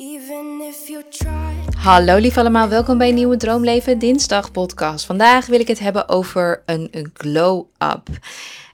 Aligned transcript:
Even 0.00 0.60
if 0.62 0.88
you 0.88 1.02
try. 1.08 1.74
Hallo 1.78 2.16
lief 2.16 2.36
allemaal, 2.36 2.68
welkom 2.68 2.98
bij 2.98 3.08
een 3.08 3.14
nieuwe 3.14 3.36
Droomleven 3.36 3.98
Dinsdag 3.98 4.52
podcast. 4.52 5.06
Vandaag 5.06 5.46
wil 5.46 5.60
ik 5.60 5.68
het 5.68 5.78
hebben 5.78 6.08
over 6.08 6.62
een, 6.66 6.88
een 6.90 7.10
glow-up. 7.14 8.08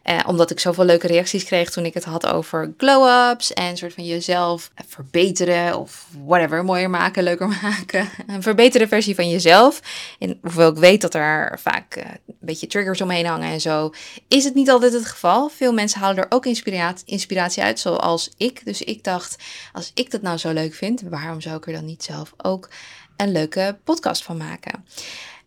Eh, 0.05 0.21
omdat 0.27 0.51
ik 0.51 0.61
zoveel 0.61 0.85
leuke 0.85 1.07
reacties 1.07 1.45
kreeg 1.45 1.71
toen 1.71 1.85
ik 1.85 1.95
het 1.95 2.05
had 2.05 2.27
over 2.27 2.75
glow-ups 2.77 3.53
en 3.53 3.77
soort 3.77 3.95
van 3.95 4.07
jezelf 4.07 4.71
verbeteren 4.87 5.79
of 5.79 6.07
whatever, 6.27 6.65
mooier 6.65 6.91
maken, 6.91 7.23
leuker 7.23 7.49
maken. 7.63 8.09
Een 8.27 8.43
verbeterde 8.43 8.89
versie 8.89 9.15
van 9.15 9.29
jezelf. 9.29 9.81
En 10.19 10.39
hoewel 10.43 10.71
ik 10.71 10.77
weet 10.77 11.01
dat 11.01 11.15
er 11.15 11.59
vaak 11.61 11.95
eh, 11.95 12.11
een 12.27 12.37
beetje 12.41 12.67
triggers 12.67 13.01
omheen 13.01 13.27
hangen 13.27 13.51
en 13.51 13.61
zo, 13.61 13.93
is 14.29 14.45
het 14.45 14.55
niet 14.55 14.71
altijd 14.71 14.93
het 14.93 15.07
geval. 15.07 15.49
Veel 15.49 15.73
mensen 15.73 16.01
halen 16.01 16.17
er 16.17 16.27
ook 16.29 16.47
inspiratie, 16.47 17.07
inspiratie 17.07 17.63
uit, 17.63 17.79
zoals 17.79 18.31
ik. 18.37 18.65
Dus 18.65 18.83
ik 18.83 19.05
dacht, 19.05 19.37
als 19.73 19.91
ik 19.95 20.11
dat 20.11 20.23
nou 20.23 20.37
zo 20.37 20.53
leuk 20.53 20.75
vind, 20.75 21.03
waarom 21.03 21.41
zou 21.41 21.57
ik 21.57 21.67
er 21.67 21.73
dan 21.73 21.85
niet 21.85 22.03
zelf 22.03 22.33
ook 22.37 22.69
een 23.17 23.33
leuke 23.33 23.79
podcast 23.85 24.23
van 24.23 24.37
maken? 24.37 24.85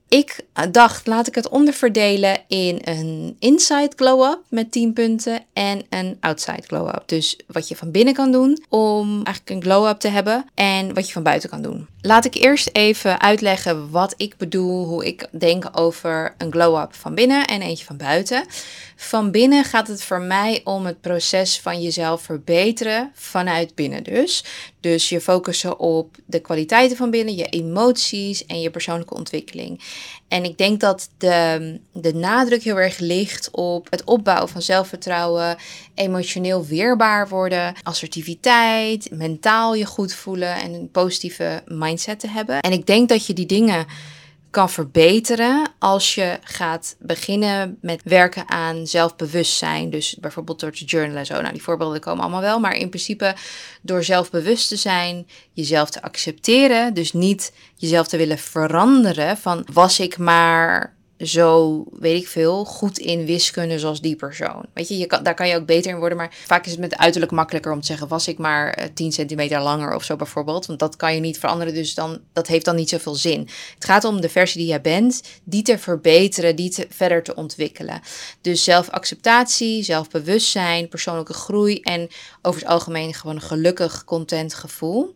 Ik 0.09 0.39
dacht, 0.71 1.07
laat 1.07 1.27
ik 1.27 1.35
het 1.35 1.49
onderverdelen 1.49 2.39
in 2.47 2.81
een 2.83 3.35
inside 3.39 3.91
glow-up 3.95 4.39
met 4.49 4.71
10 4.71 4.93
punten 4.93 5.43
en 5.53 5.85
een 5.89 6.17
outside 6.19 6.61
glow-up. 6.67 7.03
Dus 7.05 7.39
wat 7.47 7.67
je 7.67 7.75
van 7.75 7.91
binnen 7.91 8.13
kan 8.13 8.31
doen 8.31 8.63
om 8.69 9.23
eigenlijk 9.23 9.49
een 9.49 9.61
glow-up 9.61 9.99
te 9.99 10.07
hebben 10.07 10.45
en 10.55 10.93
wat 10.93 11.07
je 11.07 11.13
van 11.13 11.23
buiten 11.23 11.49
kan 11.49 11.61
doen. 11.61 11.87
Laat 12.01 12.25
ik 12.25 12.35
eerst 12.35 12.69
even 12.71 13.21
uitleggen 13.21 13.89
wat 13.89 14.13
ik 14.17 14.37
bedoel, 14.37 14.85
hoe 14.85 15.05
ik 15.05 15.27
denk 15.31 15.69
over 15.71 16.35
een 16.37 16.51
glow-up 16.51 16.95
van 16.95 17.15
binnen 17.15 17.45
en 17.45 17.61
eentje 17.61 17.85
van 17.85 17.97
buiten. 17.97 18.45
Van 18.99 19.31
binnen 19.31 19.63
gaat 19.63 19.87
het 19.87 20.03
voor 20.03 20.21
mij 20.21 20.61
om 20.63 20.85
het 20.85 21.01
proces 21.01 21.59
van 21.59 21.81
jezelf 21.81 22.21
verbeteren 22.21 23.11
vanuit 23.13 23.75
binnen 23.75 24.03
dus. 24.03 24.43
Dus 24.79 25.09
je 25.09 25.21
focussen 25.21 25.79
op 25.79 26.15
de 26.25 26.39
kwaliteiten 26.39 26.97
van 26.97 27.09
binnen, 27.09 27.35
je 27.35 27.45
emoties 27.45 28.45
en 28.45 28.61
je 28.61 28.69
persoonlijke 28.69 29.13
ontwikkeling. 29.13 29.81
En 30.27 30.43
ik 30.43 30.57
denk 30.57 30.79
dat 30.79 31.09
de, 31.17 31.79
de 31.93 32.13
nadruk 32.13 32.63
heel 32.63 32.79
erg 32.79 32.99
ligt 32.99 33.49
op 33.51 33.87
het 33.89 34.03
opbouwen 34.03 34.49
van 34.49 34.61
zelfvertrouwen, 34.61 35.57
emotioneel 35.95 36.65
weerbaar 36.65 37.29
worden, 37.29 37.75
assertiviteit, 37.83 39.11
mentaal 39.11 39.75
je 39.75 39.85
goed 39.85 40.13
voelen 40.13 40.55
en 40.55 40.73
een 40.73 40.91
positieve 40.91 41.63
mindset 41.65 42.19
te 42.19 42.27
hebben. 42.27 42.59
En 42.59 42.71
ik 42.71 42.85
denk 42.85 43.09
dat 43.09 43.25
je 43.25 43.33
die 43.33 43.45
dingen 43.45 43.85
kan 44.49 44.69
verbeteren 44.69 45.67
als 45.79 46.15
je 46.15 46.39
gaat 46.43 46.95
beginnen 46.99 47.77
met 47.81 48.01
werken 48.03 48.49
aan 48.49 48.87
zelfbewustzijn. 48.87 49.89
Dus 49.89 50.17
bijvoorbeeld 50.19 50.59
door 50.59 50.71
te 50.71 50.85
journalen 50.85 51.17
en 51.17 51.25
zo. 51.25 51.41
Nou, 51.41 51.53
die 51.53 51.63
voorbeelden 51.63 51.99
komen 51.99 52.21
allemaal 52.21 52.41
wel. 52.41 52.59
Maar 52.59 52.75
in 52.75 52.89
principe 52.89 53.35
door 53.81 54.03
zelfbewust 54.03 54.67
te 54.67 54.75
zijn, 54.75 55.27
jezelf 55.51 55.89
te 55.89 56.01
accepteren. 56.01 56.93
Dus 56.93 57.13
niet 57.13 57.53
jezelf 57.75 58.07
te 58.07 58.17
willen 58.17 58.37
veranderen 58.37 59.37
van 59.37 59.67
was 59.73 59.99
ik 59.99 60.17
maar 60.17 60.96
zo, 61.19 61.83
weet 61.99 62.21
ik 62.21 62.27
veel, 62.27 62.65
goed 62.65 62.97
in 62.97 63.25
wiskunde 63.25 63.79
zoals 63.79 64.01
die 64.01 64.15
persoon. 64.15 64.65
Weet 64.73 64.87
je, 64.87 64.97
je 64.97 65.05
kan, 65.05 65.23
daar 65.23 65.33
kan 65.33 65.47
je 65.47 65.55
ook 65.55 65.65
beter 65.65 65.91
in 65.91 65.97
worden. 65.97 66.17
Maar 66.17 66.35
vaak 66.45 66.65
is 66.65 66.71
het 66.71 66.79
met 66.79 66.97
uiterlijk 66.97 67.31
makkelijker 67.31 67.71
om 67.71 67.79
te 67.79 67.85
zeggen... 67.85 68.07
was 68.07 68.27
ik 68.27 68.37
maar 68.37 68.89
10 68.93 69.07
eh, 69.07 69.13
centimeter 69.13 69.61
langer 69.61 69.95
of 69.95 70.03
zo 70.03 70.15
bijvoorbeeld. 70.15 70.65
Want 70.65 70.79
dat 70.79 70.95
kan 70.95 71.13
je 71.13 71.19
niet 71.19 71.39
veranderen, 71.39 71.73
dus 71.73 71.93
dan, 71.93 72.19
dat 72.33 72.47
heeft 72.47 72.65
dan 72.65 72.75
niet 72.75 72.89
zoveel 72.89 73.15
zin. 73.15 73.49
Het 73.73 73.85
gaat 73.85 74.03
om 74.03 74.21
de 74.21 74.29
versie 74.29 74.59
die 74.59 74.69
jij 74.69 74.81
bent, 74.81 75.21
die 75.43 75.61
te 75.61 75.77
verbeteren, 75.77 76.55
die 76.55 76.69
te, 76.69 76.87
verder 76.89 77.23
te 77.23 77.35
ontwikkelen. 77.35 78.01
Dus 78.41 78.63
zelfacceptatie, 78.63 79.83
zelfbewustzijn, 79.83 80.89
persoonlijke 80.89 81.33
groei... 81.33 81.79
en 81.79 82.07
over 82.41 82.61
het 82.61 82.69
algemeen 82.69 83.13
gewoon 83.13 83.35
een 83.35 83.41
gelukkig, 83.41 84.03
content 84.03 84.53
gevoel. 84.53 85.15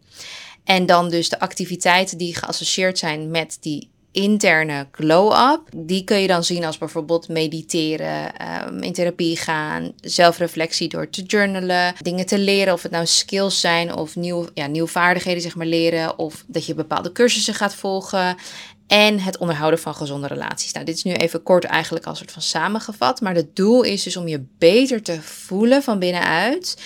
En 0.63 0.85
dan 0.85 1.09
dus 1.09 1.29
de 1.29 1.39
activiteiten 1.39 2.17
die 2.17 2.35
geassocieerd 2.35 2.97
zijn 2.97 3.31
met 3.31 3.57
die 3.59 3.89
interne 4.11 4.87
glow-up. 4.91 5.61
Die 5.75 6.03
kun 6.03 6.17
je 6.17 6.27
dan 6.27 6.43
zien 6.43 6.63
als 6.63 6.77
bijvoorbeeld 6.77 7.27
mediteren, 7.27 8.33
um, 8.67 8.83
in 8.83 8.93
therapie 8.93 9.37
gaan, 9.37 9.91
zelfreflectie 10.01 10.89
door 10.89 11.09
te 11.09 11.23
journalen, 11.23 11.93
dingen 11.99 12.25
te 12.25 12.39
leren, 12.39 12.73
of 12.73 12.83
het 12.83 12.91
nou 12.91 13.05
skills 13.05 13.59
zijn 13.59 13.95
of 13.95 14.15
nieuw, 14.15 14.45
ja, 14.53 14.67
nieuwe 14.67 14.87
vaardigheden 14.87 15.41
zeg 15.41 15.55
maar 15.55 15.65
leren, 15.65 16.19
of 16.19 16.43
dat 16.47 16.65
je 16.65 16.73
bepaalde 16.73 17.11
cursussen 17.11 17.53
gaat 17.53 17.75
volgen. 17.75 18.35
En 18.87 19.19
het 19.19 19.37
onderhouden 19.37 19.79
van 19.79 19.95
gezonde 19.95 20.27
relaties. 20.27 20.71
Nou, 20.71 20.85
dit 20.85 20.95
is 20.95 21.03
nu 21.03 21.13
even 21.13 21.43
kort 21.43 21.63
eigenlijk 21.63 22.05
als 22.05 22.17
soort 22.17 22.31
van 22.31 22.41
samengevat. 22.41 23.21
Maar 23.21 23.35
het 23.35 23.55
doel 23.55 23.81
is 23.81 24.03
dus 24.03 24.17
om 24.17 24.27
je 24.27 24.43
beter 24.57 25.01
te 25.01 25.21
voelen 25.21 25.83
van 25.83 25.99
binnenuit. 25.99 26.77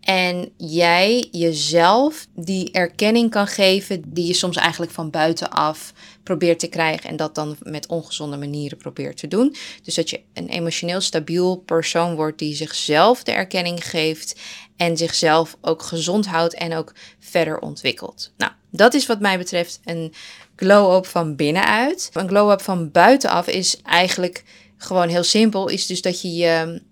En 0.00 0.52
jij 0.56 1.28
jezelf 1.30 2.26
die 2.34 2.70
erkenning 2.70 3.30
kan 3.30 3.46
geven 3.46 4.02
die 4.06 4.26
je 4.26 4.34
soms 4.34 4.56
eigenlijk 4.56 4.92
van 4.92 5.10
buitenaf 5.10 5.92
probeert 6.24 6.58
te 6.58 6.66
krijgen 6.66 7.10
en 7.10 7.16
dat 7.16 7.34
dan 7.34 7.56
met 7.62 7.86
ongezonde 7.86 8.36
manieren 8.36 8.78
probeert 8.78 9.16
te 9.16 9.28
doen. 9.28 9.54
Dus 9.82 9.94
dat 9.94 10.10
je 10.10 10.20
een 10.32 10.48
emotioneel 10.48 11.00
stabiel 11.00 11.56
persoon 11.56 12.14
wordt 12.14 12.38
die 12.38 12.54
zichzelf 12.54 13.22
de 13.22 13.32
erkenning 13.32 13.84
geeft 13.84 14.40
en 14.76 14.96
zichzelf 14.96 15.56
ook 15.60 15.82
gezond 15.82 16.26
houdt 16.26 16.54
en 16.54 16.74
ook 16.74 16.92
verder 17.18 17.58
ontwikkelt. 17.58 18.32
Nou, 18.36 18.52
dat 18.70 18.94
is 18.94 19.06
wat 19.06 19.20
mij 19.20 19.38
betreft 19.38 19.80
een 19.84 20.12
glow-up 20.56 21.06
van 21.06 21.36
binnenuit. 21.36 22.10
Een 22.12 22.28
glow-up 22.28 22.62
van 22.62 22.90
buitenaf 22.90 23.46
is 23.46 23.80
eigenlijk 23.82 24.44
gewoon 24.84 25.08
heel 25.08 25.22
simpel, 25.22 25.68
is 25.68 25.86
dus 25.86 26.02
dat 26.02 26.22
je 26.22 26.34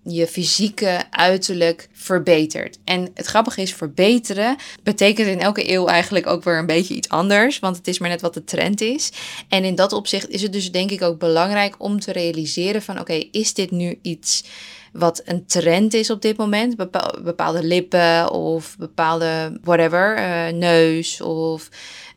je, 0.02 0.26
fysieke 0.26 1.02
uiterlijk 1.10 1.88
verbetert. 1.92 2.78
En 2.84 3.10
het 3.14 3.26
grappige 3.26 3.62
is, 3.62 3.74
verbeteren 3.74 4.56
betekent 4.82 5.28
in 5.28 5.40
elke 5.40 5.72
eeuw 5.72 5.86
eigenlijk 5.86 6.26
ook 6.26 6.44
weer 6.44 6.58
een 6.58 6.66
beetje 6.66 6.94
iets 6.94 7.08
anders, 7.08 7.58
want 7.58 7.76
het 7.76 7.88
is 7.88 7.98
maar 7.98 8.08
net 8.08 8.20
wat 8.20 8.34
de 8.34 8.44
trend 8.44 8.80
is. 8.80 9.12
En 9.48 9.64
in 9.64 9.74
dat 9.74 9.92
opzicht 9.92 10.28
is 10.28 10.42
het 10.42 10.52
dus 10.52 10.72
denk 10.72 10.90
ik 10.90 11.02
ook 11.02 11.18
belangrijk 11.18 11.74
om 11.78 12.00
te 12.00 12.12
realiseren 12.12 12.82
van 12.82 13.00
oké, 13.00 13.24
is 13.30 13.54
dit 13.54 13.70
nu 13.70 13.98
iets 14.02 14.44
wat 14.92 15.22
een 15.24 15.46
trend 15.46 15.94
is 15.94 16.10
op 16.10 16.22
dit 16.22 16.36
moment? 16.36 16.76
Bepaalde 17.22 17.62
lippen 17.62 18.30
of 18.30 18.76
bepaalde 18.78 19.58
whatever, 19.62 20.18
uh, 20.18 20.48
neus 20.48 21.20
of... 21.20 21.68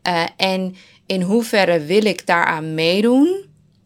Uh, 0.08 0.24
en 0.38 0.76
in 1.06 1.22
hoeverre 1.22 1.80
wil 1.80 2.06
ik 2.06 2.26
daaraan 2.26 2.74
meedoen? 2.74 3.46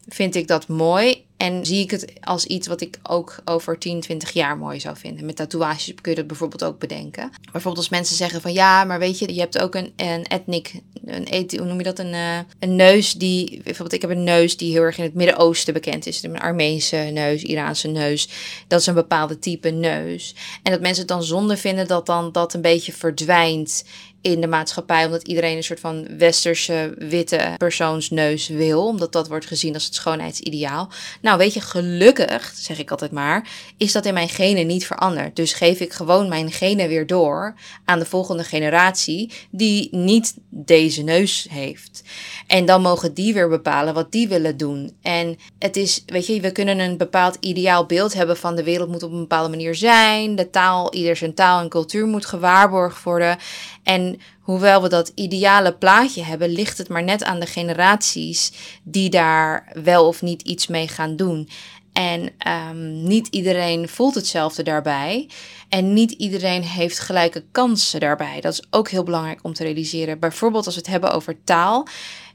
Vind 0.10 0.36
ik 0.36 0.48
dat 0.48 0.68
mooi? 0.68 1.28
En 1.38 1.66
zie 1.66 1.84
ik 1.84 1.92
het 1.92 2.14
als 2.22 2.46
iets 2.46 2.68
wat 2.68 2.82
ik 2.82 3.00
ook 3.04 3.36
over 3.46 3.78
10, 3.78 4.00
20 4.00 4.32
jaar 4.32 4.58
mooi 4.58 4.80
zou 4.80 4.98
vinden. 4.98 5.26
Met 5.26 5.36
tatoeages 5.36 5.94
kun 6.02 6.12
je 6.12 6.18
dat 6.18 6.28
bijvoorbeeld 6.28 6.64
ook 6.64 6.80
bedenken. 6.80 7.32
Bijvoorbeeld 7.42 7.78
als 7.78 7.90
mensen 7.90 8.16
zeggen 8.16 8.42
van 8.42 8.54
ja, 8.54 8.84
maar 8.84 9.00
weet 9.00 9.20
je, 9.20 9.34
je 9.34 9.40
hebt 9.40 9.60
ook 9.60 9.76
een, 9.76 9.94
een 9.96 10.26
ethnic, 10.28 10.72
een, 11.06 11.50
hoe 11.58 11.66
noem 11.66 11.78
je 11.78 11.84
dat, 11.84 12.00
een, 12.00 12.14
uh, 12.14 12.38
een 12.60 12.76
neus 12.76 13.14
die, 13.14 13.62
bijvoorbeeld 13.64 13.94
ik 13.94 14.02
heb 14.02 14.10
een 14.10 14.24
neus 14.24 14.58
die 14.58 14.72
heel 14.72 14.82
erg 14.82 14.98
in 14.98 15.04
het 15.04 15.14
Midden-Oosten 15.14 15.74
bekend 15.74 16.06
is. 16.06 16.24
Een 16.24 16.40
Armeense 16.40 16.96
neus, 16.96 17.44
Iraanse 17.44 17.88
neus. 17.88 18.30
Dat 18.68 18.80
is 18.80 18.86
een 18.86 18.94
bepaalde 18.94 19.40
type 19.40 19.70
neus. 19.70 20.36
En 20.64 20.72
dat 20.72 20.82
mensen 20.82 21.00
het 21.00 21.12
dan 21.12 21.24
zonde 21.24 21.58
vinden 21.58 21.88
dat 21.88 22.06
dan 22.06 22.32
dat 22.32 22.54
een 22.54 22.62
beetje 22.62 22.94
verdwijnt 22.94 23.84
in 24.22 24.42
de 24.42 24.48
maatschappij, 24.48 25.06
omdat 25.06 25.28
iedereen 25.28 25.58
een 25.58 25.64
soort 25.64 25.80
van 25.80 26.08
westerse 26.18 26.94
witte 26.98 27.54
persoonsneus 27.58 28.48
wil, 28.48 28.86
omdat 28.86 29.12
dat 29.12 29.28
wordt 29.28 29.46
gezien 29.46 29.74
als 29.74 29.86
het 29.86 29.96
schoonheidsideaal. 29.96 30.90
Nou, 31.22 31.38
weet 31.38 31.54
je, 31.54 31.62
gelukkig, 31.62 32.54
zeg 32.56 32.80
ik 32.80 32.92
altijd 32.92 33.12
maar, 33.12 33.50
is 33.78 33.92
dat 33.92 34.06
in 34.06 34.14
mijn 34.14 34.30
genen 34.30 34.68
niet 34.68 34.86
veranderd. 34.86 35.36
Dus 35.36 35.54
geef 35.54 35.80
ik 35.80 35.94
gewoon 35.94 36.30
mijn 36.30 36.52
genen 36.52 36.88
weer 36.88 37.08
door 37.08 37.56
aan 37.86 38.00
de 38.00 38.06
volgende 38.06 38.44
generatie 38.44 39.32
die 39.50 39.88
niet 39.92 40.34
deze 40.50 41.02
neus 41.02 41.48
heeft. 41.50 42.04
En 42.48 42.66
dan 42.66 42.82
mogen 42.82 43.14
die 43.14 43.34
weer 43.34 43.50
bepalen 43.50 43.94
wat 43.94 44.12
die 44.12 44.28
willen 44.28 44.58
doen. 44.58 44.98
En 45.02 45.38
het 45.60 45.78
is, 45.78 46.04
weet 46.06 46.26
je, 46.26 46.42
we 46.42 46.52
kunnen 46.52 46.80
een 46.80 46.98
bepaald 46.98 47.38
ideaal 47.40 47.86
beeld 47.86 48.14
hebben 48.14 48.38
van 48.38 48.56
de 48.56 48.64
wereld 48.64 48.90
moet 48.90 49.04
op 49.04 49.12
een 49.12 49.20
bepaalde 49.20 49.50
manier 49.50 49.76
zijn. 49.76 50.36
De 50.36 50.50
taal, 50.50 50.94
ieder 50.94 51.16
zijn 51.16 51.34
taal 51.34 51.62
en 51.62 51.70
cultuur 51.70 52.08
moet 52.08 52.26
gewaarborgd 52.26 53.04
worden. 53.04 53.38
En 53.84 54.09
hoewel 54.40 54.82
we 54.82 54.90
dat 54.90 55.12
ideale 55.16 55.74
plaatje 55.74 56.24
hebben, 56.24 56.50
ligt 56.50 56.78
het 56.78 56.90
maar 56.90 57.04
net 57.04 57.24
aan 57.24 57.40
de 57.40 57.46
generaties 57.46 58.52
die 58.84 59.10
daar 59.10 59.72
wel 59.84 60.08
of 60.08 60.22
niet 60.22 60.42
iets 60.42 60.68
mee 60.68 60.88
gaan 60.88 61.16
doen. 61.16 61.50
En 61.94 62.32
um, 62.48 63.04
niet 63.04 63.28
iedereen 63.28 63.90
voelt 63.90 64.16
hetzelfde 64.16 64.64
daarbij. 64.64 65.30
En 65.70 65.94
niet 65.94 66.12
iedereen 66.12 66.64
heeft 66.64 67.00
gelijke 67.00 67.44
kansen 67.52 68.00
daarbij. 68.00 68.42
Dat 68.42 68.54
is 68.54 68.64
ook 68.70 68.90
heel 68.90 69.04
belangrijk 69.04 69.40
om 69.44 69.54
te 69.54 69.64
realiseren. 69.64 70.20
Bijvoorbeeld 70.20 70.66
als 70.66 70.76
we 70.76 70.82
het 70.82 70.90
hebben 70.90 71.12
over 71.12 71.44
taal. 71.44 71.88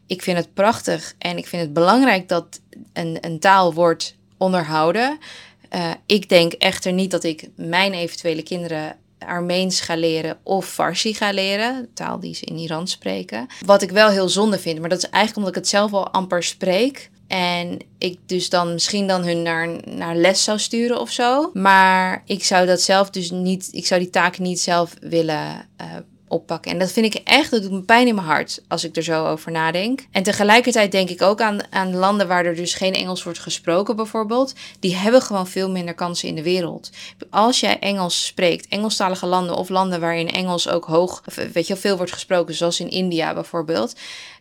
Ik 0.06 0.22
vind 0.22 0.36
het 0.36 0.54
prachtig 0.54 1.14
en 1.18 1.36
ik 1.36 1.46
vind 1.46 1.62
het 1.62 1.72
belangrijk 1.72 2.28
dat 2.28 2.60
een, 2.92 3.18
een 3.20 3.38
taal 3.38 3.74
wordt 3.74 4.16
onderhouden. 4.38 5.18
Uh, 5.74 5.90
ik 6.06 6.28
denk 6.28 6.52
echter 6.52 6.92
niet 6.92 7.10
dat 7.10 7.24
ik 7.24 7.48
mijn 7.56 7.92
eventuele 7.92 8.42
kinderen 8.42 8.96
Armeens 9.18 9.80
ga 9.80 9.96
leren 9.96 10.38
of 10.42 10.66
Farsi 10.66 11.14
ga 11.14 11.30
leren, 11.30 11.88
taal 11.94 12.20
die 12.20 12.34
ze 12.34 12.44
in 12.44 12.56
Iran 12.56 12.88
spreken. 12.88 13.46
Wat 13.66 13.82
ik 13.82 13.90
wel 13.90 14.08
heel 14.08 14.28
zonde 14.28 14.58
vind, 14.58 14.80
maar 14.80 14.88
dat 14.88 14.98
is 14.98 15.08
eigenlijk 15.10 15.36
omdat 15.36 15.56
ik 15.56 15.62
het 15.62 15.68
zelf 15.68 15.92
al 15.92 16.08
amper 16.08 16.42
spreek. 16.42 17.10
En 17.26 17.78
ik 17.98 18.18
dus 18.26 18.48
dan 18.48 18.72
misschien 18.72 19.06
dan 19.06 19.24
hun 19.24 19.42
naar, 19.42 19.68
naar 19.84 20.16
les 20.16 20.44
zou 20.44 20.58
sturen 20.58 21.00
of 21.00 21.10
zo. 21.10 21.50
Maar 21.52 22.22
ik 22.26 22.44
zou 22.44 22.66
dat 22.66 22.80
zelf 22.80 23.10
dus 23.10 23.30
niet, 23.30 23.68
ik 23.72 23.86
zou 23.86 24.00
die 24.00 24.10
taken 24.10 24.42
niet 24.42 24.60
zelf 24.60 24.94
willen 25.00 25.68
uh, 25.80 25.86
oppakken. 26.34 26.70
En 26.70 26.78
dat 26.78 26.92
vind 26.92 27.14
ik 27.14 27.20
echt, 27.24 27.50
dat 27.50 27.62
doet 27.62 27.70
me 27.70 27.82
pijn 27.82 28.06
in 28.06 28.14
mijn 28.14 28.26
hart 28.26 28.62
als 28.68 28.84
ik 28.84 28.96
er 28.96 29.02
zo 29.02 29.26
over 29.26 29.52
nadenk. 29.52 30.06
En 30.10 30.22
tegelijkertijd 30.22 30.92
denk 30.92 31.08
ik 31.08 31.22
ook 31.22 31.40
aan, 31.40 31.60
aan 31.70 31.96
landen 31.96 32.28
waar 32.28 32.44
er 32.44 32.54
dus 32.54 32.74
geen 32.74 32.94
Engels 32.94 33.22
wordt 33.22 33.38
gesproken 33.38 33.96
bijvoorbeeld. 33.96 34.52
Die 34.80 34.96
hebben 34.96 35.22
gewoon 35.22 35.46
veel 35.46 35.70
minder 35.70 35.94
kansen 35.94 36.28
in 36.28 36.34
de 36.34 36.42
wereld. 36.42 36.90
Als 37.30 37.60
jij 37.60 37.78
Engels 37.78 38.26
spreekt, 38.26 38.68
Engelstalige 38.68 39.26
landen 39.26 39.56
of 39.56 39.68
landen 39.68 40.00
waarin 40.00 40.30
Engels 40.30 40.68
ook 40.68 40.84
hoog, 40.84 41.22
weet 41.52 41.66
je, 41.66 41.76
veel 41.76 41.96
wordt 41.96 42.12
gesproken, 42.12 42.54
zoals 42.54 42.80
in 42.80 42.90
India 42.90 43.34
bijvoorbeeld 43.34 43.94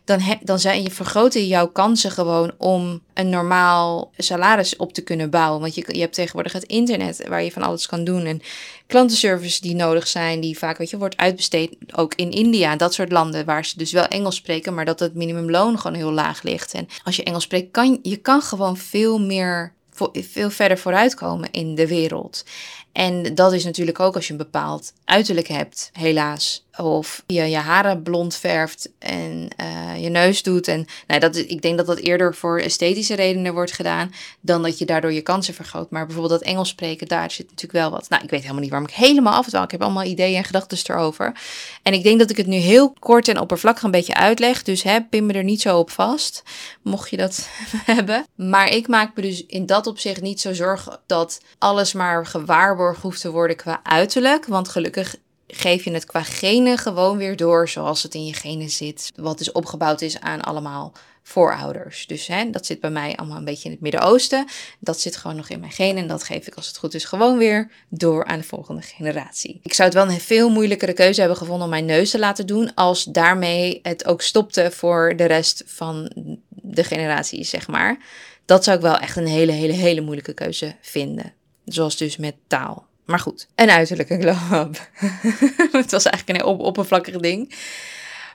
dan, 0.04 0.20
dan 0.42 0.58
zijn 0.58 0.82
je, 0.82 0.90
vergroten 0.90 1.46
jouw 1.46 1.68
kansen 1.68 2.10
gewoon 2.10 2.52
om 2.58 3.00
een 3.14 3.28
normaal 3.28 4.10
salaris 4.16 4.76
op 4.76 4.92
te 4.92 5.02
kunnen 5.02 5.30
bouwen. 5.30 5.60
Want 5.60 5.74
je, 5.74 5.84
je 5.86 6.00
hebt 6.00 6.14
tegenwoordig 6.14 6.52
het 6.52 6.64
internet 6.64 7.28
waar 7.28 7.42
je 7.42 7.52
van 7.52 7.62
alles 7.62 7.86
kan 7.86 8.04
doen. 8.04 8.24
En 8.24 8.42
klantenservice 8.86 9.60
die 9.60 9.74
nodig 9.74 10.06
zijn, 10.06 10.40
die 10.40 10.58
vaak 10.58 10.78
weet 10.78 10.90
je, 10.90 10.98
wordt 10.98 11.16
uitbesteed. 11.16 11.76
Ook 11.94 12.14
in 12.14 12.30
India, 12.30 12.76
dat 12.76 12.94
soort 12.94 13.12
landen 13.12 13.44
waar 13.44 13.64
ze 13.64 13.78
dus 13.78 13.92
wel 13.92 14.06
Engels 14.06 14.36
spreken, 14.36 14.74
maar 14.74 14.84
dat 14.84 15.00
het 15.00 15.14
minimumloon 15.14 15.78
gewoon 15.78 15.96
heel 15.96 16.12
laag 16.12 16.42
ligt. 16.42 16.74
En 16.74 16.88
als 17.04 17.16
je 17.16 17.24
Engels 17.24 17.44
spreekt, 17.44 17.70
kan 17.70 17.98
je 18.02 18.16
kan 18.16 18.42
gewoon 18.42 18.76
veel 18.76 19.20
meer 19.20 19.72
veel 20.12 20.50
verder 20.50 20.78
vooruitkomen 20.78 21.50
in 21.50 21.74
de 21.74 21.86
wereld. 21.86 22.44
En 22.92 23.34
dat 23.34 23.52
is 23.52 23.64
natuurlijk 23.64 24.00
ook 24.00 24.14
als 24.14 24.26
je 24.26 24.32
een 24.32 24.38
bepaald 24.38 24.92
uiterlijk 25.04 25.48
hebt, 25.48 25.90
helaas. 25.92 26.63
Of 26.76 27.22
je 27.26 27.42
je 27.42 27.56
haren 27.56 28.02
blond 28.02 28.36
verft 28.36 28.90
en 28.98 29.48
uh, 29.60 30.02
je 30.02 30.08
neus 30.08 30.42
doet. 30.42 30.68
En 30.68 30.86
nou, 31.06 31.20
dat, 31.20 31.36
ik 31.36 31.62
denk 31.62 31.76
dat 31.76 31.86
dat 31.86 31.98
eerder 31.98 32.34
voor 32.34 32.58
esthetische 32.58 33.14
redenen 33.14 33.54
wordt 33.54 33.72
gedaan. 33.72 34.12
Dan 34.40 34.62
dat 34.62 34.78
je 34.78 34.84
daardoor 34.84 35.12
je 35.12 35.20
kansen 35.20 35.54
vergroot. 35.54 35.90
Maar 35.90 36.06
bijvoorbeeld 36.06 36.40
dat 36.40 36.50
Engels 36.50 36.68
spreken, 36.68 37.08
daar 37.08 37.30
zit 37.30 37.46
natuurlijk 37.46 37.72
wel 37.72 37.90
wat. 37.90 38.08
Nou, 38.08 38.22
ik 38.24 38.30
weet 38.30 38.40
helemaal 38.40 38.62
niet 38.62 38.70
waarom 38.70 38.88
ik 38.88 38.94
helemaal 38.94 39.34
afdwaal. 39.34 39.62
Ik 39.62 39.70
heb 39.70 39.82
allemaal 39.82 40.04
ideeën 40.04 40.36
en 40.36 40.44
gedachten 40.44 40.78
erover. 40.82 41.32
En 41.82 41.92
ik 41.92 42.02
denk 42.02 42.18
dat 42.18 42.30
ik 42.30 42.36
het 42.36 42.46
nu 42.46 42.56
heel 42.56 42.94
kort 42.98 43.28
en 43.28 43.40
oppervlakkig 43.40 43.82
een 43.82 43.90
beetje 43.90 44.14
uitleg. 44.14 44.62
Dus 44.62 44.82
hè, 44.82 45.02
pin 45.02 45.26
me 45.26 45.32
er 45.32 45.44
niet 45.44 45.60
zo 45.60 45.78
op 45.78 45.90
vast. 45.90 46.42
Mocht 46.82 47.10
je 47.10 47.16
dat 47.16 47.48
hebben. 47.94 48.26
Maar 48.34 48.68
ik 48.68 48.88
maak 48.88 49.16
me 49.16 49.22
dus 49.22 49.46
in 49.46 49.66
dat 49.66 49.86
opzicht 49.86 50.20
niet 50.20 50.40
zo 50.40 50.52
zorgen 50.52 51.00
dat 51.06 51.40
alles 51.58 51.92
maar 51.92 52.26
gewaarborgd 52.26 53.02
hoeft 53.02 53.20
te 53.20 53.30
worden 53.30 53.56
qua 53.56 53.80
uiterlijk. 53.82 54.46
Want 54.46 54.68
gelukkig 54.68 55.16
geef 55.46 55.84
je 55.84 55.90
het 55.90 56.04
qua 56.04 56.22
genen 56.22 56.78
gewoon 56.78 57.16
weer 57.16 57.36
door 57.36 57.68
zoals 57.68 58.02
het 58.02 58.14
in 58.14 58.26
je 58.26 58.32
genen 58.32 58.70
zit. 58.70 59.12
Wat 59.16 59.38
dus 59.38 59.52
opgebouwd 59.52 60.00
is 60.00 60.20
aan 60.20 60.40
allemaal 60.40 60.92
voorouders. 61.22 62.06
Dus 62.06 62.26
hè, 62.26 62.50
dat 62.50 62.66
zit 62.66 62.80
bij 62.80 62.90
mij 62.90 63.16
allemaal 63.16 63.38
een 63.38 63.44
beetje 63.44 63.64
in 63.64 63.70
het 63.70 63.80
Midden-Oosten. 63.80 64.46
Dat 64.78 65.00
zit 65.00 65.16
gewoon 65.16 65.36
nog 65.36 65.48
in 65.48 65.60
mijn 65.60 65.72
genen 65.72 66.02
en 66.02 66.08
dat 66.08 66.24
geef 66.24 66.46
ik 66.46 66.54
als 66.54 66.66
het 66.66 66.76
goed 66.76 66.94
is 66.94 67.04
gewoon 67.04 67.38
weer 67.38 67.70
door 67.88 68.24
aan 68.24 68.38
de 68.38 68.44
volgende 68.44 68.82
generatie. 68.82 69.60
Ik 69.62 69.74
zou 69.74 69.88
het 69.88 69.96
wel 69.96 70.08
een 70.08 70.20
veel 70.20 70.50
moeilijkere 70.50 70.92
keuze 70.92 71.20
hebben 71.20 71.38
gevonden 71.38 71.64
om 71.64 71.70
mijn 71.70 71.84
neus 71.84 72.10
te 72.10 72.18
laten 72.18 72.46
doen 72.46 72.74
als 72.74 73.04
daarmee 73.04 73.80
het 73.82 74.06
ook 74.06 74.22
stopte 74.22 74.70
voor 74.70 75.14
de 75.16 75.24
rest 75.24 75.62
van 75.66 76.12
de 76.48 76.84
generatie, 76.84 77.44
zeg 77.44 77.68
maar. 77.68 77.98
Dat 78.44 78.64
zou 78.64 78.76
ik 78.76 78.82
wel 78.82 78.98
echt 78.98 79.16
een 79.16 79.26
hele, 79.26 79.52
hele, 79.52 79.72
hele 79.72 80.00
moeilijke 80.00 80.34
keuze 80.34 80.74
vinden. 80.80 81.32
Zoals 81.64 81.96
dus 81.96 82.16
met 82.16 82.34
taal. 82.46 82.86
Maar 83.04 83.18
goed, 83.18 83.46
een 83.54 83.70
uiterlijke 83.70 84.18
glow-up. 84.20 84.88
het 85.82 85.90
was 85.90 86.04
eigenlijk 86.04 86.38
een 86.38 86.44
oppervlakkig 86.44 87.16
ding. 87.16 87.54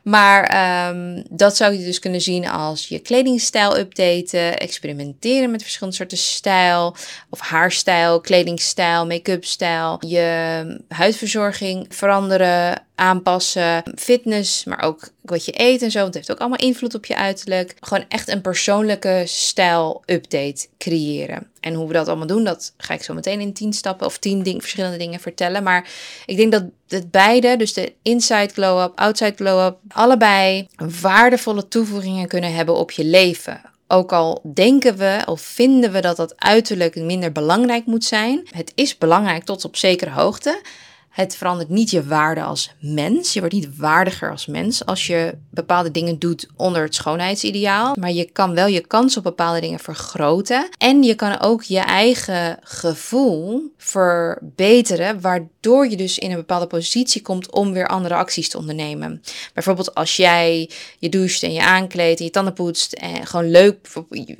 Maar 0.04 0.44
ehm, 0.44 1.24
dat 1.30 1.58
zou 1.58 1.74
je 1.74 1.86
dus 1.86 2.00
kunnen 2.00 2.22
zien 2.22 2.50
als 2.50 2.88
je 2.88 3.00
kledingstijl 3.00 3.78
updaten, 3.78 4.58
experimenteren 4.58 5.52
met 5.52 5.62
verschillende 5.62 5.98
soorten 5.98 6.18
stijl, 6.18 6.96
of 7.30 7.40
haarstijl, 7.40 8.22
kledingstijl, 8.22 9.06
make-up 9.06 9.46
stijl, 9.46 9.98
je 10.08 10.82
huidverzorging 10.88 11.86
veranderen, 11.90 12.84
aanpassen, 13.00 13.84
fitness, 13.96 14.64
maar 14.64 14.82
ook 14.82 15.10
wat 15.22 15.46
je 15.46 15.52
eet 15.56 15.82
en 15.82 15.92
zo. 15.92 16.00
Want 16.00 16.14
het 16.14 16.16
heeft 16.16 16.32
ook 16.32 16.40
allemaal 16.40 16.68
invloed 16.68 16.96
op 16.96 17.06
je 17.06 17.16
uiterlijk. 17.16 17.76
Gewoon 17.80 18.06
echt 18.08 18.28
een 18.30 18.42
persoonlijke 18.42 19.24
stijl-update 19.26 20.68
creëren. 20.78 21.48
En 21.60 21.74
hoe 21.74 21.88
we 21.88 21.94
dat 21.94 22.08
allemaal 22.08 22.28
doen, 22.28 22.44
dat 22.44 22.74
ga 22.78 22.94
ik 22.94 23.04
zo 23.04 23.14
meteen 23.14 23.40
in 23.40 23.54
tien 23.54 23.74
stappen 23.74 24.06
of 24.08 24.18
tien 24.18 24.44
ding, 24.44 24.62
verschillende 24.62 24.98
dingen 24.98 25.20
vertellen. 25.20 25.64
Maar 25.64 25.90
ik 26.26 26.38
denk 26.38 26.52
dat 26.52 26.64
het 26.88 27.12
beide, 27.12 27.58
dus 27.58 27.74
de 27.74 27.94
inside 28.02 28.54
glow-up, 28.54 29.00
outside 29.00 29.36
glow-up, 29.36 29.78
allebei 29.88 30.68
waardevolle 31.02 31.68
toevoegingen 31.68 32.28
kunnen 32.28 32.54
hebben 32.54 32.76
op 32.76 32.92
je 32.92 33.06
leven. 33.06 33.62
Ook 33.88 34.14
al 34.14 34.42
denken 34.54 34.98
we 34.98 35.22
of 35.26 35.42
vinden 35.42 35.92
we 35.92 36.02
dat 36.02 36.18
dat 36.18 36.34
uiterlijk 36.38 36.96
minder 36.96 37.32
belangrijk 37.32 37.86
moet 37.86 38.06
zijn, 38.06 38.48
het 38.52 38.72
is 38.76 38.98
belangrijk 38.98 39.44
tot 39.44 39.66
op 39.66 39.76
zekere 39.76 40.12
hoogte. 40.12 40.62
Het 41.20 41.36
verandert 41.36 41.70
niet 41.70 41.90
je 41.90 42.04
waarde 42.04 42.44
als 42.44 42.72
mens. 42.80 43.34
Je 43.34 43.40
wordt 43.40 43.56
niet 43.56 43.78
waardiger 43.78 44.32
als 44.32 44.46
mens 44.46 44.86
als 44.86 45.08
je 45.08 45.38
bepaalde 45.52 45.92
dingen 45.92 46.20
doet 46.20 46.48
onder 46.56 46.84
het 46.84 46.96
schoonheidsideaal. 46.96 47.96
Maar 48.00 48.12
je 48.12 48.32
kan 48.32 48.54
wel 48.54 48.68
je 48.68 48.80
kans 48.80 49.18
op 49.18 49.24
bepaalde 49.24 49.60
dingen 49.60 49.80
vergroten. 49.80 50.70
En 50.78 51.04
je 51.04 51.16
kan 51.16 51.40
ook 51.40 51.64
je 51.64 51.80
eigen 51.80 52.58
gevoel 52.64 53.74
verbeteren, 53.78 55.22
waardoor 55.22 55.50
je 55.62 55.96
dus 55.96 56.18
in 56.18 56.32
een 56.32 56.38
bepaalde 56.38 56.68
positie 56.68 57.22
komt 57.22 57.52
om 57.52 57.74
weer 57.74 57.88
andere 57.88 58.16
acties 58.16 58.50
te 58.50 58.58
ondernemen. 58.58 59.22
Bijvoorbeeld 59.54 59.96
als 59.96 60.16
jij 60.16 60.70
je 61.00 61.10
doucht 61.10 61.44
en 61.44 61.54
je 61.54 61.62
aankleedt 61.62 62.20
en 62.20 62.26
je 62.26 62.32
tanden 62.32 62.54
poetst 62.54 62.94
en 62.94 63.28
gewoon 63.28 63.52
leuk, 63.52 63.88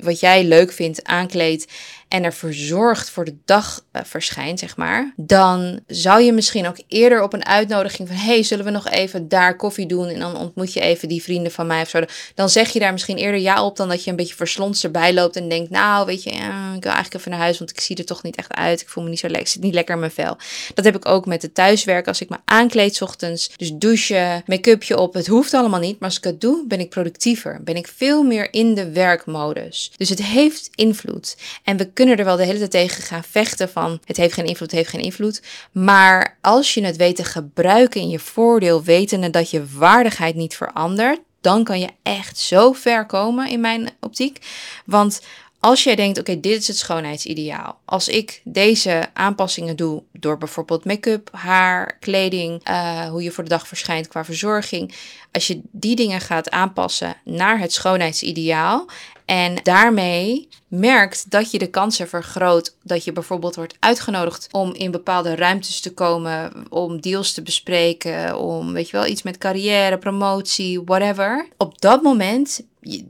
wat 0.00 0.20
jij 0.20 0.44
leuk 0.44 0.72
vindt, 0.72 1.04
aankleedt 1.04 1.66
en 2.10 2.24
er 2.24 2.32
verzorgd 2.32 3.10
voor 3.10 3.24
de 3.24 3.36
dag 3.44 3.84
uh, 3.92 4.02
verschijnt, 4.04 4.58
zeg 4.58 4.76
maar, 4.76 5.12
dan 5.16 5.80
zou 5.86 6.22
je 6.22 6.32
misschien 6.32 6.66
ook 6.66 6.76
eerder 6.88 7.22
op 7.22 7.32
een 7.32 7.46
uitnodiging 7.46 8.08
van: 8.08 8.16
hey, 8.16 8.42
zullen 8.42 8.64
we 8.64 8.70
nog 8.70 8.88
even 8.88 9.28
daar 9.28 9.56
koffie 9.56 9.86
doen? 9.86 10.08
En 10.08 10.20
dan 10.20 10.36
ontmoet 10.36 10.72
je 10.72 10.80
even 10.80 11.08
die 11.08 11.22
vrienden 11.22 11.52
van 11.52 11.66
mij 11.66 11.82
of 11.82 11.88
zo. 11.88 12.00
Dan 12.34 12.48
zeg 12.48 12.70
je 12.70 12.78
daar 12.78 12.92
misschien 12.92 13.16
eerder 13.16 13.40
ja 13.40 13.64
op 13.64 13.76
dan 13.76 13.88
dat 13.88 14.04
je 14.04 14.10
een 14.10 14.16
beetje 14.16 14.34
verslonst 14.34 14.84
erbij 14.84 15.14
loopt 15.14 15.36
en 15.36 15.48
denkt: 15.48 15.70
Nou, 15.70 16.06
weet 16.06 16.22
je, 16.22 16.30
ik 16.30 16.36
wil 16.82 16.92
eigenlijk 16.92 17.14
even 17.14 17.30
naar 17.30 17.40
huis, 17.40 17.58
want 17.58 17.70
ik 17.70 17.80
zie 17.80 17.96
er 17.96 18.04
toch 18.04 18.22
niet 18.22 18.36
echt 18.36 18.52
uit. 18.52 18.80
Ik 18.80 18.88
voel 18.88 19.04
me 19.04 19.10
niet 19.10 19.18
zo 19.18 19.26
lekker, 19.26 19.46
ik 19.46 19.52
zit 19.52 19.62
niet 19.62 19.74
lekker 19.74 19.94
in 19.94 20.00
mijn 20.00 20.12
vel. 20.12 20.36
Dat 20.74 20.84
heb 20.84 20.96
ik 20.96 21.08
ook 21.10 21.26
met 21.26 21.42
het 21.42 21.54
thuiswerk. 21.54 22.08
Als 22.08 22.20
ik 22.20 22.28
me 22.28 22.36
aankleed 22.44 23.02
ochtends, 23.02 23.50
dus 23.56 23.72
douchen, 23.72 24.42
make-upje 24.46 24.98
op, 24.98 25.14
het 25.14 25.26
hoeft 25.26 25.54
allemaal 25.54 25.80
niet. 25.80 25.98
Maar 26.00 26.08
als 26.08 26.18
ik 26.18 26.24
het 26.24 26.40
doe, 26.40 26.64
ben 26.66 26.80
ik 26.80 26.88
productiever. 26.88 27.60
Ben 27.62 27.76
ik 27.76 27.88
veel 27.96 28.22
meer 28.22 28.52
in 28.52 28.74
de 28.74 28.90
werkmodus. 28.92 29.92
Dus 29.96 30.08
het 30.08 30.22
heeft 30.22 30.70
invloed. 30.74 31.36
En 31.64 31.76
we 31.76 31.90
kunnen 31.92 32.16
er 32.16 32.24
wel 32.24 32.36
de 32.36 32.44
hele 32.44 32.58
tijd 32.58 32.70
tegen 32.70 33.02
gaan 33.02 33.24
vechten 33.24 33.68
van 33.68 34.00
het 34.04 34.16
heeft 34.16 34.34
geen 34.34 34.46
invloed, 34.46 34.70
het 34.70 34.78
heeft 34.78 34.90
geen 34.90 35.02
invloed. 35.02 35.42
Maar 35.72 36.38
als 36.40 36.74
je 36.74 36.84
het 36.84 36.96
weet 36.96 37.16
te 37.16 37.24
gebruiken 37.24 38.00
in 38.00 38.08
je 38.08 38.18
voordeel, 38.18 38.82
wetende 38.82 39.30
dat 39.30 39.50
je 39.50 39.66
waardigheid 39.78 40.34
niet 40.34 40.56
verandert, 40.56 41.20
dan 41.40 41.64
kan 41.64 41.80
je 41.80 41.88
echt 42.02 42.38
zo 42.38 42.72
ver 42.72 43.06
komen 43.06 43.48
in 43.48 43.60
mijn 43.60 43.90
optiek. 44.00 44.46
Want 44.86 45.20
als 45.60 45.84
jij 45.84 45.94
denkt, 45.94 46.18
oké, 46.18 46.40
dit 46.40 46.60
is 46.60 46.68
het 46.68 46.76
schoonheidsideaal. 46.76 47.80
Als 47.84 48.08
ik 48.08 48.40
deze 48.44 49.08
aanpassingen 49.12 49.76
doe 49.76 50.02
door 50.12 50.38
bijvoorbeeld 50.38 50.84
make-up, 50.84 51.28
haar, 51.32 51.96
kleding, 51.98 52.68
uh, 52.68 53.08
hoe 53.08 53.22
je 53.22 53.30
voor 53.30 53.44
de 53.44 53.50
dag 53.50 53.68
verschijnt 53.68 54.08
qua 54.08 54.24
verzorging. 54.24 54.94
Als 55.32 55.46
je 55.46 55.60
die 55.70 55.96
dingen 55.96 56.20
gaat 56.20 56.50
aanpassen 56.50 57.16
naar 57.24 57.58
het 57.58 57.72
schoonheidsideaal 57.72 58.88
en 59.30 59.54
daarmee 59.62 60.48
merkt 60.68 61.30
dat 61.30 61.50
je 61.50 61.58
de 61.58 61.70
kansen 61.70 62.08
vergroot 62.08 62.76
dat 62.82 63.04
je 63.04 63.12
bijvoorbeeld 63.12 63.54
wordt 63.54 63.76
uitgenodigd 63.78 64.48
om 64.50 64.74
in 64.74 64.90
bepaalde 64.90 65.34
ruimtes 65.34 65.80
te 65.80 65.94
komen, 65.94 66.52
om 66.68 67.00
deals 67.00 67.32
te 67.32 67.42
bespreken, 67.42 68.38
om 68.38 68.72
weet 68.72 68.90
je 68.90 68.96
wel 68.96 69.06
iets 69.06 69.22
met 69.22 69.38
carrière, 69.38 69.98
promotie, 69.98 70.82
whatever. 70.82 71.48
Op 71.56 71.80
dat 71.80 72.02
moment, 72.02 72.60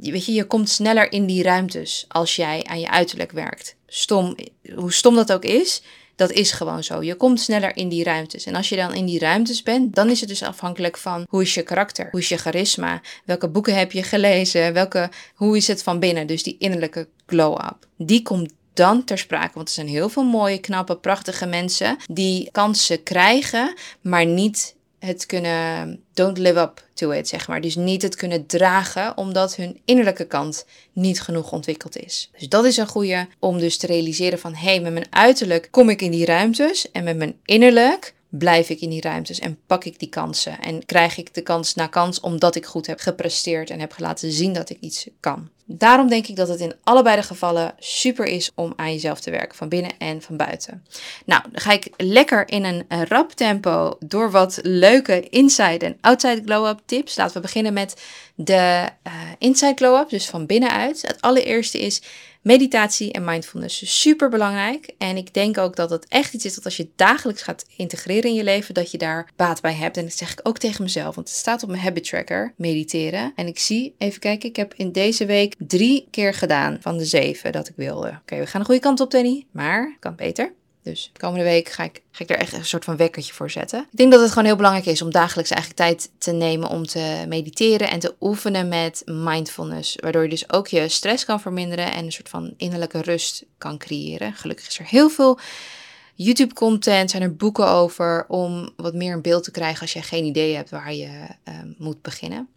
weet 0.00 0.26
je, 0.26 0.32
je 0.32 0.44
komt 0.44 0.68
sneller 0.68 1.12
in 1.12 1.26
die 1.26 1.42
ruimtes 1.42 2.04
als 2.08 2.36
jij 2.36 2.64
aan 2.64 2.80
je 2.80 2.90
uiterlijk 2.90 3.32
werkt. 3.32 3.76
Stom, 3.86 4.36
hoe 4.74 4.92
stom 4.92 5.14
dat 5.14 5.32
ook 5.32 5.44
is, 5.44 5.82
dat 6.20 6.30
is 6.30 6.52
gewoon 6.52 6.84
zo. 6.84 7.02
Je 7.02 7.14
komt 7.14 7.40
sneller 7.40 7.76
in 7.76 7.88
die 7.88 8.04
ruimtes. 8.04 8.44
En 8.44 8.54
als 8.54 8.68
je 8.68 8.76
dan 8.76 8.94
in 8.94 9.06
die 9.06 9.18
ruimtes 9.18 9.62
bent, 9.62 9.94
dan 9.94 10.10
is 10.10 10.20
het 10.20 10.28
dus 10.28 10.42
afhankelijk 10.42 10.96
van 10.96 11.26
hoe 11.28 11.42
is 11.42 11.54
je 11.54 11.62
karakter, 11.62 12.08
hoe 12.10 12.20
is 12.20 12.28
je 12.28 12.36
charisma, 12.36 13.00
welke 13.24 13.48
boeken 13.48 13.74
heb 13.74 13.92
je 13.92 14.02
gelezen, 14.02 14.72
welke, 14.72 15.10
hoe 15.34 15.56
is 15.56 15.66
het 15.66 15.82
van 15.82 15.98
binnen. 15.98 16.26
Dus 16.26 16.42
die 16.42 16.56
innerlijke 16.58 17.08
glow-up. 17.26 17.86
Die 17.96 18.22
komt 18.22 18.52
dan 18.74 19.04
ter 19.04 19.18
sprake. 19.18 19.50
Want 19.54 19.68
er 19.68 19.74
zijn 19.74 19.88
heel 19.88 20.08
veel 20.08 20.24
mooie, 20.24 20.58
knappe, 20.58 20.96
prachtige 20.96 21.46
mensen 21.46 21.96
die 22.10 22.48
kansen 22.50 23.02
krijgen, 23.02 23.74
maar 24.00 24.26
niet 24.26 24.74
het 25.00 25.26
kunnen, 25.26 26.02
don't 26.14 26.38
live 26.38 26.58
up 26.58 26.84
to 26.94 27.10
it, 27.10 27.28
zeg 27.28 27.48
maar. 27.48 27.60
Dus 27.60 27.76
niet 27.76 28.02
het 28.02 28.16
kunnen 28.16 28.46
dragen, 28.46 29.16
omdat 29.16 29.56
hun 29.56 29.80
innerlijke 29.84 30.26
kant 30.26 30.66
niet 30.92 31.20
genoeg 31.20 31.52
ontwikkeld 31.52 31.96
is. 31.96 32.30
Dus 32.38 32.48
dat 32.48 32.64
is 32.64 32.76
een 32.76 32.86
goede 32.86 33.28
om 33.38 33.58
dus 33.58 33.76
te 33.76 33.86
realiseren 33.86 34.38
van, 34.38 34.54
hé, 34.54 34.70
hey, 34.70 34.80
met 34.80 34.92
mijn 34.92 35.06
uiterlijk 35.10 35.68
kom 35.70 35.88
ik 35.88 36.02
in 36.02 36.10
die 36.10 36.24
ruimtes 36.24 36.90
en 36.90 37.04
met 37.04 37.16
mijn 37.16 37.36
innerlijk 37.44 38.14
blijf 38.28 38.68
ik 38.68 38.80
in 38.80 38.90
die 38.90 39.00
ruimtes 39.00 39.38
en 39.38 39.58
pak 39.66 39.84
ik 39.84 39.98
die 39.98 40.08
kansen 40.08 40.60
en 40.60 40.86
krijg 40.86 41.16
ik 41.16 41.34
de 41.34 41.42
kans 41.42 41.74
na 41.74 41.86
kans 41.86 42.20
omdat 42.20 42.54
ik 42.54 42.66
goed 42.66 42.86
heb 42.86 43.00
gepresteerd 43.00 43.70
en 43.70 43.80
heb 43.80 43.94
laten 43.98 44.32
zien 44.32 44.52
dat 44.52 44.70
ik 44.70 44.76
iets 44.80 45.06
kan. 45.20 45.48
Daarom 45.72 46.08
denk 46.08 46.26
ik 46.26 46.36
dat 46.36 46.48
het 46.48 46.60
in 46.60 46.74
allebei 46.82 47.16
de 47.16 47.22
gevallen 47.22 47.74
super 47.78 48.26
is 48.26 48.50
om 48.54 48.72
aan 48.76 48.92
jezelf 48.92 49.20
te 49.20 49.30
werken, 49.30 49.56
van 49.56 49.68
binnen 49.68 49.92
en 49.98 50.22
van 50.22 50.36
buiten. 50.36 50.84
Nou, 51.24 51.42
dan 51.42 51.60
ga 51.60 51.72
ik 51.72 51.88
lekker 51.96 52.48
in 52.48 52.64
een 52.64 53.06
rap 53.06 53.32
tempo 53.32 53.96
door 53.98 54.30
wat 54.30 54.58
leuke 54.62 55.28
inside 55.28 55.84
en 55.84 55.98
outside 56.00 56.42
glow-up 56.44 56.80
tips. 56.86 57.16
Laten 57.16 57.34
we 57.34 57.40
beginnen 57.40 57.72
met 57.72 58.02
de 58.34 58.88
uh, 59.06 59.12
inside 59.38 59.74
glow-up, 59.74 60.08
dus 60.08 60.26
van 60.26 60.46
binnenuit. 60.46 61.02
Het 61.02 61.20
allereerste 61.20 61.80
is 61.80 62.02
meditatie 62.40 63.12
en 63.12 63.24
mindfulness. 63.24 64.00
Super 64.00 64.28
belangrijk. 64.28 64.94
En 64.98 65.16
ik 65.16 65.34
denk 65.34 65.58
ook 65.58 65.76
dat 65.76 65.90
het 65.90 66.06
echt 66.08 66.34
iets 66.34 66.44
is 66.44 66.54
dat 66.54 66.64
als 66.64 66.76
je 66.76 66.88
dagelijks 66.96 67.42
gaat 67.42 67.64
integreren 67.76 68.30
in 68.30 68.36
je 68.36 68.44
leven, 68.44 68.74
dat 68.74 68.90
je 68.90 68.98
daar 68.98 69.30
baat 69.36 69.60
bij 69.60 69.74
hebt. 69.74 69.96
En 69.96 70.04
dat 70.04 70.12
zeg 70.12 70.32
ik 70.32 70.40
ook 70.42 70.58
tegen 70.58 70.82
mezelf, 70.82 71.14
want 71.14 71.28
het 71.28 71.36
staat 71.36 71.62
op 71.62 71.68
mijn 71.68 71.82
habit 71.82 72.04
tracker, 72.04 72.54
mediteren. 72.56 73.32
En 73.34 73.46
ik 73.46 73.58
zie, 73.58 73.94
even 73.98 74.20
kijken, 74.20 74.48
ik 74.48 74.56
heb 74.56 74.74
in 74.74 74.92
deze 74.92 75.26
week 75.26 75.54
drie 75.58 76.06
keer 76.10 76.34
gedaan 76.34 76.78
van 76.80 76.98
de 76.98 77.04
zeven 77.04 77.52
dat 77.52 77.68
ik 77.68 77.74
wilde. 77.76 78.18
Oké, 78.20 78.38
we 78.38 78.46
gaan 78.46 78.60
de 78.60 78.66
goede 78.66 78.80
kant 78.80 79.00
op, 79.00 79.10
Danny. 79.10 79.46
Maar 79.50 79.96
kan 79.98 80.16
beter. 80.16 80.52
Dus 80.82 81.10
de 81.12 81.20
komende 81.20 81.44
week 81.44 81.68
ga 81.68 81.84
ik, 81.84 82.02
ga 82.10 82.24
ik 82.24 82.30
er 82.30 82.36
echt 82.36 82.52
een 82.52 82.64
soort 82.64 82.84
van 82.84 82.96
wekkertje 82.96 83.32
voor 83.32 83.50
zetten. 83.50 83.86
Ik 83.90 83.98
denk 83.98 84.12
dat 84.12 84.20
het 84.20 84.28
gewoon 84.28 84.44
heel 84.44 84.56
belangrijk 84.56 84.86
is 84.86 85.02
om 85.02 85.10
dagelijks 85.10 85.50
eigenlijk 85.50 85.80
tijd 85.82 86.10
te 86.18 86.32
nemen 86.32 86.68
om 86.68 86.86
te 86.86 87.24
mediteren 87.28 87.90
en 87.90 87.98
te 87.98 88.14
oefenen 88.20 88.68
met 88.68 89.02
mindfulness. 89.04 89.96
Waardoor 90.00 90.22
je 90.22 90.28
dus 90.28 90.52
ook 90.52 90.68
je 90.68 90.88
stress 90.88 91.24
kan 91.24 91.40
verminderen 91.40 91.92
en 91.92 92.04
een 92.04 92.12
soort 92.12 92.28
van 92.28 92.54
innerlijke 92.56 93.00
rust 93.00 93.44
kan 93.58 93.78
creëren. 93.78 94.32
Gelukkig 94.32 94.68
is 94.68 94.78
er 94.78 94.88
heel 94.88 95.08
veel 95.08 95.38
YouTube-content, 96.14 97.10
zijn 97.10 97.22
er 97.22 97.36
boeken 97.36 97.68
over 97.68 98.24
om 98.28 98.70
wat 98.76 98.94
meer 98.94 99.12
een 99.12 99.22
beeld 99.22 99.44
te 99.44 99.50
krijgen 99.50 99.80
als 99.80 99.92
je 99.92 100.02
geen 100.02 100.24
idee 100.24 100.54
hebt 100.54 100.70
waar 100.70 100.94
je 100.94 101.08
uh, 101.08 101.54
moet 101.78 102.02
beginnen. 102.02 102.48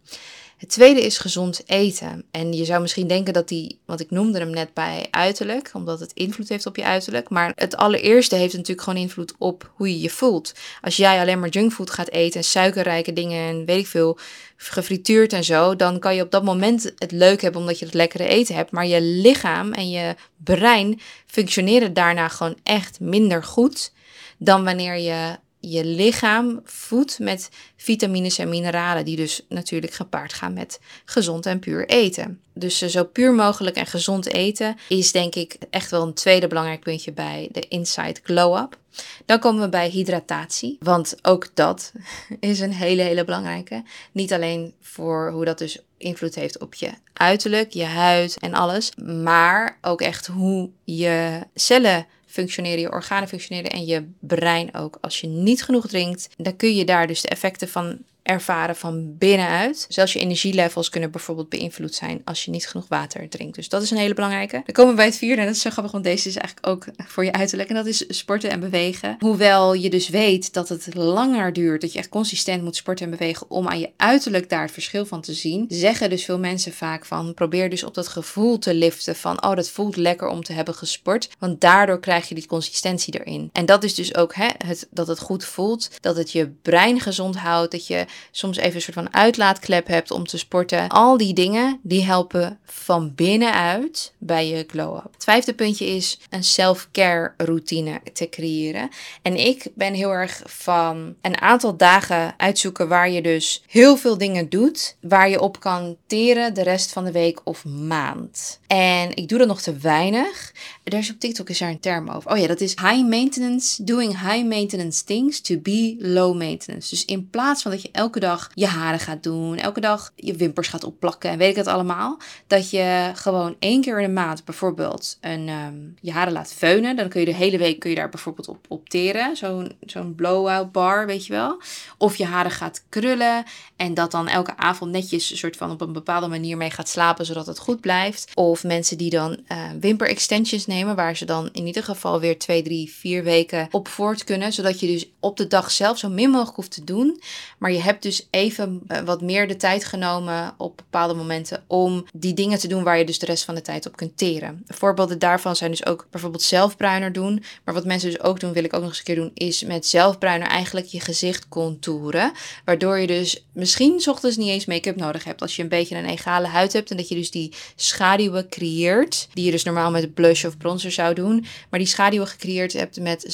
Het 0.56 0.68
tweede 0.68 1.02
is 1.02 1.18
gezond 1.18 1.62
eten. 1.66 2.24
En 2.30 2.52
je 2.52 2.64
zou 2.64 2.80
misschien 2.80 3.06
denken 3.06 3.32
dat 3.32 3.48
die, 3.48 3.78
want 3.84 4.00
ik 4.00 4.10
noemde 4.10 4.38
hem 4.38 4.50
net 4.50 4.74
bij 4.74 5.06
uiterlijk, 5.10 5.70
omdat 5.72 6.00
het 6.00 6.12
invloed 6.12 6.48
heeft 6.48 6.66
op 6.66 6.76
je 6.76 6.84
uiterlijk. 6.84 7.28
Maar 7.28 7.52
het 7.54 7.76
allereerste 7.76 8.36
heeft 8.36 8.52
natuurlijk 8.52 8.82
gewoon 8.82 9.02
invloed 9.02 9.34
op 9.38 9.72
hoe 9.74 9.88
je 9.88 10.00
je 10.00 10.10
voelt. 10.10 10.52
Als 10.80 10.96
jij 10.96 11.20
alleen 11.20 11.40
maar 11.40 11.48
junkfood 11.48 11.90
gaat 11.90 12.10
eten 12.10 12.40
en 12.40 12.46
suikerrijke 12.46 13.12
dingen 13.12 13.48
en 13.48 13.64
weet 13.64 13.78
ik 13.78 13.86
veel, 13.86 14.18
gefrituurd 14.56 15.32
en 15.32 15.44
zo, 15.44 15.76
dan 15.76 15.98
kan 15.98 16.14
je 16.14 16.22
op 16.22 16.30
dat 16.30 16.44
moment 16.44 16.92
het 16.98 17.12
leuk 17.12 17.42
hebben 17.42 17.60
omdat 17.60 17.78
je 17.78 17.84
het 17.84 17.94
lekkere 17.94 18.26
eten 18.26 18.54
hebt. 18.54 18.70
Maar 18.70 18.86
je 18.86 19.00
lichaam 19.00 19.72
en 19.72 19.90
je 19.90 20.14
brein 20.44 21.00
functioneren 21.26 21.92
daarna 21.92 22.28
gewoon 22.28 22.56
echt 22.62 23.00
minder 23.00 23.44
goed 23.44 23.92
dan 24.38 24.64
wanneer 24.64 24.98
je 24.98 25.36
je 25.70 25.84
lichaam 25.84 26.60
voedt 26.64 27.18
met 27.18 27.48
vitamines 27.76 28.38
en 28.38 28.48
mineralen, 28.48 29.04
die 29.04 29.16
dus 29.16 29.44
natuurlijk 29.48 29.92
gepaard 29.92 30.32
gaan 30.32 30.52
met 30.52 30.80
gezond 31.04 31.46
en 31.46 31.58
puur 31.58 31.88
eten. 31.88 32.40
Dus 32.54 32.82
eh, 32.82 32.88
zo 32.88 33.04
puur 33.04 33.32
mogelijk 33.32 33.76
en 33.76 33.86
gezond 33.86 34.32
eten 34.32 34.76
is 34.88 35.12
denk 35.12 35.34
ik 35.34 35.56
echt 35.70 35.90
wel 35.90 36.02
een 36.02 36.14
tweede 36.14 36.46
belangrijk 36.46 36.80
puntje 36.80 37.12
bij 37.12 37.48
de 37.52 37.68
Inside 37.68 38.20
Glow 38.22 38.56
Up. 38.56 38.78
Dan 39.26 39.38
komen 39.38 39.62
we 39.62 39.68
bij 39.68 39.88
hydratatie, 39.88 40.76
want 40.80 41.16
ook 41.22 41.48
dat 41.54 41.92
is 42.40 42.60
een 42.60 42.72
hele, 42.72 43.02
hele 43.02 43.24
belangrijke. 43.24 43.82
Niet 44.12 44.32
alleen 44.32 44.74
voor 44.80 45.30
hoe 45.30 45.44
dat 45.44 45.58
dus 45.58 45.78
invloed 45.98 46.34
heeft 46.34 46.58
op 46.58 46.74
je 46.74 46.90
uiterlijk, 47.12 47.72
je 47.72 47.84
huid 47.84 48.36
en 48.38 48.54
alles, 48.54 48.94
maar 48.96 49.78
ook 49.80 50.00
echt 50.00 50.26
hoe 50.26 50.70
je 50.84 51.40
cellen 51.54 52.06
functioneren, 52.34 52.80
je 52.80 52.92
organen 52.92 53.28
functioneren 53.28 53.70
en 53.70 53.84
je 53.84 54.08
brein 54.20 54.74
ook. 54.74 54.98
Als 55.00 55.20
je 55.20 55.26
niet 55.26 55.62
genoeg 55.62 55.86
drinkt, 55.86 56.28
dan 56.36 56.56
kun 56.56 56.74
je 56.74 56.84
daar 56.84 57.06
dus 57.06 57.22
de 57.22 57.28
effecten 57.28 57.68
van 57.68 57.98
ervaren 58.24 58.76
van 58.76 59.16
binnenuit. 59.18 59.86
Zelfs 59.88 60.12
je 60.12 60.18
energielevels 60.18 60.88
kunnen 60.88 61.10
bijvoorbeeld 61.10 61.48
beïnvloed 61.48 61.94
zijn 61.94 62.20
als 62.24 62.44
je 62.44 62.50
niet 62.50 62.66
genoeg 62.66 62.88
water 62.88 63.28
drinkt. 63.28 63.54
Dus 63.54 63.68
dat 63.68 63.82
is 63.82 63.90
een 63.90 63.96
hele 63.96 64.14
belangrijke. 64.14 64.62
Dan 64.64 64.74
komen 64.74 64.90
we 64.90 64.96
bij 64.96 65.06
het 65.06 65.16
vierde 65.16 65.40
en 65.40 65.46
dat 65.46 65.56
is 65.56 65.62
zo 65.62 65.70
grappig, 65.70 65.92
want 65.92 66.04
deze 66.04 66.28
is 66.28 66.36
eigenlijk 66.36 66.66
ook 66.66 66.86
voor 67.06 67.24
je 67.24 67.32
uiterlijk. 67.32 67.68
En 67.68 67.74
dat 67.74 67.86
is 67.86 68.04
sporten 68.08 68.50
en 68.50 68.60
bewegen. 68.60 69.16
Hoewel 69.18 69.74
je 69.74 69.90
dus 69.90 70.08
weet 70.08 70.52
dat 70.52 70.68
het 70.68 70.94
langer 70.94 71.52
duurt, 71.52 71.80
dat 71.80 71.92
je 71.92 71.98
echt 71.98 72.08
consistent 72.08 72.62
moet 72.62 72.76
sporten 72.76 73.04
en 73.04 73.10
bewegen 73.10 73.50
om 73.50 73.68
aan 73.68 73.78
je 73.78 73.90
uiterlijk 73.96 74.48
daar 74.48 74.62
het 74.62 74.72
verschil 74.72 75.06
van 75.06 75.20
te 75.20 75.34
zien, 75.34 75.64
zeggen 75.68 76.10
dus 76.10 76.24
veel 76.24 76.38
mensen 76.38 76.72
vaak 76.72 77.04
van 77.04 77.34
probeer 77.34 77.70
dus 77.70 77.84
op 77.84 77.94
dat 77.94 78.08
gevoel 78.08 78.58
te 78.58 78.74
liften 78.74 79.16
van 79.16 79.44
oh 79.44 79.54
dat 79.54 79.70
voelt 79.70 79.96
lekker 79.96 80.28
om 80.28 80.42
te 80.42 80.52
hebben 80.52 80.74
gesport, 80.74 81.28
want 81.38 81.60
daardoor 81.60 82.00
krijg 82.00 82.28
je 82.28 82.34
die 82.34 82.46
consistentie 82.46 83.20
erin. 83.20 83.50
En 83.52 83.66
dat 83.66 83.84
is 83.84 83.94
dus 83.94 84.14
ook 84.14 84.34
hè, 84.34 84.48
het, 84.66 84.86
dat 84.90 85.06
het 85.06 85.18
goed 85.18 85.44
voelt, 85.44 85.90
dat 86.00 86.16
het 86.16 86.32
je 86.32 86.48
brein 86.62 87.00
gezond 87.00 87.36
houdt, 87.36 87.72
dat 87.72 87.86
je 87.86 88.04
soms 88.30 88.56
even 88.56 88.74
een 88.74 88.80
soort 88.80 88.96
van 88.96 89.14
uitlaatklep 89.14 89.86
hebt 89.86 90.10
om 90.10 90.26
te 90.26 90.38
sporten. 90.38 90.88
Al 90.88 91.16
die 91.16 91.34
dingen 91.34 91.80
die 91.82 92.04
helpen 92.04 92.58
van 92.64 93.12
binnenuit 93.14 94.12
bij 94.18 94.48
je 94.48 94.64
glow-up. 94.66 95.12
Het 95.12 95.24
vijfde 95.24 95.54
puntje 95.54 95.86
is 95.86 96.20
een 96.30 96.44
self-care 96.44 97.32
routine 97.36 98.00
te 98.12 98.28
creëren. 98.28 98.88
En 99.22 99.36
ik 99.36 99.66
ben 99.74 99.94
heel 99.94 100.10
erg 100.10 100.42
van 100.44 101.14
een 101.20 101.40
aantal 101.40 101.76
dagen 101.76 102.34
uitzoeken 102.36 102.88
waar 102.88 103.10
je 103.10 103.22
dus 103.22 103.62
heel 103.66 103.96
veel 103.96 104.18
dingen 104.18 104.48
doet, 104.48 104.96
waar 105.00 105.28
je 105.28 105.40
op 105.40 105.60
kan 105.60 105.96
teren 106.06 106.54
de 106.54 106.62
rest 106.62 106.92
van 106.92 107.04
de 107.04 107.12
week 107.12 107.40
of 107.44 107.64
maand. 107.64 108.60
En 108.66 109.16
ik 109.16 109.28
doe 109.28 109.38
dat 109.38 109.48
nog 109.48 109.60
te 109.60 109.76
weinig. 109.76 110.52
Er 110.84 110.94
is 110.94 111.10
op 111.10 111.20
TikTok 111.20 111.48
is 111.48 111.58
daar 111.58 111.70
een 111.70 111.80
term 111.80 112.08
over. 112.08 112.30
Oh 112.30 112.38
ja, 112.38 112.46
dat 112.46 112.60
is 112.60 112.70
high 112.70 113.06
maintenance, 113.08 113.84
doing 113.84 114.30
high 114.30 114.44
maintenance 114.44 115.04
things 115.04 115.40
to 115.40 115.58
be 115.58 115.96
low 115.98 116.36
maintenance. 116.36 116.90
Dus 116.90 117.04
in 117.04 117.30
plaats 117.30 117.62
van 117.62 117.70
dat 117.70 117.82
je 117.82 117.88
dag 118.12 118.50
je 118.54 118.66
haren 118.66 119.00
gaat 119.00 119.22
doen, 119.22 119.56
elke 119.56 119.80
dag 119.80 120.12
je 120.16 120.34
wimpers 120.34 120.68
gaat 120.68 120.84
opplakken 120.84 121.30
en 121.30 121.38
weet 121.38 121.50
ik 121.50 121.56
het 121.56 121.66
allemaal, 121.66 122.18
dat 122.46 122.70
je 122.70 123.10
gewoon 123.14 123.56
één 123.58 123.80
keer 123.80 124.00
in 124.00 124.06
de 124.06 124.12
maand 124.12 124.44
bijvoorbeeld 124.44 125.18
een, 125.20 125.48
ehm, 125.48 125.74
je 126.00 126.12
haren 126.12 126.32
laat 126.32 126.52
feunen. 126.52 126.96
Dan 126.96 127.08
kun 127.08 127.20
je 127.20 127.26
de 127.26 127.34
hele 127.34 127.58
week 127.58 127.78
kun 127.78 127.90
je 127.90 127.96
daar 127.96 128.08
bijvoorbeeld 128.08 128.48
op 128.48 128.66
opteren. 128.68 129.36
Zo'n 129.36 129.72
zo'n 129.80 130.14
blow-out 130.14 130.72
bar, 130.72 131.06
weet 131.06 131.26
je 131.26 131.32
wel. 131.32 131.62
Of 131.98 132.16
je 132.16 132.24
haren 132.24 132.50
gaat 132.50 132.84
krullen 132.88 133.44
en 133.76 133.94
dat 133.94 134.10
dan 134.10 134.28
elke 134.28 134.56
avond 134.56 134.90
netjes 134.90 135.30
een 135.30 135.36
soort 135.36 135.56
van 135.56 135.70
op 135.70 135.80
een 135.80 135.92
bepaalde 135.92 136.28
manier 136.28 136.56
mee 136.56 136.70
gaat 136.70 136.88
slapen, 136.88 137.26
zodat 137.26 137.46
het 137.46 137.58
goed 137.58 137.80
blijft. 137.80 138.30
Of 138.34 138.64
mensen 138.64 138.98
die 138.98 139.10
dan 139.10 139.38
uh, 139.48 139.58
wimper 139.80 140.08
extensions 140.08 140.66
nemen, 140.66 140.96
waar 140.96 141.16
ze 141.16 141.24
dan 141.24 141.48
in 141.52 141.66
ieder 141.66 141.82
geval 141.82 142.20
weer 142.20 142.38
twee, 142.38 142.62
drie, 142.62 142.90
vier 142.90 143.24
weken 143.24 143.68
op 143.70 143.88
voort 143.88 144.24
kunnen. 144.24 144.52
Zodat 144.52 144.80
je 144.80 144.86
dus 144.86 145.10
op 145.20 145.36
de 145.36 145.46
dag 145.46 145.70
zelf 145.70 145.98
zo 145.98 146.08
min 146.08 146.30
mogelijk 146.30 146.56
hoeft 146.56 146.70
te 146.70 146.84
doen. 146.84 147.20
Maar 147.58 147.72
je 147.72 147.80
hebt 147.80 147.93
dus 148.02 148.26
even 148.30 148.80
eh, 148.86 149.00
wat 149.00 149.22
meer 149.22 149.48
de 149.48 149.56
tijd 149.56 149.84
genomen 149.84 150.54
op 150.58 150.76
bepaalde 150.76 151.14
momenten 151.14 151.64
om 151.66 152.06
die 152.12 152.34
dingen 152.34 152.58
te 152.58 152.68
doen 152.68 152.82
waar 152.82 152.98
je 152.98 153.04
dus 153.04 153.18
de 153.18 153.26
rest 153.26 153.44
van 153.44 153.54
de 153.54 153.62
tijd 153.62 153.86
op 153.86 153.96
kunt 153.96 154.16
teren. 154.16 154.62
Voorbeelden 154.66 155.18
daarvan 155.18 155.56
zijn 155.56 155.70
dus 155.70 155.86
ook 155.86 156.06
bijvoorbeeld 156.10 156.42
zelfbruiner 156.42 157.12
doen. 157.12 157.42
Maar 157.64 157.74
wat 157.74 157.84
mensen 157.84 158.10
dus 158.10 158.20
ook 158.20 158.40
doen, 158.40 158.52
wil 158.52 158.64
ik 158.64 158.74
ook 158.74 158.80
nog 158.80 158.88
eens 158.88 158.98
een 158.98 159.04
keer 159.04 159.14
doen, 159.14 159.30
is 159.34 159.64
met 159.64 159.86
zelfbruiner 159.86 160.48
eigenlijk 160.48 160.86
je 160.86 161.00
gezicht 161.00 161.48
contouren. 161.48 162.32
Waardoor 162.64 162.98
je 162.98 163.06
dus 163.06 163.46
misschien 163.52 164.02
ochtends 164.06 164.36
niet 164.36 164.48
eens 164.48 164.66
make-up 164.66 164.96
nodig 164.96 165.24
hebt. 165.24 165.42
Als 165.42 165.56
je 165.56 165.62
een 165.62 165.68
beetje 165.68 165.96
een 165.96 166.08
egale 166.08 166.46
huid 166.46 166.72
hebt 166.72 166.90
en 166.90 166.96
dat 166.96 167.08
je 167.08 167.14
dus 167.14 167.30
die 167.30 167.52
schaduwen 167.76 168.48
creëert, 168.48 169.28
die 169.32 169.44
je 169.44 169.50
dus 169.50 169.64
normaal 169.64 169.90
met 169.90 170.14
blush 170.14 170.44
of 170.44 170.56
bronzer 170.56 170.92
zou 170.92 171.14
doen, 171.14 171.44
maar 171.70 171.78
die 171.78 171.88
schaduwen 171.88 172.26
gecreëerd 172.26 172.72
hebt 172.72 173.00
met 173.00 173.24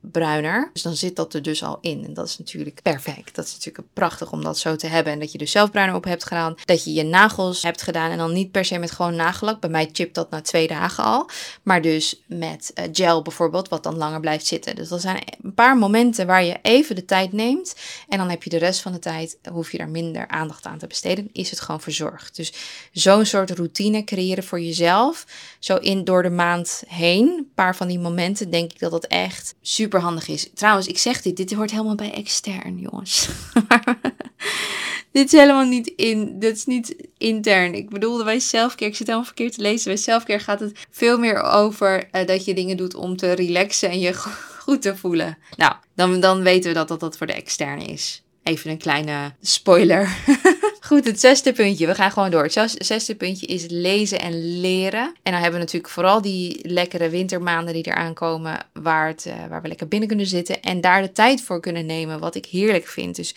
zelfbruiner. 0.00 0.70
Dus 0.72 0.82
dan 0.82 0.96
zit 0.96 1.16
dat 1.16 1.34
er 1.34 1.42
dus 1.42 1.62
al 1.62 1.78
in. 1.80 2.04
En 2.04 2.14
dat 2.14 2.26
is 2.26 2.38
natuurlijk 2.38 2.82
perfect. 2.82 3.34
Dat 3.34 3.44
is 3.46 3.52
natuurlijk 3.52 3.86
prachtig 3.92 4.32
om 4.32 4.42
dat 4.42 4.58
zo 4.58 4.76
te 4.76 4.86
hebben. 4.86 5.12
En 5.12 5.18
dat 5.18 5.32
je 5.32 5.38
dus 5.38 5.50
zelfbruiner 5.50 5.96
op 5.96 6.04
hebt 6.04 6.24
gedaan. 6.24 6.54
Dat 6.64 6.84
je 6.84 6.92
je 6.92 7.02
nagels 7.02 7.62
hebt 7.62 7.82
gedaan. 7.82 8.10
En 8.10 8.18
dan 8.18 8.32
niet 8.32 8.50
per 8.50 8.64
se 8.64 8.78
met 8.78 8.90
gewoon 8.90 9.16
nagellak. 9.16 9.60
Bij 9.60 9.70
mij 9.70 9.88
chipt 9.92 10.14
dat 10.14 10.30
na 10.30 10.40
twee 10.40 10.66
dagen 10.66 11.04
al. 11.04 11.28
Maar 11.62 11.82
dus 11.82 12.22
met 12.26 12.72
uh, 12.74 12.84
gel 12.92 13.22
bijvoorbeeld, 13.22 13.68
wat 13.68 13.82
dan 13.82 13.96
langer 13.96 14.20
blijft 14.20 14.46
zitten. 14.46 14.76
Dus 14.76 14.88
dat 14.88 15.00
zijn 15.00 15.22
een 15.42 15.54
paar 15.54 15.76
momenten 15.76 16.26
waar 16.26 16.44
je 16.44 16.58
even 16.62 16.94
de 16.94 17.04
tijd 17.04 17.32
neemt. 17.32 17.74
En 18.08 18.18
dan 18.18 18.30
heb 18.30 18.42
je 18.42 18.50
de 18.50 18.58
rest 18.58 18.80
van 18.80 18.92
de 18.92 18.98
tijd, 18.98 19.38
hoef 19.52 19.72
je 19.72 19.78
daar 19.78 19.88
minder 19.88 20.28
aandacht 20.28 20.66
aan 20.66 20.78
te 20.78 20.86
besteden. 20.86 21.28
Is 21.32 21.50
het 21.50 21.60
gewoon 21.60 21.80
verzorgd. 21.80 22.36
Dus 22.36 22.52
zo'n 22.92 23.24
soort 23.24 23.50
routine 23.50 24.04
creëren 24.04 24.44
voor 24.44 24.60
jezelf. 24.60 25.26
Zo 25.58 25.76
in 25.76 26.04
door 26.04 26.22
de 26.22 26.30
maand 26.30 26.82
heen. 26.86 27.28
Een 27.28 27.50
paar 27.54 27.76
van 27.76 27.88
die 27.88 27.98
momenten 27.98 28.50
denk 28.50 28.72
ik 28.72 28.78
dat 28.78 28.90
dat 28.90 29.04
echt 29.04 29.54
super 29.60 29.89
handig 29.98 30.28
is. 30.28 30.50
Trouwens, 30.54 30.86
ik 30.86 30.98
zeg 30.98 31.22
dit, 31.22 31.36
dit 31.36 31.52
hoort 31.52 31.70
helemaal 31.70 31.94
bij 31.94 32.12
extern, 32.12 32.78
jongens. 32.78 33.28
dit 35.12 35.32
is 35.32 35.32
helemaal 35.32 35.64
niet 35.64 35.86
in, 35.96 36.38
dit 36.38 36.56
is 36.56 36.66
niet 36.66 36.96
intern. 37.18 37.74
Ik 37.74 37.90
bedoelde 37.90 38.24
bij 38.24 38.40
zelfcare, 38.40 38.90
ik 38.90 38.96
zit 38.96 39.06
helemaal 39.06 39.26
verkeerd 39.26 39.54
te 39.54 39.62
lezen. 39.62 39.86
Bij 39.86 39.96
zelfcare 39.96 40.38
gaat 40.38 40.60
het 40.60 40.86
veel 40.90 41.18
meer 41.18 41.42
over 41.42 42.08
uh, 42.12 42.26
dat 42.26 42.44
je 42.44 42.54
dingen 42.54 42.76
doet 42.76 42.94
om 42.94 43.16
te 43.16 43.32
relaxen 43.32 43.90
en 43.90 44.00
je 44.00 44.14
goed 44.64 44.82
te 44.82 44.96
voelen. 44.96 45.38
Nou, 45.56 45.74
dan, 45.94 46.20
dan 46.20 46.42
weten 46.42 46.70
we 46.70 46.76
dat, 46.76 46.88
dat 46.88 47.00
dat 47.00 47.16
voor 47.16 47.26
de 47.26 47.32
externe 47.32 47.84
is. 47.84 48.22
Even 48.42 48.70
een 48.70 48.78
kleine 48.78 49.34
spoiler. 49.40 50.16
Goed, 50.90 51.04
het 51.04 51.20
zesde 51.20 51.52
puntje. 51.52 51.86
We 51.86 51.94
gaan 51.94 52.10
gewoon 52.10 52.30
door. 52.30 52.42
Het 52.42 52.74
zesde 52.78 53.14
puntje 53.14 53.46
is 53.46 53.66
lezen 53.68 54.20
en 54.20 54.60
leren. 54.60 55.14
En 55.22 55.32
dan 55.32 55.40
hebben 55.40 55.52
we 55.52 55.58
natuurlijk 55.58 55.92
vooral 55.92 56.22
die 56.22 56.68
lekkere 56.68 57.08
wintermaanden 57.08 57.74
die 57.74 57.86
eraan 57.86 58.14
komen, 58.14 58.66
waar, 58.72 59.08
het, 59.08 59.24
uh, 59.26 59.34
waar 59.48 59.62
we 59.62 59.68
lekker 59.68 59.88
binnen 59.88 60.08
kunnen 60.08 60.26
zitten 60.26 60.62
en 60.62 60.80
daar 60.80 61.02
de 61.02 61.12
tijd 61.12 61.42
voor 61.42 61.60
kunnen 61.60 61.86
nemen, 61.86 62.20
wat 62.20 62.34
ik 62.34 62.46
heerlijk 62.46 62.86
vind. 62.86 63.16
Dus 63.16 63.34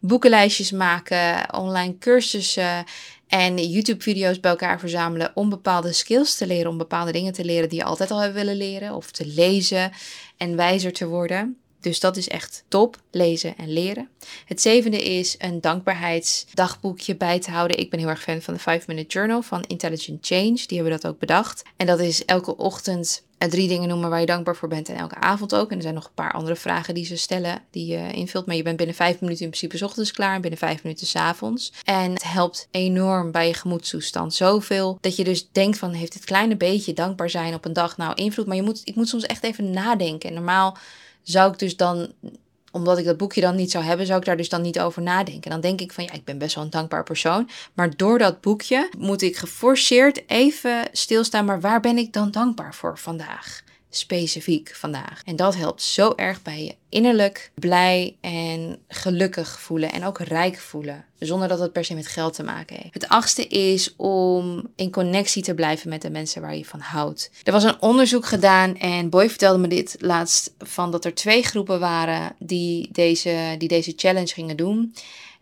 boekenlijstjes 0.00 0.70
maken, 0.70 1.54
online 1.54 1.98
cursussen 1.98 2.84
en 3.28 3.70
YouTube-video's 3.70 4.40
bij 4.40 4.50
elkaar 4.50 4.78
verzamelen 4.80 5.30
om 5.34 5.48
bepaalde 5.48 5.92
skills 5.92 6.36
te 6.36 6.46
leren, 6.46 6.70
om 6.70 6.78
bepaalde 6.78 7.12
dingen 7.12 7.32
te 7.32 7.44
leren 7.44 7.68
die 7.68 7.78
je 7.78 7.84
altijd 7.84 8.10
al 8.10 8.20
hebt 8.20 8.34
willen 8.34 8.56
leren, 8.56 8.94
of 8.94 9.10
te 9.10 9.26
lezen 9.26 9.92
en 10.36 10.56
wijzer 10.56 10.92
te 10.92 11.06
worden. 11.06 11.58
Dus 11.84 12.00
dat 12.00 12.16
is 12.16 12.28
echt 12.28 12.64
top, 12.68 12.96
lezen 13.10 13.56
en 13.56 13.72
leren. 13.72 14.08
Het 14.44 14.60
zevende 14.60 15.02
is 15.02 15.34
een 15.38 15.60
dankbaarheidsdagboekje 15.60 17.16
bij 17.16 17.38
te 17.38 17.50
houden. 17.50 17.78
Ik 17.78 17.90
ben 17.90 17.98
heel 17.98 18.08
erg 18.08 18.22
fan 18.22 18.42
van 18.42 18.54
de 18.54 18.60
5 18.60 18.86
Minute 18.86 19.08
Journal 19.08 19.42
van 19.42 19.62
Intelligent 19.62 20.26
Change. 20.26 20.64
Die 20.66 20.78
hebben 20.78 21.00
dat 21.00 21.06
ook 21.06 21.18
bedacht. 21.18 21.62
En 21.76 21.86
dat 21.86 22.00
is 22.00 22.24
elke 22.24 22.56
ochtend 22.56 23.22
drie 23.48 23.68
dingen 23.68 23.88
noemen 23.88 24.10
waar 24.10 24.20
je 24.20 24.26
dankbaar 24.26 24.56
voor 24.56 24.68
bent 24.68 24.88
en 24.88 24.96
elke 24.96 25.14
avond 25.14 25.54
ook. 25.54 25.70
En 25.70 25.76
er 25.76 25.82
zijn 25.82 25.94
nog 25.94 26.04
een 26.04 26.14
paar 26.14 26.32
andere 26.32 26.56
vragen 26.56 26.94
die 26.94 27.04
ze 27.04 27.16
stellen, 27.16 27.62
die 27.70 27.86
je 27.86 28.12
invult. 28.12 28.46
Maar 28.46 28.56
je 28.56 28.62
bent 28.62 28.76
binnen 28.76 28.96
vijf 28.96 29.20
minuten 29.20 29.44
in 29.44 29.50
principe 29.50 29.76
s 29.76 29.82
ochtends 29.82 30.12
klaar 30.12 30.34
en 30.34 30.40
binnen 30.40 30.58
vijf 30.58 30.82
minuten 30.82 31.06
s 31.06 31.16
avonds. 31.16 31.72
En 31.84 32.12
het 32.12 32.22
helpt 32.22 32.68
enorm 32.70 33.30
bij 33.30 33.46
je 33.46 33.54
gemoedstoestand. 33.54 34.34
Zoveel 34.34 34.98
dat 35.00 35.16
je 35.16 35.24
dus 35.24 35.48
denkt 35.52 35.78
van, 35.78 35.92
heeft 35.92 36.12
dit 36.12 36.24
kleine 36.24 36.56
beetje 36.56 36.92
dankbaar 36.92 37.30
zijn 37.30 37.54
op 37.54 37.64
een 37.64 37.72
dag 37.72 37.96
nou 37.96 38.14
invloed? 38.14 38.46
Maar 38.46 38.56
je 38.56 38.62
moet, 38.62 38.80
ik 38.84 38.94
moet 38.94 39.08
soms 39.08 39.26
echt 39.26 39.42
even 39.42 39.70
nadenken. 39.70 40.28
En 40.28 40.34
normaal 40.34 40.76
zou 41.24 41.52
ik 41.52 41.58
dus 41.58 41.76
dan, 41.76 42.12
omdat 42.70 42.98
ik 42.98 43.04
dat 43.04 43.16
boekje 43.16 43.40
dan 43.40 43.56
niet 43.56 43.70
zou 43.70 43.84
hebben, 43.84 44.06
zou 44.06 44.18
ik 44.18 44.24
daar 44.24 44.36
dus 44.36 44.48
dan 44.48 44.62
niet 44.62 44.80
over 44.80 45.02
nadenken. 45.02 45.50
Dan 45.50 45.60
denk 45.60 45.80
ik 45.80 45.92
van 45.92 46.04
ja, 46.04 46.12
ik 46.12 46.24
ben 46.24 46.38
best 46.38 46.54
wel 46.54 46.64
een 46.64 46.70
dankbaar 46.70 47.02
persoon. 47.02 47.48
Maar 47.74 47.96
door 47.96 48.18
dat 48.18 48.40
boekje 48.40 48.88
moet 48.98 49.22
ik 49.22 49.36
geforceerd 49.36 50.28
even 50.28 50.82
stilstaan. 50.92 51.44
Maar 51.44 51.60
waar 51.60 51.80
ben 51.80 51.98
ik 51.98 52.12
dan 52.12 52.30
dankbaar 52.30 52.74
voor 52.74 52.98
vandaag? 52.98 53.63
Specifiek 53.96 54.74
vandaag. 54.74 55.22
En 55.24 55.36
dat 55.36 55.56
helpt 55.56 55.82
zo 55.82 56.12
erg 56.16 56.42
bij 56.42 56.64
je 56.64 56.74
innerlijk 56.88 57.50
blij 57.54 58.16
en 58.20 58.78
gelukkig 58.88 59.60
voelen 59.60 59.92
en 59.92 60.04
ook 60.04 60.18
rijk 60.18 60.58
voelen. 60.58 61.04
Zonder 61.18 61.48
dat 61.48 61.58
het 61.58 61.72
per 61.72 61.84
se 61.84 61.94
met 61.94 62.06
geld 62.06 62.34
te 62.34 62.42
maken 62.42 62.76
heeft. 62.76 62.94
Het 62.94 63.08
achtste 63.08 63.46
is 63.46 63.96
om 63.96 64.66
in 64.76 64.90
connectie 64.90 65.42
te 65.42 65.54
blijven 65.54 65.88
met 65.88 66.02
de 66.02 66.10
mensen 66.10 66.42
waar 66.42 66.56
je 66.56 66.64
van 66.64 66.80
houdt. 66.80 67.30
Er 67.42 67.52
was 67.52 67.64
een 67.64 67.82
onderzoek 67.82 68.26
gedaan 68.26 68.76
en 68.76 69.10
Boy 69.10 69.28
vertelde 69.28 69.58
me 69.58 69.68
dit 69.68 69.96
laatst 69.98 70.54
van 70.58 70.90
dat 70.90 71.04
er 71.04 71.14
twee 71.14 71.42
groepen 71.42 71.80
waren 71.80 72.34
die 72.38 72.88
deze, 72.92 73.54
die 73.58 73.68
deze 73.68 73.92
challenge 73.96 74.32
gingen 74.34 74.56
doen. 74.56 74.94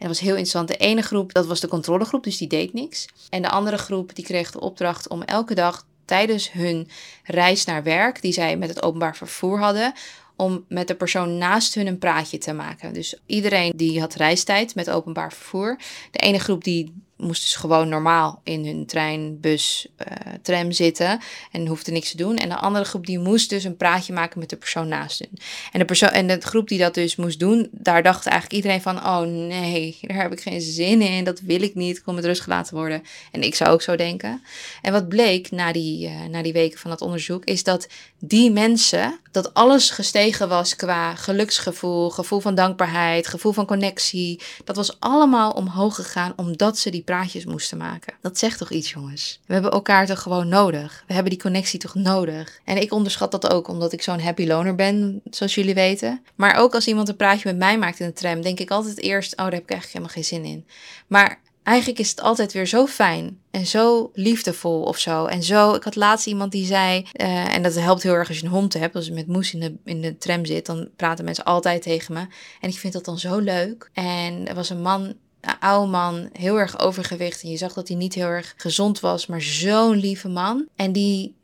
En 0.03 0.09
dat 0.09 0.17
was 0.17 0.27
heel 0.27 0.37
interessant. 0.37 0.69
De 0.69 0.77
ene 0.77 1.03
groep, 1.03 1.33
dat 1.33 1.47
was 1.47 1.61
de 1.61 1.69
controlegroep, 1.69 2.25
dus 2.25 2.39
die 2.39 2.49
deed 2.49 2.73
niks. 2.73 3.09
En 3.31 3.43
de 3.43 3.49
andere 3.51 3.79
groep, 3.79 4.15
die 4.15 4.25
kreeg 4.25 4.51
de 4.51 4.61
opdracht 4.61 5.09
om 5.09 5.23
elke 5.23 5.55
dag 5.55 5.87
tijdens 6.13 6.53
hun 6.53 6.89
reis 7.25 7.65
naar 7.65 7.83
werk, 7.83 8.23
die 8.23 8.33
zij 8.33 8.57
met 8.57 8.69
het 8.69 8.83
openbaar 8.83 9.17
vervoer 9.17 9.59
hadden, 9.59 9.93
om 10.37 10.65
met 10.69 10.89
de 10.89 10.95
persoon 10.95 11.39
naast 11.39 11.75
hun 11.75 11.87
een 11.87 11.99
praatje 11.99 12.39
te 12.39 12.53
maken. 12.53 12.93
Dus 12.93 13.21
iedereen 13.27 13.73
die 13.77 14.01
had 14.01 14.15
reistijd 14.15 14.75
met 14.75 14.91
openbaar 14.91 15.33
vervoer. 15.33 15.79
De 16.11 16.19
ene 16.19 16.39
groep 16.39 16.65
die 16.65 17.03
moest 17.23 17.43
dus 17.43 17.57
gewoon 17.57 17.89
normaal 17.89 18.41
in 18.45 18.67
hun 18.67 18.87
trein, 18.87 19.41
bus, 19.41 19.87
uh, 19.99 20.33
tram 20.43 20.73
zitten 20.73 21.21
en 21.53 21.67
hoefde 21.67 21.93
niks 21.93 22.11
te 22.11 22.17
doen. 22.17 22.37
En 22.37 22.49
de 22.49 22.57
andere 22.57 22.85
groep 22.85 23.07
die 23.07 23.19
moest 23.19 23.51
dus 23.51 23.65
een 23.65 23.77
praatje 23.77 24.13
maken 24.13 24.39
met 24.39 24.51
de 24.51 24.57
persoon 24.57 24.89
naast 24.89 25.19
hun. 25.19 25.39
En 25.73 25.79
de, 25.79 25.85
persoon, 25.85 26.09
en 26.09 26.27
de 26.27 26.41
groep 26.41 26.69
die 26.69 26.79
dat 26.79 26.95
dus 26.95 27.17
moest 27.17 27.39
doen, 27.39 27.69
daar 27.71 28.03
dacht 28.03 28.27
eigenlijk 28.27 28.57
iedereen 28.57 28.83
van, 28.83 28.97
oh 28.97 29.21
nee, 29.21 29.99
daar 30.01 30.23
heb 30.23 30.33
ik 30.33 30.41
geen 30.41 30.61
zin 30.61 31.01
in, 31.01 31.25
dat 31.25 31.41
wil 31.41 31.63
ik 31.63 31.75
niet, 31.75 31.97
ik 31.97 32.05
wil 32.05 32.15
met 32.15 32.25
rust 32.25 32.41
gelaten 32.41 32.77
worden. 32.77 33.03
En 33.31 33.43
ik 33.43 33.55
zou 33.55 33.71
ook 33.71 33.83
zo 33.83 33.97
denken. 33.97 34.43
En 34.83 34.93
wat 34.93 35.09
bleek 35.09 35.51
na 35.51 35.73
die, 35.73 36.09
uh, 36.09 36.25
na 36.25 36.43
die 36.43 36.53
weken 36.53 36.79
van 36.79 36.91
dat 36.91 37.01
onderzoek, 37.01 37.45
is 37.45 37.63
dat 37.63 37.89
die 38.19 38.51
mensen, 38.51 39.21
dat 39.33 39.55
alles 39.55 39.91
gestegen 39.91 40.49
was 40.49 40.77
qua 40.77 41.15
geluksgevoel, 41.15 42.11
gevoel 42.11 42.41
van 42.41 42.55
dankbaarheid, 42.55 43.27
gevoel 43.27 43.53
van 43.53 43.67
connectie, 43.67 44.41
dat 44.65 44.77
was 44.77 45.01
allemaal 45.01 45.51
omhoog 45.51 45.95
gegaan 45.95 46.33
omdat 46.37 46.79
ze 46.79 46.91
die 46.91 47.03
praatjes 47.03 47.45
moesten 47.45 47.79
maken. 47.79 48.15
Dat 48.21 48.39
zegt 48.39 48.59
toch 48.59 48.71
iets, 48.71 48.91
jongens? 48.91 49.41
We 49.47 49.53
hebben 49.53 49.71
elkaar 49.71 50.07
toch 50.07 50.21
gewoon 50.21 50.49
nodig? 50.49 51.05
We 51.07 51.15
hebben 51.15 51.33
die 51.33 51.43
connectie 51.43 51.79
toch 51.79 51.95
nodig? 51.95 52.61
En 52.65 52.81
ik 52.83 52.93
onderschat 52.93 53.31
dat 53.31 53.51
ook, 53.51 53.69
omdat 53.69 53.93
ik 53.93 54.03
zo'n 54.03 54.21
happy 54.21 54.47
loner 54.47 54.75
ben, 54.75 55.21
zoals 55.31 55.55
jullie 55.55 55.75
weten. 55.75 56.23
Maar 56.35 56.57
ook 56.57 56.75
als 56.75 56.87
iemand 56.87 57.09
een 57.09 57.17
praatje 57.17 57.49
met 57.49 57.59
mij 57.59 57.79
maakt 57.79 58.01
in 58.01 58.07
de 58.07 58.13
tram, 58.13 58.43
denk 58.43 58.61
ik 58.61 58.71
altijd 58.71 58.99
eerst: 58.99 59.33
oh, 59.33 59.37
daar 59.37 59.53
heb 59.53 59.63
ik 59.63 59.71
eigenlijk 59.71 59.93
helemaal 59.93 60.15
geen 60.15 60.25
zin 60.25 60.45
in. 60.45 60.67
Maar 61.07 61.41
eigenlijk 61.63 61.99
is 61.99 62.11
het 62.11 62.21
altijd 62.21 62.53
weer 62.53 62.67
zo 62.67 62.87
fijn 62.87 63.41
en 63.51 63.67
zo 63.67 64.11
liefdevol 64.15 64.83
of 64.83 64.99
zo. 64.99 65.25
En 65.27 65.43
zo, 65.43 65.75
ik 65.75 65.83
had 65.83 65.97
laatst 65.97 66.27
iemand 66.27 66.53
die 66.53 66.67
zei, 66.67 67.07
uh, 67.21 67.55
en 67.55 67.63
dat 67.63 67.75
helpt 67.75 68.03
heel 68.03 68.15
erg 68.15 68.29
als 68.29 68.39
je 68.39 68.45
een 68.45 68.51
hond 68.51 68.73
hebt, 68.73 68.95
als 68.95 69.07
je 69.07 69.13
met 69.13 69.27
Moes 69.27 69.55
in 69.55 69.61
de, 69.61 69.75
in 69.85 70.01
de 70.01 70.19
tram 70.19 70.45
zit, 70.45 70.67
dan 70.67 70.89
praten 70.97 71.25
mensen 71.25 71.45
altijd 71.45 71.83
tegen 71.83 72.15
me. 72.15 72.27
En 72.61 72.69
ik 72.69 72.79
vind 72.79 72.93
dat 72.93 73.05
dan 73.05 73.19
zo 73.19 73.39
leuk. 73.39 73.91
En 73.93 74.49
er 74.49 74.55
was 74.55 74.71
een 74.71 74.83
man 74.83 75.15
een 75.43 75.59
oude 75.61 75.91
man, 75.91 76.29
heel 76.33 76.59
erg 76.59 76.81
overgewicht. 76.81 77.43
En 77.43 77.51
je 77.51 77.57
zag 77.57 77.73
dat 77.73 77.89
hij 77.89 77.97
niet 77.97 78.15
heel 78.15 78.27
erg 78.27 78.55
gezond 78.57 79.01
was, 79.01 79.27
maar 79.27 79.41
zo'n 79.41 79.97
lieve 79.97 80.29
man. 80.29 80.69
En 80.77 80.93
die, 80.93 81.35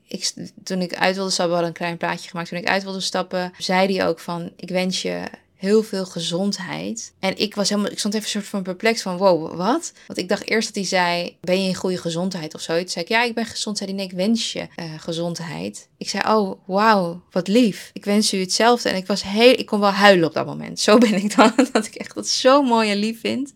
toen 0.63 0.83
ik 0.83 0.95
uit 0.95 1.17
wilde 1.17 1.31
stappen, 1.31 1.59
we 1.59 1.65
een 1.65 1.73
klein 1.73 1.97
plaatje 1.97 2.29
gemaakt. 2.29 2.49
Toen 2.49 2.59
ik 2.59 2.69
uit 2.69 2.83
wilde 2.83 3.01
stappen, 3.01 3.53
zei 3.59 3.97
hij 3.97 4.09
ook 4.09 4.19
van, 4.19 4.53
ik 4.57 4.69
wens 4.69 5.03
je 5.03 5.23
heel 5.59 5.83
veel 5.83 6.05
gezondheid. 6.05 7.13
En 7.19 7.39
ik 7.39 7.55
was 7.55 7.69
helemaal, 7.69 7.91
ik 7.91 7.99
stond 7.99 8.15
even 8.15 8.27
een 8.27 8.33
soort 8.33 8.47
van 8.47 8.63
perplex 8.63 9.03
van, 9.03 9.17
wow, 9.17 9.57
wat? 9.57 9.93
Want 10.07 10.19
ik 10.19 10.29
dacht 10.29 10.49
eerst 10.49 10.67
dat 10.67 10.77
hij 10.77 10.85
zei, 10.85 11.37
ben 11.41 11.63
je 11.63 11.69
in 11.69 11.75
goede 11.75 11.99
gezondheid 11.99 12.55
of 12.55 12.61
zoiets? 12.61 12.93
Zei 12.93 13.05
ik, 13.05 13.11
ja, 13.11 13.23
ik 13.23 13.35
ben 13.35 13.47
gezond. 13.47 13.79
Zei 13.79 13.91
hij, 13.91 13.99
nee, 13.99 14.09
ik 14.09 14.17
wens 14.17 14.53
je 14.53 14.61
uh, 14.61 14.85
gezondheid. 14.97 15.89
Ik 15.97 16.09
zei, 16.09 16.23
oh, 16.37 16.61
wauw, 16.67 17.23
wat 17.31 17.49
lief. 17.49 17.91
Ik 17.93 18.05
wens 18.05 18.33
u 18.33 18.41
hetzelfde. 18.41 18.89
En 18.89 18.97
ik 18.97 19.07
was 19.07 19.23
heel, 19.23 19.53
ik 19.53 19.67
kon 19.67 19.81
wel 19.81 19.91
huilen 19.91 20.29
op 20.29 20.35
dat 20.35 20.47
moment. 20.47 20.81
Zo 20.81 20.99
ben 20.99 21.15
ik 21.15 21.37
dan, 21.37 21.53
dat 21.73 21.87
ik 21.87 21.95
echt 21.95 22.15
dat 22.15 22.29
zo 22.29 22.63
mooi 22.63 22.91
en 22.91 22.97
lief 22.97 23.21
vind. 23.21 23.53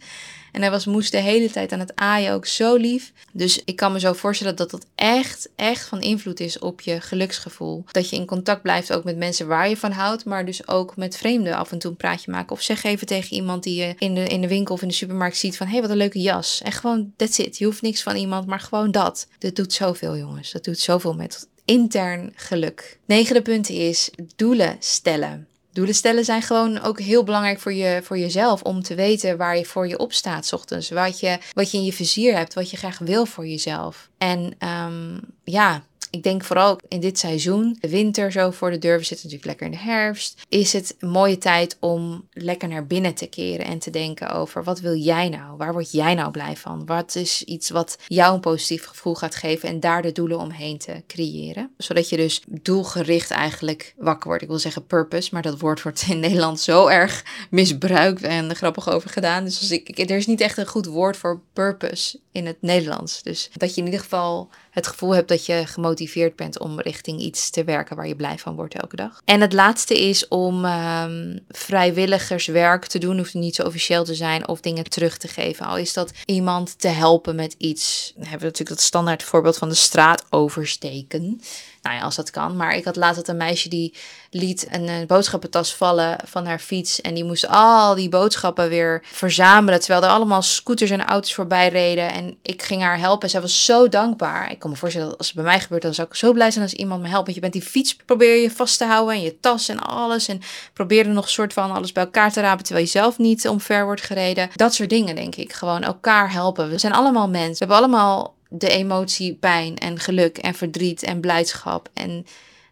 En 0.52 0.60
hij 0.60 0.70
was 0.70 0.86
moest 0.86 1.12
de 1.12 1.18
hele 1.18 1.50
tijd 1.50 1.72
aan 1.72 1.78
het 1.78 1.92
aaien, 1.94 2.32
ook 2.32 2.46
zo 2.46 2.76
lief. 2.76 3.12
Dus 3.32 3.62
ik 3.64 3.76
kan 3.76 3.92
me 3.92 4.00
zo 4.00 4.12
voorstellen 4.12 4.56
dat 4.56 4.70
dat 4.70 4.86
echt, 4.94 5.48
echt 5.56 5.86
van 5.86 6.00
invloed 6.00 6.40
is 6.40 6.58
op 6.58 6.80
je 6.80 7.00
geluksgevoel. 7.00 7.84
Dat 7.90 8.10
je 8.10 8.16
in 8.16 8.26
contact 8.26 8.62
blijft 8.62 8.92
ook 8.92 9.04
met 9.04 9.16
mensen 9.16 9.46
waar 9.46 9.68
je 9.68 9.76
van 9.76 9.90
houdt, 9.90 10.24
maar 10.24 10.44
dus 10.44 10.68
ook 10.68 10.96
met 10.96 11.16
vreemden 11.16 11.56
af 11.56 11.72
en 11.72 11.78
toe 11.78 11.90
een 11.90 11.96
praatje 11.96 12.30
maken. 12.30 12.52
Of 12.52 12.62
zeg 12.62 12.82
even 12.84 13.06
tegen 13.06 13.36
iemand 13.36 13.62
die 13.62 13.74
je 13.74 13.94
in 13.98 14.14
de, 14.14 14.26
in 14.26 14.40
de 14.40 14.48
winkel 14.48 14.74
of 14.74 14.82
in 14.82 14.88
de 14.88 14.94
supermarkt 14.94 15.36
ziet 15.36 15.56
van, 15.56 15.66
hé, 15.66 15.72
hey, 15.72 15.82
wat 15.82 15.90
een 15.90 15.96
leuke 15.96 16.20
jas. 16.20 16.60
En 16.62 16.72
gewoon, 16.72 17.12
that's 17.16 17.38
it. 17.38 17.58
Je 17.58 17.64
hoeft 17.64 17.82
niks 17.82 18.02
van 18.02 18.16
iemand, 18.16 18.46
maar 18.46 18.60
gewoon 18.60 18.90
dat. 18.90 19.26
Dat 19.38 19.56
doet 19.56 19.72
zoveel, 19.72 20.16
jongens. 20.16 20.52
Dat 20.52 20.64
doet 20.64 20.78
zoveel 20.78 21.14
met 21.14 21.48
intern 21.64 22.32
geluk. 22.34 22.98
Negende 23.06 23.42
punt 23.42 23.68
is 23.68 24.10
doelen 24.36 24.76
stellen. 24.78 25.46
Doelen 25.72 25.94
stellen 25.94 26.24
zijn 26.24 26.42
gewoon 26.42 26.80
ook 26.80 27.00
heel 27.00 27.24
belangrijk 27.24 27.60
voor, 27.60 27.72
je, 27.72 28.00
voor 28.02 28.18
jezelf. 28.18 28.62
Om 28.62 28.82
te 28.82 28.94
weten 28.94 29.36
waar 29.36 29.56
je 29.56 29.64
voor 29.64 29.88
je 29.88 29.98
opstaat 29.98 30.46
s 30.46 30.52
ochtends. 30.52 30.90
Wat 30.90 31.20
je, 31.20 31.38
wat 31.52 31.70
je 31.70 31.78
in 31.78 31.84
je 31.84 31.92
vizier 31.92 32.36
hebt. 32.36 32.54
Wat 32.54 32.70
je 32.70 32.76
graag 32.76 32.98
wil 32.98 33.26
voor 33.26 33.46
jezelf. 33.46 34.08
En 34.18 34.54
um, 34.58 35.20
ja, 35.44 35.82
ik 36.12 36.22
denk 36.22 36.44
vooral 36.44 36.78
in 36.88 37.00
dit 37.00 37.18
seizoen, 37.18 37.76
de 37.80 37.88
winter 37.88 38.32
zo 38.32 38.50
voor 38.50 38.70
de 38.70 38.78
deur, 38.78 38.98
we 38.98 39.04
zitten 39.04 39.30
natuurlijk 39.30 39.44
lekker 39.44 39.66
in 39.66 39.72
de 39.72 39.92
herfst, 39.92 40.42
is 40.48 40.72
het 40.72 40.94
een 40.98 41.08
mooie 41.08 41.38
tijd 41.38 41.76
om 41.80 42.28
lekker 42.32 42.68
naar 42.68 42.86
binnen 42.86 43.14
te 43.14 43.26
keren 43.26 43.66
en 43.66 43.78
te 43.78 43.90
denken 43.90 44.30
over 44.30 44.64
wat 44.64 44.80
wil 44.80 44.94
jij 44.94 45.28
nou? 45.28 45.56
Waar 45.56 45.72
word 45.72 45.92
jij 45.92 46.14
nou 46.14 46.30
blij 46.30 46.56
van? 46.56 46.86
Wat 46.86 47.14
is 47.14 47.42
iets 47.42 47.70
wat 47.70 47.98
jou 48.06 48.34
een 48.34 48.40
positief 48.40 48.84
gevoel 48.84 49.14
gaat 49.14 49.34
geven 49.34 49.68
en 49.68 49.80
daar 49.80 50.02
de 50.02 50.12
doelen 50.12 50.38
omheen 50.38 50.78
te 50.78 51.02
creëren? 51.06 51.70
Zodat 51.76 52.08
je 52.08 52.16
dus 52.16 52.42
doelgericht 52.46 53.30
eigenlijk 53.30 53.94
wakker 53.96 54.26
wordt. 54.26 54.42
Ik 54.42 54.48
wil 54.48 54.58
zeggen 54.58 54.86
purpose, 54.86 55.28
maar 55.32 55.42
dat 55.42 55.60
woord 55.60 55.82
wordt 55.82 56.04
in 56.08 56.20
Nederland 56.26 56.60
zo 56.60 56.86
erg 56.86 57.24
misbruikt 57.50 58.22
en 58.22 58.56
grappig 58.56 58.90
over 58.90 59.10
gedaan. 59.10 59.44
Dus 59.44 59.60
als 59.60 59.70
ik, 59.70 59.98
er 59.98 60.16
is 60.16 60.26
niet 60.26 60.40
echt 60.40 60.58
een 60.58 60.66
goed 60.66 60.86
woord 60.86 61.16
voor 61.16 61.40
purpose 61.52 62.20
in 62.32 62.46
het 62.46 62.62
Nederlands. 62.62 63.22
Dus 63.22 63.50
dat 63.52 63.74
je 63.74 63.80
in 63.80 63.86
ieder 63.86 64.00
geval 64.00 64.50
het 64.72 64.86
gevoel 64.86 65.14
hebt 65.14 65.28
dat 65.28 65.46
je 65.46 65.62
gemotiveerd 65.66 66.36
bent 66.36 66.58
om 66.58 66.80
richting 66.80 67.20
iets 67.20 67.50
te 67.50 67.64
werken 67.64 67.96
waar 67.96 68.08
je 68.08 68.16
blij 68.16 68.38
van 68.38 68.54
wordt 68.54 68.74
elke 68.74 68.96
dag. 68.96 69.22
En 69.24 69.40
het 69.40 69.52
laatste 69.52 70.00
is 70.08 70.28
om 70.28 70.64
um, 70.64 71.40
vrijwilligerswerk 71.48 72.86
te 72.86 72.98
doen. 72.98 73.16
Hoeft 73.16 73.34
niet 73.34 73.54
zo 73.54 73.62
officieel 73.62 74.04
te 74.04 74.14
zijn 74.14 74.48
of 74.48 74.60
dingen 74.60 74.84
terug 74.84 75.16
te 75.16 75.28
geven. 75.28 75.66
Al 75.66 75.76
is 75.76 75.92
dat 75.92 76.12
iemand 76.24 76.78
te 76.78 76.88
helpen 76.88 77.34
met 77.34 77.54
iets. 77.58 78.12
Dan 78.14 78.22
hebben 78.22 78.40
we 78.40 78.46
natuurlijk 78.46 78.76
dat 78.76 78.86
standaard 78.86 79.22
voorbeeld 79.22 79.58
van 79.58 79.68
de 79.68 79.74
straat 79.74 80.24
oversteken. 80.30 81.40
Nou 81.82 81.96
ja, 81.96 82.02
als 82.02 82.16
dat 82.16 82.30
kan. 82.30 82.56
Maar 82.56 82.76
ik 82.76 82.84
had 82.84 82.96
laatst 82.96 83.28
een 83.28 83.36
meisje 83.36 83.68
die 83.68 83.94
liet 84.30 84.66
een, 84.70 84.88
een 84.88 85.06
boodschappentas 85.06 85.74
vallen 85.74 86.18
van 86.24 86.46
haar 86.46 86.58
fiets. 86.58 87.00
En 87.00 87.14
die 87.14 87.24
moest 87.24 87.48
al 87.48 87.94
die 87.94 88.08
boodschappen 88.08 88.68
weer 88.68 89.04
verzamelen. 89.04 89.80
Terwijl 89.80 90.02
er 90.02 90.10
allemaal 90.10 90.42
scooters 90.42 90.90
en 90.90 91.04
auto's 91.04 91.34
voorbij 91.34 91.68
reden. 91.68 92.12
En 92.12 92.36
ik 92.42 92.62
ging 92.62 92.82
haar 92.82 92.98
helpen. 92.98 93.22
En 93.22 93.30
zij 93.30 93.40
was 93.40 93.64
zo 93.64 93.88
dankbaar. 93.88 94.50
Ik 94.50 94.58
kan 94.58 94.70
me 94.70 94.76
voorstellen 94.76 95.08
dat 95.08 95.18
als 95.18 95.26
het 95.26 95.36
bij 95.36 95.44
mij 95.44 95.60
gebeurt, 95.60 95.82
dan 95.82 95.94
zou 95.94 96.08
ik 96.08 96.14
zo 96.14 96.32
blij 96.32 96.50
zijn 96.50 96.64
als 96.64 96.74
iemand 96.74 97.02
me 97.02 97.08
helpt. 97.08 97.24
Want 97.24 97.34
je 97.34 97.40
bent 97.40 97.52
die 97.52 97.62
fiets, 97.62 97.96
probeer 97.96 98.36
je 98.42 98.50
vast 98.50 98.78
te 98.78 98.84
houden. 98.84 99.14
En 99.14 99.22
je 99.22 99.40
tas 99.40 99.68
en 99.68 99.78
alles. 99.78 100.28
En 100.28 100.40
probeer 100.72 101.06
er 101.06 101.12
nog 101.12 101.24
een 101.24 101.30
soort 101.30 101.52
van 101.52 101.70
alles 101.70 101.92
bij 101.92 102.04
elkaar 102.04 102.32
te 102.32 102.40
rapen. 102.40 102.64
Terwijl 102.64 102.84
je 102.84 102.90
zelf 102.90 103.18
niet 103.18 103.48
omver 103.48 103.84
wordt 103.84 104.02
gereden. 104.02 104.50
Dat 104.54 104.74
soort 104.74 104.90
dingen, 104.90 105.14
denk 105.14 105.36
ik. 105.36 105.52
Gewoon 105.52 105.82
elkaar 105.82 106.32
helpen. 106.32 106.70
We 106.70 106.78
zijn 106.78 106.92
allemaal 106.92 107.28
mensen. 107.28 107.66
We 107.66 107.74
hebben 107.74 107.76
allemaal 107.76 108.34
de 108.52 108.68
emotie 108.68 109.34
pijn 109.34 109.78
en 109.78 109.98
geluk 109.98 110.38
en 110.38 110.54
verdriet 110.54 111.02
en 111.02 111.20
blijdschap. 111.20 111.88
En 111.94 112.26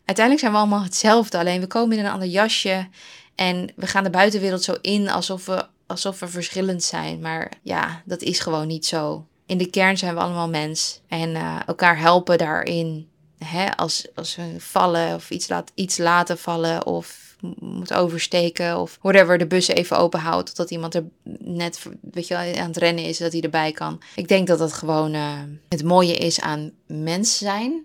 uiteindelijk 0.04 0.38
zijn 0.38 0.52
we 0.52 0.58
allemaal 0.58 0.82
hetzelfde, 0.82 1.38
alleen 1.38 1.60
we 1.60 1.66
komen 1.66 1.98
in 1.98 2.04
een 2.04 2.10
ander 2.10 2.28
jasje 2.28 2.88
en 3.34 3.72
we 3.76 3.86
gaan 3.86 4.04
de 4.04 4.10
buitenwereld 4.10 4.62
zo 4.62 4.76
in 4.80 5.10
alsof 5.10 5.46
we, 5.46 5.66
alsof 5.86 6.20
we 6.20 6.28
verschillend 6.28 6.82
zijn. 6.82 7.20
Maar 7.20 7.52
ja, 7.62 8.02
dat 8.04 8.22
is 8.22 8.40
gewoon 8.40 8.66
niet 8.66 8.86
zo. 8.86 9.26
In 9.46 9.58
de 9.58 9.70
kern 9.70 9.98
zijn 9.98 10.14
we 10.14 10.20
allemaal 10.20 10.48
mens 10.48 11.00
en 11.08 11.30
uh, 11.30 11.60
elkaar 11.66 11.98
helpen 11.98 12.38
daarin. 12.38 13.08
Hè, 13.38 13.76
als, 13.76 14.06
als 14.14 14.36
we 14.36 14.54
vallen 14.58 15.14
of 15.14 15.30
iets, 15.30 15.48
laat, 15.48 15.72
iets 15.74 15.98
laten 15.98 16.38
vallen 16.38 16.86
of 16.86 17.29
moet 17.58 17.94
oversteken 17.94 18.78
of 18.78 18.98
whatever, 19.02 19.38
de 19.38 19.46
bus 19.46 19.68
even 19.68 19.98
open 19.98 20.20
houdt. 20.20 20.46
Totdat 20.46 20.70
iemand 20.70 20.94
er 20.94 21.04
net 21.38 21.86
weet 22.12 22.26
je, 22.26 22.36
aan 22.36 22.66
het 22.66 22.76
rennen 22.76 23.04
is, 23.04 23.18
dat 23.18 23.32
hij 23.32 23.40
erbij 23.40 23.72
kan. 23.72 24.00
Ik 24.14 24.28
denk 24.28 24.46
dat 24.46 24.58
dat 24.58 24.72
gewoon 24.72 25.14
uh, 25.14 25.38
het 25.68 25.84
mooie 25.84 26.14
is 26.16 26.40
aan 26.40 26.72
mens 26.86 27.38
zijn. 27.38 27.84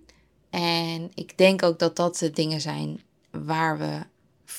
En 0.50 1.12
ik 1.14 1.38
denk 1.38 1.64
ook 1.64 1.80
dat 1.80 1.96
dat 1.96 2.18
de 2.18 2.32
dingen 2.32 2.62
zijn 2.62 3.02
waar 3.32 3.78
we 3.78 4.00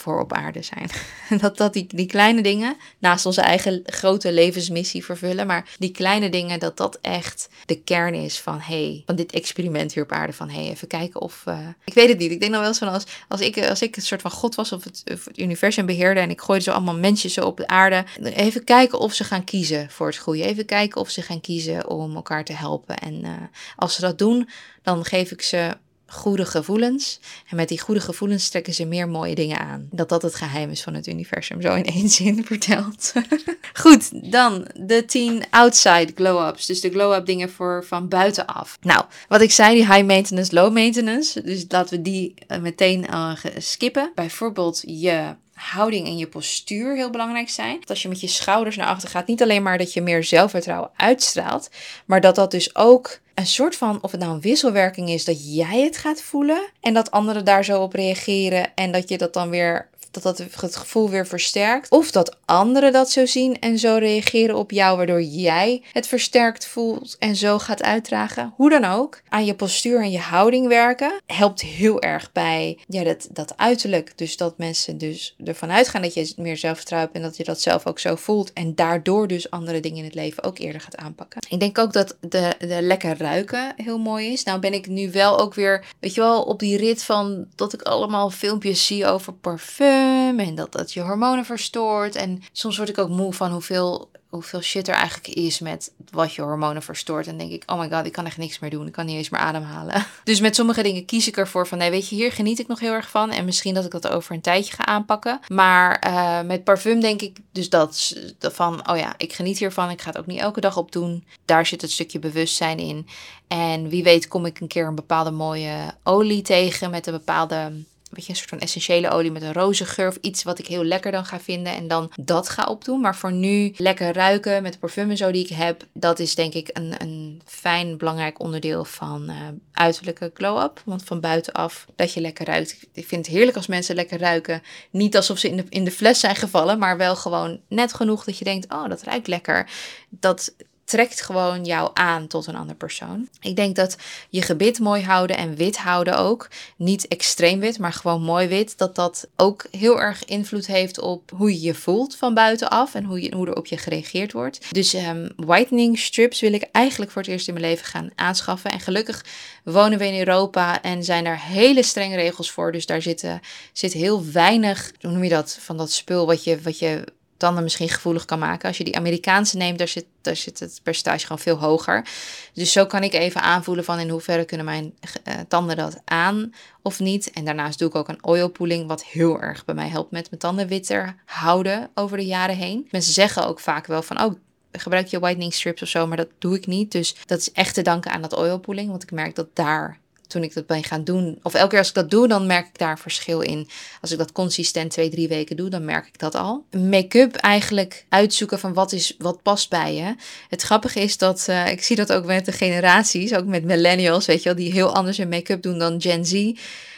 voor 0.06 0.20
op 0.20 0.32
aarde 0.32 0.62
zijn. 0.62 0.90
dat 1.42 1.56
dat 1.56 1.72
die, 1.72 1.86
die 1.88 2.06
kleine 2.06 2.42
dingen, 2.42 2.76
naast 2.98 3.26
onze 3.26 3.40
eigen 3.40 3.82
grote 3.84 4.32
levensmissie 4.32 5.04
vervullen, 5.04 5.46
maar 5.46 5.68
die 5.78 5.90
kleine 5.90 6.28
dingen, 6.28 6.58
dat 6.58 6.76
dat 6.76 6.98
echt 7.00 7.48
de 7.64 7.80
kern 7.80 8.14
is 8.14 8.40
van, 8.40 8.60
hey, 8.60 9.02
van 9.06 9.16
dit 9.16 9.32
experiment 9.32 9.94
hier 9.94 10.02
op 10.02 10.12
aarde. 10.12 10.32
Van, 10.32 10.50
hey, 10.50 10.68
even 10.68 10.88
kijken 10.88 11.20
of, 11.20 11.44
uh, 11.48 11.58
ik 11.84 11.94
weet 11.94 12.08
het 12.08 12.18
niet. 12.18 12.30
Ik 12.30 12.40
denk 12.40 12.52
dan 12.52 12.60
wel 12.60 12.68
eens 12.68 12.78
van, 12.78 12.88
als, 12.88 13.04
als, 13.28 13.40
ik, 13.40 13.68
als 13.68 13.82
ik 13.82 13.96
een 13.96 14.02
soort 14.02 14.20
van 14.20 14.30
God 14.30 14.54
was 14.54 14.72
of 14.72 14.84
het, 14.84 15.02
het 15.04 15.38
universum 15.38 15.86
beheerde 15.86 16.20
en 16.20 16.30
ik 16.30 16.40
gooide 16.40 16.64
zo 16.64 16.72
allemaal 16.72 16.98
mensen 16.98 17.30
zo 17.30 17.44
op 17.44 17.56
de 17.56 17.66
aarde, 17.66 18.04
even 18.22 18.64
kijken 18.64 18.98
of 18.98 19.12
ze 19.12 19.24
gaan 19.24 19.44
kiezen 19.44 19.90
voor 19.90 20.06
het 20.06 20.16
goede. 20.16 20.42
Even 20.42 20.64
kijken 20.64 21.00
of 21.00 21.10
ze 21.10 21.22
gaan 21.22 21.40
kiezen 21.40 21.88
om 21.88 22.14
elkaar 22.14 22.44
te 22.44 22.52
helpen. 22.52 22.96
En 22.96 23.24
uh, 23.24 23.30
als 23.76 23.94
ze 23.94 24.00
dat 24.00 24.18
doen, 24.18 24.48
dan 24.82 25.04
geef 25.04 25.30
ik 25.30 25.42
ze 25.42 25.76
goede 26.06 26.44
gevoelens. 26.44 27.20
En 27.48 27.56
met 27.56 27.68
die 27.68 27.80
goede 27.80 28.00
gevoelens 28.00 28.48
trekken 28.48 28.74
ze 28.74 28.84
meer 28.84 29.08
mooie 29.08 29.34
dingen 29.34 29.58
aan. 29.58 29.88
Dat 29.90 30.08
dat 30.08 30.22
het 30.22 30.34
geheim 30.34 30.70
is 30.70 30.82
van 30.82 30.94
het 30.94 31.06
universum, 31.06 31.62
zo 31.62 31.74
in 31.74 31.84
één 31.84 32.08
zin 32.08 32.44
verteld. 32.46 33.12
Goed, 33.82 34.32
dan 34.32 34.68
de 34.74 35.04
10 35.04 35.44
outside 35.50 36.12
glow-ups. 36.14 36.66
Dus 36.66 36.80
de 36.80 36.90
glow-up 36.90 37.26
dingen 37.26 37.50
voor 37.50 37.84
van 37.84 38.08
buitenaf. 38.08 38.78
Nou, 38.80 39.04
wat 39.28 39.40
ik 39.40 39.50
zei, 39.50 39.74
die 39.74 39.92
high 39.92 40.06
maintenance, 40.06 40.54
low 40.54 40.72
maintenance. 40.72 41.42
Dus 41.42 41.64
laten 41.68 41.96
we 41.96 42.02
die 42.02 42.34
uh, 42.48 42.58
meteen 42.58 43.06
uh, 43.10 43.32
skippen. 43.58 44.12
Bijvoorbeeld 44.14 44.82
je 44.86 45.34
houding 45.56 46.06
en 46.06 46.16
je 46.16 46.26
postuur 46.26 46.94
heel 46.94 47.10
belangrijk 47.10 47.48
zijn. 47.48 47.80
Dat 47.80 47.90
als 47.90 48.02
je 48.02 48.08
met 48.08 48.20
je 48.20 48.26
schouders 48.26 48.76
naar 48.76 48.86
achter 48.86 49.08
gaat, 49.08 49.26
niet 49.26 49.42
alleen 49.42 49.62
maar 49.62 49.78
dat 49.78 49.92
je 49.92 50.00
meer 50.00 50.24
zelfvertrouwen 50.24 50.90
uitstraalt, 50.96 51.70
maar 52.04 52.20
dat 52.20 52.34
dat 52.34 52.50
dus 52.50 52.76
ook 52.76 53.20
een 53.34 53.46
soort 53.46 53.76
van, 53.76 53.98
of 54.02 54.10
het 54.10 54.20
nou 54.20 54.32
een 54.32 54.40
wisselwerking 54.40 55.08
is, 55.08 55.24
dat 55.24 55.54
jij 55.54 55.80
het 55.80 55.96
gaat 55.96 56.22
voelen 56.22 56.66
en 56.80 56.94
dat 56.94 57.10
anderen 57.10 57.44
daar 57.44 57.64
zo 57.64 57.82
op 57.82 57.92
reageren 57.92 58.74
en 58.74 58.92
dat 58.92 59.08
je 59.08 59.18
dat 59.18 59.32
dan 59.32 59.50
weer 59.50 59.88
dat 60.22 60.36
dat 60.36 60.60
het 60.60 60.76
gevoel 60.76 61.10
weer 61.10 61.26
versterkt. 61.26 61.90
Of 61.90 62.10
dat 62.10 62.36
anderen 62.44 62.92
dat 62.92 63.10
zo 63.10 63.26
zien 63.26 63.58
en 63.60 63.78
zo 63.78 63.96
reageren 63.96 64.56
op 64.56 64.70
jou, 64.70 64.96
waardoor 64.96 65.22
jij 65.22 65.82
het 65.92 66.06
versterkt 66.06 66.66
voelt 66.66 67.16
en 67.18 67.36
zo 67.36 67.58
gaat 67.58 67.82
uitdragen. 67.82 68.52
Hoe 68.56 68.70
dan 68.70 68.84
ook, 68.84 69.20
aan 69.28 69.44
je 69.44 69.54
postuur 69.54 70.00
en 70.00 70.10
je 70.10 70.18
houding 70.18 70.68
werken 70.68 71.20
helpt 71.26 71.60
heel 71.60 72.02
erg 72.02 72.32
bij 72.32 72.78
ja, 72.88 73.04
dat, 73.04 73.28
dat 73.32 73.56
uiterlijk. 73.56 74.12
Dus 74.18 74.36
dat 74.36 74.58
mensen 74.58 74.98
dus 74.98 75.36
ervan 75.44 75.70
uitgaan 75.70 76.02
dat 76.02 76.14
je 76.14 76.32
meer 76.36 76.56
zelfvertrouwen 76.56 77.10
hebt 77.12 77.24
en 77.24 77.28
dat 77.30 77.38
je 77.38 77.44
dat 77.44 77.60
zelf 77.60 77.86
ook 77.86 77.98
zo 77.98 78.14
voelt. 78.16 78.52
En 78.52 78.74
daardoor 78.74 79.28
dus 79.28 79.50
andere 79.50 79.80
dingen 79.80 79.98
in 79.98 80.04
het 80.04 80.14
leven 80.14 80.42
ook 80.42 80.58
eerder 80.58 80.80
gaat 80.80 80.96
aanpakken. 80.96 81.42
Ik 81.48 81.60
denk 81.60 81.78
ook 81.78 81.92
dat 81.92 82.16
de, 82.20 82.54
de 82.58 82.82
lekker 82.82 83.16
ruiken 83.18 83.72
heel 83.76 83.98
mooi 83.98 84.32
is. 84.32 84.42
Nou 84.42 84.58
ben 84.58 84.72
ik 84.72 84.86
nu 84.86 85.10
wel 85.10 85.38
ook 85.38 85.54
weer, 85.54 85.84
weet 86.00 86.14
je 86.14 86.20
wel, 86.20 86.42
op 86.42 86.58
die 86.58 86.76
rit 86.76 87.02
van 87.02 87.46
dat 87.54 87.72
ik 87.72 87.82
allemaal 87.82 88.30
filmpjes 88.30 88.86
zie 88.86 89.06
over 89.06 89.32
parfum 89.32 90.05
en 90.36 90.54
dat 90.54 90.72
dat 90.72 90.92
je 90.92 91.00
hormonen 91.00 91.44
verstoort. 91.44 92.14
En 92.14 92.42
soms 92.52 92.76
word 92.76 92.88
ik 92.88 92.98
ook 92.98 93.08
moe 93.08 93.32
van 93.32 93.50
hoeveel, 93.50 94.10
hoeveel 94.28 94.60
shit 94.60 94.88
er 94.88 94.94
eigenlijk 94.94 95.28
is 95.28 95.58
met 95.58 95.92
wat 96.10 96.34
je 96.34 96.42
hormonen 96.42 96.82
verstoort. 96.82 97.26
En 97.26 97.38
denk 97.38 97.50
ik, 97.50 97.62
oh 97.66 97.78
my 97.78 97.90
god, 97.90 98.06
ik 98.06 98.12
kan 98.12 98.26
echt 98.26 98.36
niks 98.36 98.58
meer 98.58 98.70
doen. 98.70 98.86
Ik 98.86 98.92
kan 98.92 99.06
niet 99.06 99.16
eens 99.16 99.28
meer 99.28 99.40
ademhalen. 99.40 100.06
Dus 100.24 100.40
met 100.40 100.54
sommige 100.54 100.82
dingen 100.82 101.04
kies 101.04 101.28
ik 101.28 101.36
ervoor 101.36 101.66
van, 101.66 101.78
nee, 101.78 101.90
weet 101.90 102.08
je, 102.08 102.14
hier 102.14 102.32
geniet 102.32 102.58
ik 102.58 102.66
nog 102.66 102.80
heel 102.80 102.92
erg 102.92 103.10
van. 103.10 103.30
En 103.30 103.44
misschien 103.44 103.74
dat 103.74 103.84
ik 103.84 103.90
dat 103.90 104.08
over 104.08 104.34
een 104.34 104.40
tijdje 104.40 104.72
ga 104.72 104.86
aanpakken. 104.86 105.40
Maar 105.48 106.06
uh, 106.06 106.40
met 106.42 106.64
parfum 106.64 107.00
denk 107.00 107.22
ik 107.22 107.36
dus 107.52 107.68
dat 107.68 108.16
van, 108.38 108.90
oh 108.90 108.96
ja, 108.96 109.14
ik 109.16 109.32
geniet 109.32 109.58
hiervan. 109.58 109.90
Ik 109.90 110.00
ga 110.00 110.08
het 110.08 110.18
ook 110.18 110.26
niet 110.26 110.40
elke 110.40 110.60
dag 110.60 110.76
op 110.76 110.92
doen. 110.92 111.24
Daar 111.44 111.66
zit 111.66 111.82
het 111.82 111.90
stukje 111.90 112.18
bewustzijn 112.18 112.78
in. 112.78 113.06
En 113.48 113.88
wie 113.88 114.02
weet 114.02 114.28
kom 114.28 114.46
ik 114.46 114.60
een 114.60 114.66
keer 114.66 114.86
een 114.86 114.94
bepaalde 114.94 115.30
mooie 115.30 115.94
olie 116.02 116.42
tegen 116.42 116.90
met 116.90 117.06
een 117.06 117.12
bepaalde 117.12 117.72
een 118.16 118.36
soort 118.36 118.48
van 118.48 118.58
essentiële 118.58 119.10
olie 119.10 119.30
met 119.30 119.42
een 119.42 119.52
roze 119.52 119.84
geur 119.84 120.08
of 120.08 120.18
iets 120.20 120.42
wat 120.42 120.58
ik 120.58 120.66
heel 120.66 120.84
lekker 120.84 121.12
dan 121.12 121.24
ga 121.24 121.40
vinden 121.40 121.74
en 121.74 121.88
dan 121.88 122.12
dat 122.20 122.48
ga 122.48 122.64
opdoen. 122.64 123.00
Maar 123.00 123.16
voor 123.16 123.32
nu 123.32 123.74
lekker 123.76 124.12
ruiken 124.12 124.62
met 124.62 124.72
de 124.72 124.78
parfum 124.78 125.10
en 125.10 125.16
zo 125.16 125.30
die 125.30 125.44
ik 125.44 125.56
heb, 125.56 125.86
dat 125.92 126.18
is 126.18 126.34
denk 126.34 126.54
ik 126.54 126.70
een, 126.72 126.94
een 126.98 127.42
fijn 127.44 127.98
belangrijk 127.98 128.40
onderdeel 128.40 128.84
van 128.84 129.30
uh, 129.30 129.36
uiterlijke 129.72 130.30
glow-up. 130.34 130.82
Want 130.84 131.04
van 131.04 131.20
buitenaf 131.20 131.86
dat 131.96 132.12
je 132.12 132.20
lekker 132.20 132.46
ruikt. 132.46 132.86
Ik 132.92 133.06
vind 133.06 133.26
het 133.26 133.34
heerlijk 133.34 133.56
als 133.56 133.66
mensen 133.66 133.94
lekker 133.94 134.18
ruiken. 134.18 134.62
Niet 134.90 135.16
alsof 135.16 135.38
ze 135.38 135.48
in 135.48 135.56
de, 135.56 135.64
in 135.68 135.84
de 135.84 135.90
fles 135.90 136.20
zijn 136.20 136.36
gevallen, 136.36 136.78
maar 136.78 136.96
wel 136.96 137.16
gewoon 137.16 137.60
net 137.68 137.94
genoeg 137.94 138.24
dat 138.24 138.38
je 138.38 138.44
denkt, 138.44 138.72
oh 138.72 138.88
dat 138.88 139.02
ruikt 139.02 139.26
lekker. 139.26 139.70
Dat 140.08 140.54
trekt 140.86 141.20
gewoon 141.20 141.64
jou 141.64 141.90
aan 141.94 142.26
tot 142.26 142.46
een 142.46 142.56
andere 142.56 142.78
persoon. 142.78 143.28
Ik 143.40 143.56
denk 143.56 143.76
dat 143.76 143.96
je 144.28 144.42
gebit 144.42 144.78
mooi 144.78 145.02
houden 145.02 145.36
en 145.36 145.54
wit 145.54 145.76
houden 145.76 146.18
ook, 146.18 146.48
niet 146.76 147.08
extreem 147.08 147.60
wit, 147.60 147.78
maar 147.78 147.92
gewoon 147.92 148.22
mooi 148.22 148.48
wit, 148.48 148.78
dat 148.78 148.94
dat 148.94 149.28
ook 149.36 149.66
heel 149.70 150.00
erg 150.00 150.24
invloed 150.24 150.66
heeft 150.66 151.00
op 151.00 151.30
hoe 151.34 151.52
je 151.52 151.60
je 151.60 151.74
voelt 151.74 152.16
van 152.16 152.34
buitenaf 152.34 152.94
en 152.94 153.04
hoe, 153.04 153.22
je, 153.22 153.34
hoe 153.34 153.46
er 153.46 153.56
op 153.56 153.66
je 153.66 153.76
gereageerd 153.76 154.32
wordt. 154.32 154.60
Dus 154.70 154.94
um, 154.94 155.28
whitening 155.36 155.98
strips 155.98 156.40
wil 156.40 156.52
ik 156.52 156.68
eigenlijk 156.72 157.10
voor 157.10 157.22
het 157.22 157.30
eerst 157.30 157.48
in 157.48 157.54
mijn 157.54 157.66
leven 157.66 157.86
gaan 157.86 158.10
aanschaffen. 158.14 158.70
En 158.70 158.80
gelukkig 158.80 159.24
wonen 159.64 159.98
we 159.98 160.06
in 160.06 160.18
Europa 160.18 160.82
en 160.82 161.04
zijn 161.04 161.24
daar 161.24 161.42
hele 161.42 161.82
strenge 161.82 162.16
regels 162.16 162.50
voor. 162.50 162.72
Dus 162.72 162.86
daar 162.86 163.02
zit, 163.02 163.26
zit 163.72 163.92
heel 163.92 164.30
weinig, 164.32 164.92
hoe 165.00 165.10
noem 165.10 165.24
je 165.24 165.30
dat, 165.30 165.58
van 165.60 165.76
dat 165.76 165.92
spul 165.92 166.26
wat 166.26 166.44
je, 166.44 166.60
wat 166.60 166.78
je 166.78 167.04
tanden 167.36 167.62
misschien 167.62 167.88
gevoelig 167.88 168.24
kan 168.24 168.38
maken. 168.38 168.68
Als 168.68 168.78
je 168.78 168.84
die 168.84 168.96
Amerikaanse 168.96 169.56
neemt, 169.56 169.78
daar 169.78 169.88
zit, 169.88 170.06
daar 170.20 170.36
zit 170.36 170.60
het 170.60 170.80
percentage 170.82 171.26
gewoon 171.26 171.42
veel 171.42 171.58
hoger. 171.58 172.06
Dus 172.52 172.72
zo 172.72 172.86
kan 172.86 173.02
ik 173.02 173.12
even 173.12 173.42
aanvoelen 173.42 173.84
van 173.84 173.98
in 173.98 174.08
hoeverre 174.08 174.44
kunnen 174.44 174.66
mijn 174.66 174.94
uh, 175.24 175.34
tanden 175.48 175.76
dat 175.76 176.00
aan 176.04 176.52
of 176.82 177.00
niet. 177.00 177.30
En 177.30 177.44
daarnaast 177.44 177.78
doe 177.78 177.88
ik 177.88 177.94
ook 177.94 178.08
een 178.08 178.24
oil 178.24 178.48
pooling, 178.48 178.86
wat 178.86 179.04
heel 179.04 179.40
erg 179.40 179.64
bij 179.64 179.74
mij 179.74 179.88
helpt 179.88 180.10
met 180.10 180.30
mijn 180.30 180.40
tanden 180.40 180.68
witter 180.68 181.14
houden 181.24 181.90
over 181.94 182.16
de 182.16 182.26
jaren 182.26 182.56
heen. 182.56 182.88
Mensen 182.90 183.12
zeggen 183.12 183.46
ook 183.46 183.60
vaak 183.60 183.86
wel 183.86 184.02
van, 184.02 184.22
oh, 184.22 184.34
gebruik 184.72 185.06
je 185.06 185.18
whitening 185.18 185.54
strips 185.54 185.82
of 185.82 185.88
zo, 185.88 186.06
maar 186.06 186.16
dat 186.16 186.28
doe 186.38 186.56
ik 186.56 186.66
niet. 186.66 186.92
Dus 186.92 187.16
dat 187.26 187.38
is 187.38 187.52
echt 187.52 187.74
te 187.74 187.82
danken 187.82 188.10
aan 188.10 188.22
dat 188.22 188.34
oil 188.34 188.58
pooling, 188.58 188.90
want 188.90 189.02
ik 189.02 189.10
merk 189.10 189.34
dat 189.34 189.48
daar 189.52 190.00
toen 190.26 190.42
ik 190.42 190.54
dat 190.54 190.66
ben 190.66 190.84
gaan 190.84 191.04
doen, 191.04 191.38
of 191.42 191.54
elke 191.54 191.68
keer 191.68 191.78
als 191.78 191.88
ik 191.88 191.94
dat 191.94 192.10
doe, 192.10 192.28
dan 192.28 192.46
merk 192.46 192.66
ik 192.66 192.78
daar 192.78 192.98
verschil 192.98 193.40
in. 193.40 193.68
Als 194.00 194.10
ik 194.10 194.18
dat 194.18 194.32
consistent 194.32 194.90
twee, 194.90 195.10
drie 195.10 195.28
weken 195.28 195.56
doe, 195.56 195.68
dan 195.70 195.84
merk 195.84 196.06
ik 196.06 196.18
dat 196.18 196.34
al. 196.34 196.64
Make-up 196.70 197.34
eigenlijk 197.34 198.04
uitzoeken 198.08 198.58
van 198.58 198.74
wat, 198.74 198.92
is, 198.92 199.14
wat 199.18 199.42
past 199.42 199.70
bij 199.70 199.94
je. 199.94 200.14
Het 200.48 200.62
grappige 200.62 201.00
is 201.00 201.18
dat, 201.18 201.46
uh, 201.50 201.70
ik 201.70 201.82
zie 201.82 201.96
dat 201.96 202.12
ook 202.12 202.24
met 202.24 202.44
de 202.44 202.52
generaties, 202.52 203.34
ook 203.34 203.46
met 203.46 203.64
millennials, 203.64 204.26
weet 204.26 204.42
je 204.42 204.48
wel, 204.48 204.58
die 204.58 204.72
heel 204.72 204.94
anders 204.94 205.18
in 205.18 205.28
make-up 205.28 205.62
doen 205.62 205.78
dan 205.78 206.00
Gen 206.00 206.26
Z. 206.26 206.52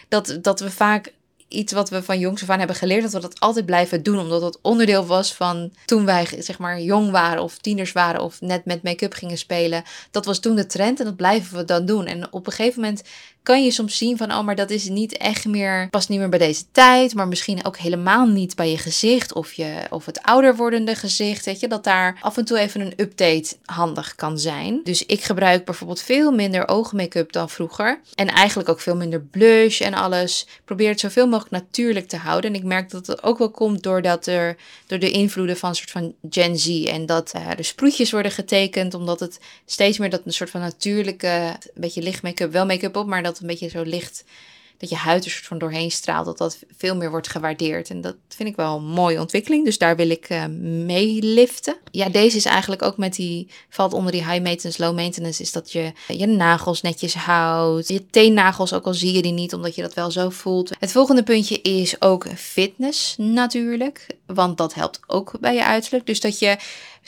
Dat, 0.09 0.39
dat 0.43 0.61
we 0.61 0.71
vaak 0.71 1.13
iets 1.49 1.73
wat 1.73 1.91
we 1.91 2.03
van 2.03 2.19
jongs 2.19 2.43
af 2.49 2.57
hebben 2.57 2.77
geleerd, 2.77 3.03
dat 3.03 3.13
we 3.13 3.21
dat 3.21 3.41
altijd 3.41 3.67
blijven 3.67 4.03
doen, 4.03 4.19
omdat 4.19 4.41
dat 4.41 4.59
onderdeel 4.63 5.07
was 5.07 5.35
van 5.35 5.73
toen 5.85 6.05
wij 6.05 6.27
zeg 6.39 6.59
maar 6.59 6.81
jong 6.81 7.11
waren 7.11 7.43
of 7.43 7.59
tieners 7.59 7.93
waren 7.93 8.21
of 8.21 8.41
net 8.41 8.65
met 8.65 8.83
make-up 8.83 9.13
gingen 9.13 9.39
spelen. 9.39 9.85
Dat 10.11 10.25
was 10.25 10.39
toen 10.39 10.57
de 10.57 10.67
trend 10.67 10.99
en 10.99 11.05
dat 11.05 11.17
blijven 11.17 11.57
we 11.57 11.65
dan 11.65 11.87
doen. 11.87 12.07
En 12.07 12.33
op 12.33 12.47
een 12.47 12.53
gegeven 12.53 12.81
moment 12.81 13.03
kan 13.49 13.65
je 13.65 13.71
soms 13.71 13.97
zien 13.97 14.17
van, 14.17 14.33
oh, 14.33 14.45
maar 14.45 14.57
dat 14.57 14.71
is 14.71 14.89
niet 14.89 15.17
echt 15.17 15.47
meer, 15.47 15.89
past 15.91 16.09
niet 16.09 16.19
meer 16.19 16.29
bij 16.29 16.39
deze 16.39 16.65
tijd, 16.73 17.15
maar 17.15 17.29
misschien 17.29 17.65
ook 17.65 17.77
helemaal 17.77 18.27
niet 18.27 18.57
bij 18.57 18.71
je 18.71 18.79
gezicht 18.79 19.33
of, 19.33 19.53
je, 19.53 19.75
of 19.91 20.07
het 20.07 20.23
ouder 20.23 20.57
wordende 20.57 20.95
gezicht, 20.95 21.45
weet 21.45 21.61
je, 21.61 21.69
dat 21.69 21.85
daar 21.85 22.19
af 22.21 22.37
en 22.37 22.45
toe 22.45 22.59
even 22.59 22.81
een 22.81 22.93
update 22.97 23.57
handig 23.65 24.15
kan 24.15 24.39
zijn. 24.39 24.81
Dus 24.85 25.07
ik 25.07 25.23
gebruik 25.23 25.65
bijvoorbeeld 25.65 26.01
veel 26.01 26.33
minder 26.33 26.69
oogmake-up 26.69 27.33
dan 27.33 27.51
vroeger 27.51 28.01
en 28.15 28.29
eigenlijk 28.29 28.69
ook 28.69 28.81
veel 28.81 28.97
minder 28.97 29.21
blush 29.21 29.81
en 29.81 29.95
alles. 29.95 30.47
Probeer 30.65 30.89
het 30.89 31.01
zoveel 31.01 31.27
mogelijk 31.27 31.65
natuurlijk 31.65 32.09
te 32.09 32.17
houden. 32.17 32.51
En 32.51 32.57
ik 32.57 32.65
merk 32.65 32.91
dat 32.91 33.07
het 33.07 33.23
ook 33.23 33.39
wel 33.39 33.51
komt 33.51 33.83
doordat 33.83 34.27
er, 34.27 34.57
door 34.87 34.99
de 34.99 35.11
invloeden 35.11 35.57
van 35.57 35.69
een 35.69 35.75
soort 35.75 35.91
van 35.91 36.15
Gen 36.31 36.59
Z 36.59 36.85
en 36.85 37.07
dat 37.07 37.33
de 37.57 37.63
sproetjes 37.63 38.11
worden 38.11 38.33
getekend, 38.33 38.95
omdat 38.95 39.21
het 39.21 39.41
steeds 39.67 39.99
meer 39.99 40.11
dat 40.11 40.23
een 40.25 40.33
soort 40.33 40.51
van 40.51 40.61
natuurlijke, 40.61 41.27
een 41.27 41.81
beetje 41.81 42.03
licht 42.03 42.23
make-up, 42.23 42.53
wel 42.53 42.67
make-up 42.67 42.97
op, 42.97 43.07
maar 43.07 43.23
dat 43.23 43.38
een 43.41 43.47
beetje 43.47 43.69
zo 43.69 43.83
licht 43.83 44.25
dat 44.79 44.89
je 44.89 44.97
huid 44.97 45.25
er 45.25 45.31
soort 45.31 45.47
van 45.47 45.59
doorheen 45.59 45.91
straalt, 45.91 46.25
dat 46.25 46.39
dat 46.39 46.59
veel 46.77 46.97
meer 46.97 47.11
wordt 47.11 47.29
gewaardeerd. 47.29 47.91
En 47.91 48.01
dat 48.01 48.17
vind 48.29 48.49
ik 48.49 48.57
wel 48.57 48.77
een 48.77 48.85
mooie 48.85 49.21
ontwikkeling. 49.21 49.65
Dus 49.65 49.79
daar 49.79 49.97
wil 49.97 50.11
ik 50.11 50.31
uh, 50.31 50.47
mee 50.85 51.23
liften. 51.23 51.77
Ja, 51.91 52.09
deze 52.09 52.37
is 52.37 52.45
eigenlijk 52.45 52.83
ook 52.83 52.97
met 52.97 53.15
die, 53.15 53.49
valt 53.69 53.93
onder 53.93 54.13
die 54.13 54.25
high 54.25 54.43
maintenance, 54.43 54.83
low 54.83 54.95
maintenance, 54.95 55.43
is 55.43 55.53
dat 55.53 55.73
je 55.73 55.93
je 56.09 56.27
nagels 56.27 56.83
netjes 56.83 57.15
houdt. 57.15 57.89
Je 57.89 58.07
teennagels, 58.07 58.73
ook 58.73 58.85
al 58.85 58.95
zie 58.95 59.13
je 59.13 59.23
die 59.23 59.33
niet, 59.33 59.55
omdat 59.55 59.75
je 59.75 59.83
dat 59.83 59.95
wel 59.95 60.11
zo 60.11 60.31
voelt. 60.31 60.71
Het 60.79 60.93
volgende 60.93 61.23
puntje 61.23 61.61
is 61.61 62.01
ook 62.01 62.27
fitness 62.37 63.15
natuurlijk. 63.17 64.07
Want 64.27 64.57
dat 64.57 64.75
helpt 64.75 65.01
ook 65.07 65.33
bij 65.41 65.55
je 65.55 65.65
uiterlijk. 65.65 66.07
Dus 66.07 66.21
dat 66.21 66.39
je 66.39 66.57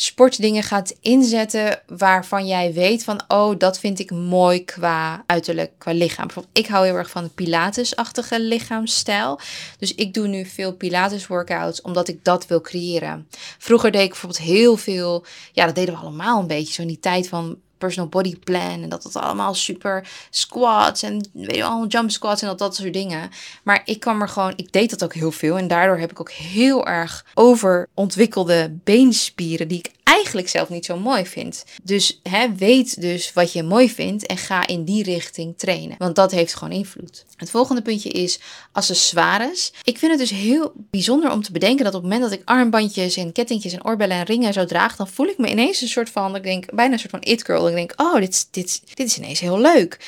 sportdingen 0.02 0.62
gaat 0.62 0.94
inzetten 1.00 1.82
waarvan 1.86 2.46
jij 2.46 2.72
weet 2.72 3.04
van, 3.04 3.20
oh, 3.28 3.58
dat 3.58 3.78
vind 3.78 3.98
ik 3.98 4.10
mooi 4.10 4.64
qua 4.64 5.24
uiterlijk, 5.26 5.72
qua 5.78 5.92
lichaam. 5.92 6.26
Bijvoorbeeld, 6.26 6.58
ik 6.58 6.66
hou 6.66 6.86
heel 6.86 6.94
erg 6.94 7.10
van 7.10 7.24
de 7.24 7.30
Pilates-achtige 7.30 8.40
lichaamsstijl. 8.40 9.40
Dus 9.78 9.94
ik 9.94 10.14
doe 10.14 10.26
nu 10.26 10.44
veel 10.46 10.72
Pilates-workouts 10.72 11.80
omdat 11.80 12.08
ik 12.08 12.24
dat 12.24 12.46
wil 12.46 12.60
creëren. 12.60 13.28
Vroeger 13.58 13.90
deed 13.90 14.02
ik 14.02 14.08
bijvoorbeeld 14.08 14.42
heel 14.42 14.76
veel, 14.76 15.24
ja, 15.52 15.66
dat 15.66 15.74
deden 15.74 15.94
we 15.94 16.00
allemaal 16.00 16.40
een 16.40 16.46
beetje, 16.46 16.72
zo 16.72 16.82
in 16.82 16.88
die 16.88 17.00
tijd 17.00 17.28
van 17.28 17.58
personal 17.80 18.08
body 18.08 18.36
plan 18.36 18.82
en 18.82 18.88
dat 18.88 19.04
het 19.04 19.16
allemaal 19.16 19.54
super 19.54 20.08
squats 20.30 21.02
en 21.02 21.28
weet 21.32 21.56
je 21.56 21.64
al 21.64 21.86
jump 21.86 22.10
squats 22.10 22.42
en 22.42 22.48
dat 22.48 22.58
dat 22.58 22.76
soort 22.76 22.92
dingen. 22.92 23.30
Maar 23.62 23.82
ik 23.84 24.00
kwam 24.00 24.20
er 24.20 24.28
gewoon, 24.28 24.52
ik 24.56 24.72
deed 24.72 24.90
dat 24.90 25.04
ook 25.04 25.14
heel 25.14 25.32
veel 25.32 25.58
en 25.58 25.68
daardoor 25.68 25.98
heb 25.98 26.10
ik 26.10 26.20
ook 26.20 26.30
heel 26.30 26.86
erg 26.86 27.24
overontwikkelde 27.34 28.78
beenspieren 28.84 29.68
die 29.68 29.78
ik 29.78 29.90
eigenlijk 30.10 30.48
zelf 30.48 30.68
niet 30.68 30.84
zo 30.84 30.96
mooi 30.96 31.26
vind. 31.26 31.64
Dus 31.82 32.20
hè, 32.22 32.54
weet 32.54 33.00
dus 33.00 33.32
wat 33.32 33.52
je 33.52 33.62
mooi 33.62 33.90
vindt 33.90 34.26
en 34.26 34.36
ga 34.36 34.66
in 34.66 34.84
die 34.84 35.02
richting 35.02 35.58
trainen. 35.58 35.96
Want 35.98 36.14
dat 36.14 36.30
heeft 36.30 36.54
gewoon 36.54 36.74
invloed. 36.74 37.24
Het 37.36 37.50
volgende 37.50 37.82
puntje 37.82 38.08
is 38.08 38.40
accessoires. 38.72 39.72
Ik 39.82 39.98
vind 39.98 40.10
het 40.10 40.20
dus 40.20 40.38
heel 40.38 40.72
bijzonder 40.74 41.30
om 41.30 41.42
te 41.42 41.52
bedenken 41.52 41.84
dat 41.84 41.94
op 41.94 42.02
het 42.02 42.10
moment 42.10 42.30
dat 42.30 42.40
ik 42.40 42.48
armbandjes 42.48 43.16
en 43.16 43.32
kettingjes 43.32 43.72
en 43.72 43.84
oorbellen 43.84 44.16
en 44.16 44.24
ringen 44.24 44.52
zo 44.52 44.64
draag, 44.64 44.96
dan 44.96 45.08
voel 45.08 45.26
ik 45.26 45.38
me 45.38 45.50
ineens 45.50 45.80
een 45.80 45.88
soort 45.88 46.10
van, 46.10 46.36
ik 46.36 46.42
denk 46.42 46.74
bijna 46.74 46.92
een 46.92 46.98
soort 46.98 47.10
van 47.10 47.22
it 47.22 47.44
girl. 47.44 47.68
Ik 47.68 47.74
denk, 47.74 47.92
oh, 47.96 48.14
dit, 48.14 48.48
dit, 48.50 48.82
dit 48.94 49.06
is 49.06 49.18
ineens 49.18 49.40
heel 49.40 49.60
leuk. 49.60 49.98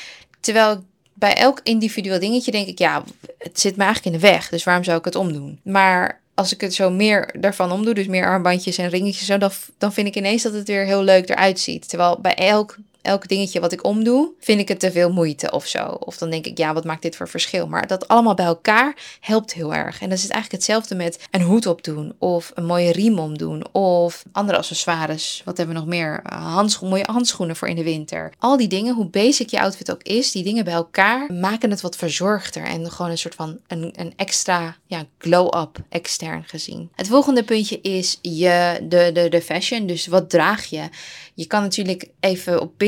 Terwijl 0.41 0.85
bij 1.15 1.35
elk 1.35 1.61
individueel 1.62 2.21
dingetje 2.21 2.51
denk 2.51 2.67
ik, 2.67 2.79
ja, 2.79 3.05
het 3.38 3.61
zit 3.61 3.77
me 3.77 3.85
eigenlijk 3.85 4.15
in 4.15 4.21
de 4.23 4.29
weg. 4.29 4.49
Dus 4.49 4.65
waarom 4.65 4.85
zou 4.85 4.99
ik 4.99 5.05
het 5.05 5.15
omdoen? 5.15 5.61
Maar 5.62 6.22
als 6.35 6.53
ik 6.53 6.61
het 6.61 6.75
zo 6.75 6.90
meer 6.90 7.35
daarvan 7.40 7.73
omdoe, 7.73 7.95
dus 7.95 8.07
meer 8.07 8.27
armbandjes 8.27 8.79
en 8.79 8.88
ringetjes, 8.88 9.27
zo, 9.27 9.38
dan, 9.38 9.51
dan 9.79 9.92
vind 9.92 10.07
ik 10.07 10.16
ineens 10.16 10.42
dat 10.42 10.53
het 10.53 10.68
weer 10.68 10.85
heel 10.85 11.03
leuk 11.03 11.29
eruit 11.29 11.61
ziet. 11.61 11.88
Terwijl 11.88 12.18
bij 12.21 12.35
elk 12.35 12.77
elk 13.03 13.29
dingetje 13.29 13.61
wat 13.61 13.73
ik 13.73 13.85
omdoe, 13.85 14.33
vind 14.38 14.61
ik 14.61 14.69
het 14.69 14.81
te 14.81 14.93
veel 14.93 15.12
moeite 15.12 15.51
of 15.51 15.67
zo. 15.67 15.85
Of 15.85 16.19
dan 16.19 16.31
denk 16.31 16.47
ik, 16.47 16.59
ja, 16.59 16.75
wat 16.75 16.85
maakt 16.85 17.03
dit 17.03 17.17
voor 17.17 17.29
verschil? 17.29 17.67
Maar 17.67 17.87
dat 17.87 18.09
allemaal 18.09 18.35
bij 18.35 18.45
elkaar 18.45 18.97
helpt 19.21 19.53
heel 19.53 19.75
erg. 19.75 20.01
En 20.01 20.09
dat 20.09 20.19
is 20.19 20.29
eigenlijk 20.29 20.53
hetzelfde 20.53 20.95
met 20.95 21.19
een 21.31 21.43
hoed 21.43 21.67
opdoen 21.67 22.15
of 22.19 22.51
een 22.55 22.67
mooie 22.67 22.93
riem 22.93 23.19
omdoen 23.19 23.73
of 23.73 24.23
andere 24.33 24.59
accessoires. 24.59 25.43
Wat 25.45 25.57
hebben 25.57 25.75
we 25.75 25.81
nog 25.81 25.91
meer? 25.91 26.21
Handscho 26.23 26.87
mooie 26.87 27.07
handschoenen 27.11 27.57
voor 27.57 27.69
in 27.69 27.77
de 27.77 27.83
winter. 27.83 28.33
Al 28.38 28.57
die 28.57 28.69
dingen, 28.69 28.95
hoe 28.95 29.07
basic 29.07 29.51
je 29.51 29.61
outfit 29.61 29.91
ook 29.91 30.03
is, 30.03 30.33
die 30.33 30.45
dingen 30.45 30.65
bij 30.65 30.75
elkaar 30.75 31.33
maken 31.33 31.71
het 31.71 31.81
wat 31.81 31.97
verzorgder 31.97 32.65
en 32.65 32.91
gewoon 32.91 33.11
een 33.11 33.19
soort 33.19 33.35
van 33.35 33.59
een, 33.67 33.93
een 33.97 34.12
extra 34.17 34.77
ja, 34.87 35.05
glow-up 35.19 35.79
extern 35.88 36.45
gezien. 36.47 36.91
Het 36.95 37.09
volgende 37.09 37.45
puntje 37.45 37.81
is 37.81 38.19
je, 38.23 38.87
de, 38.88 39.11
de, 39.12 39.29
de 39.29 39.43
fashion. 39.43 39.87
Dus 39.87 40.07
wat 40.07 40.31
draag 40.31 40.65
je? 40.65 40.88
Je 41.35 41.47
kan 41.47 41.62
natuurlijk 41.62 42.09
even 42.21 42.61
op 42.61 42.79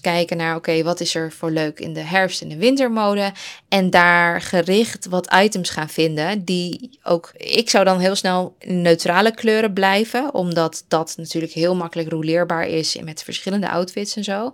Kijken 0.00 0.36
naar, 0.36 0.56
oké, 0.56 0.82
wat 0.82 1.00
is 1.00 1.14
er 1.14 1.32
voor 1.32 1.50
leuk 1.50 1.80
in 1.80 1.92
de 1.92 2.00
herfst- 2.00 2.42
en 2.42 2.48
de 2.48 2.56
wintermode? 2.56 3.32
En 3.68 3.90
daar 3.90 4.40
gericht 4.40 5.06
wat 5.06 5.34
items 5.34 5.70
gaan 5.70 5.88
vinden 5.88 6.44
die 6.44 6.98
ook, 7.02 7.32
ik 7.36 7.70
zou 7.70 7.84
dan 7.84 7.98
heel 7.98 8.14
snel 8.14 8.56
neutrale 8.66 9.34
kleuren 9.34 9.72
blijven, 9.72 10.34
omdat 10.34 10.84
dat 10.88 11.14
natuurlijk 11.16 11.52
heel 11.52 11.74
makkelijk 11.74 12.10
roleerbaar 12.10 12.68
is 12.68 12.96
met 13.04 13.22
verschillende 13.22 13.70
outfits 13.70 14.16
en 14.16 14.24
zo. 14.24 14.52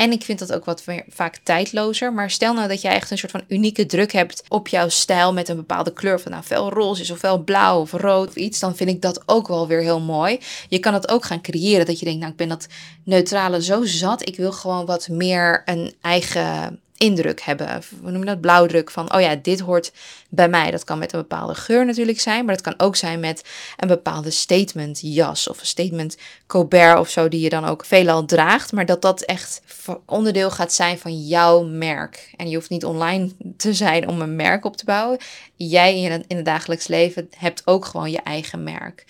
En 0.00 0.12
ik 0.12 0.22
vind 0.22 0.38
dat 0.38 0.52
ook 0.52 0.64
wat 0.64 0.82
meer, 0.86 1.04
vaak 1.08 1.36
tijdlozer. 1.42 2.12
Maar 2.12 2.30
stel 2.30 2.54
nou 2.54 2.68
dat 2.68 2.80
jij 2.80 2.94
echt 2.94 3.10
een 3.10 3.18
soort 3.18 3.32
van 3.32 3.44
unieke 3.48 3.86
druk 3.86 4.12
hebt 4.12 4.42
op 4.48 4.68
jouw 4.68 4.88
stijl 4.88 5.32
met 5.32 5.48
een 5.48 5.56
bepaalde 5.56 5.92
kleur. 5.92 6.20
Van 6.20 6.30
nou, 6.30 6.44
fel 6.44 6.70
roze 6.70 7.02
is 7.02 7.10
of 7.10 7.18
fel 7.18 7.38
blauw 7.38 7.80
of 7.80 7.92
rood 7.92 8.28
of 8.28 8.34
iets. 8.34 8.58
Dan 8.58 8.76
vind 8.76 8.90
ik 8.90 9.02
dat 9.02 9.22
ook 9.26 9.48
wel 9.48 9.66
weer 9.66 9.80
heel 9.80 10.00
mooi. 10.00 10.38
Je 10.68 10.78
kan 10.78 10.94
het 10.94 11.10
ook 11.10 11.24
gaan 11.24 11.42
creëren. 11.42 11.86
Dat 11.86 11.98
je 11.98 12.04
denkt, 12.04 12.20
nou 12.20 12.32
ik 12.32 12.38
ben 12.38 12.48
dat 12.48 12.66
neutrale 13.04 13.62
zo 13.62 13.84
zat. 13.84 14.28
Ik 14.28 14.36
wil 14.40 14.52
gewoon 14.52 14.86
wat 14.86 15.08
meer 15.08 15.62
een 15.64 15.94
eigen 16.00 16.80
indruk 17.00 17.40
hebben. 17.40 17.82
We 18.02 18.10
noemen 18.10 18.26
dat 18.26 18.40
blauwdruk 18.40 18.90
van, 18.90 19.14
oh 19.14 19.20
ja, 19.20 19.36
dit 19.36 19.60
hoort 19.60 19.92
bij 20.28 20.48
mij. 20.48 20.70
Dat 20.70 20.84
kan 20.84 20.98
met 20.98 21.12
een 21.12 21.20
bepaalde 21.20 21.54
geur 21.54 21.86
natuurlijk 21.86 22.20
zijn, 22.20 22.44
maar 22.44 22.54
dat 22.54 22.64
kan 22.64 22.86
ook 22.86 22.96
zijn 22.96 23.20
met 23.20 23.44
een 23.76 23.88
bepaalde 23.88 24.30
statement 24.30 25.00
jas 25.02 25.48
of 25.48 25.60
een 25.60 25.66
statement 25.66 26.16
Colbert 26.46 26.98
of 26.98 27.08
zo, 27.08 27.28
die 27.28 27.40
je 27.40 27.48
dan 27.48 27.64
ook 27.64 27.84
veelal 27.84 28.24
draagt, 28.24 28.72
maar 28.72 28.86
dat 28.86 29.02
dat 29.02 29.20
echt 29.20 29.62
onderdeel 30.06 30.50
gaat 30.50 30.72
zijn 30.72 30.98
van 30.98 31.26
jouw 31.26 31.62
merk. 31.62 32.32
En 32.36 32.48
je 32.48 32.54
hoeft 32.54 32.70
niet 32.70 32.84
online 32.84 33.30
te 33.56 33.74
zijn 33.74 34.08
om 34.08 34.20
een 34.20 34.36
merk 34.36 34.64
op 34.64 34.76
te 34.76 34.84
bouwen. 34.84 35.18
Jij 35.54 36.00
in 36.00 36.24
in 36.26 36.36
het 36.36 36.44
dagelijks 36.44 36.86
leven 36.86 37.28
hebt 37.36 37.62
ook 37.64 37.84
gewoon 37.84 38.10
je 38.10 38.20
eigen 38.22 38.62
merk. 38.62 39.04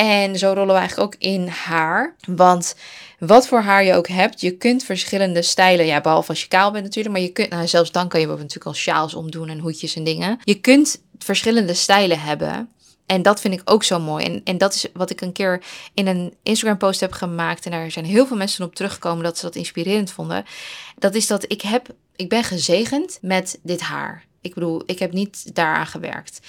En 0.00 0.38
zo 0.38 0.52
rollen 0.52 0.74
we 0.74 0.80
eigenlijk 0.80 1.14
ook 1.14 1.20
in 1.20 1.46
haar. 1.48 2.16
Want 2.26 2.74
wat 3.18 3.46
voor 3.46 3.60
haar 3.60 3.84
je 3.84 3.94
ook 3.94 4.08
hebt, 4.08 4.40
je 4.40 4.50
kunt 4.50 4.84
verschillende 4.84 5.42
stijlen, 5.42 5.86
ja, 5.86 6.00
behalve 6.00 6.28
als 6.28 6.42
je 6.42 6.48
kaal 6.48 6.70
bent 6.70 6.84
natuurlijk, 6.84 7.14
maar 7.14 7.24
je 7.24 7.32
kunt, 7.32 7.50
nou, 7.50 7.66
zelfs 7.66 7.92
dan 7.92 8.08
kan 8.08 8.20
je 8.20 8.26
natuurlijk 8.26 8.66
al 8.66 8.74
sjaals 8.74 9.14
omdoen 9.14 9.48
en 9.48 9.58
hoedjes 9.58 9.96
en 9.96 10.04
dingen. 10.04 10.38
Je 10.44 10.54
kunt 10.54 11.02
verschillende 11.18 11.74
stijlen 11.74 12.20
hebben. 12.20 12.68
En 13.06 13.22
dat 13.22 13.40
vind 13.40 13.54
ik 13.54 13.60
ook 13.64 13.84
zo 13.84 13.98
mooi. 13.98 14.24
En, 14.24 14.40
en 14.44 14.58
dat 14.58 14.74
is 14.74 14.86
wat 14.92 15.10
ik 15.10 15.20
een 15.20 15.32
keer 15.32 15.62
in 15.94 16.06
een 16.06 16.34
Instagram 16.42 16.78
post 16.78 17.00
heb 17.00 17.12
gemaakt. 17.12 17.64
En 17.64 17.70
daar 17.70 17.90
zijn 17.90 18.04
heel 18.04 18.26
veel 18.26 18.36
mensen 18.36 18.64
op 18.64 18.74
teruggekomen 18.74 19.24
dat 19.24 19.38
ze 19.38 19.44
dat 19.44 19.54
inspirerend 19.54 20.10
vonden. 20.10 20.44
Dat 20.98 21.14
is 21.14 21.26
dat 21.26 21.44
ik 21.52 21.62
heb, 21.62 21.86
ik 22.16 22.28
ben 22.28 22.44
gezegend 22.44 23.18
met 23.22 23.58
dit 23.62 23.80
haar. 23.80 24.24
Ik 24.40 24.54
bedoel, 24.54 24.82
ik 24.86 24.98
heb 24.98 25.12
niet 25.12 25.54
daaraan 25.54 25.86
gewerkt 25.86 26.40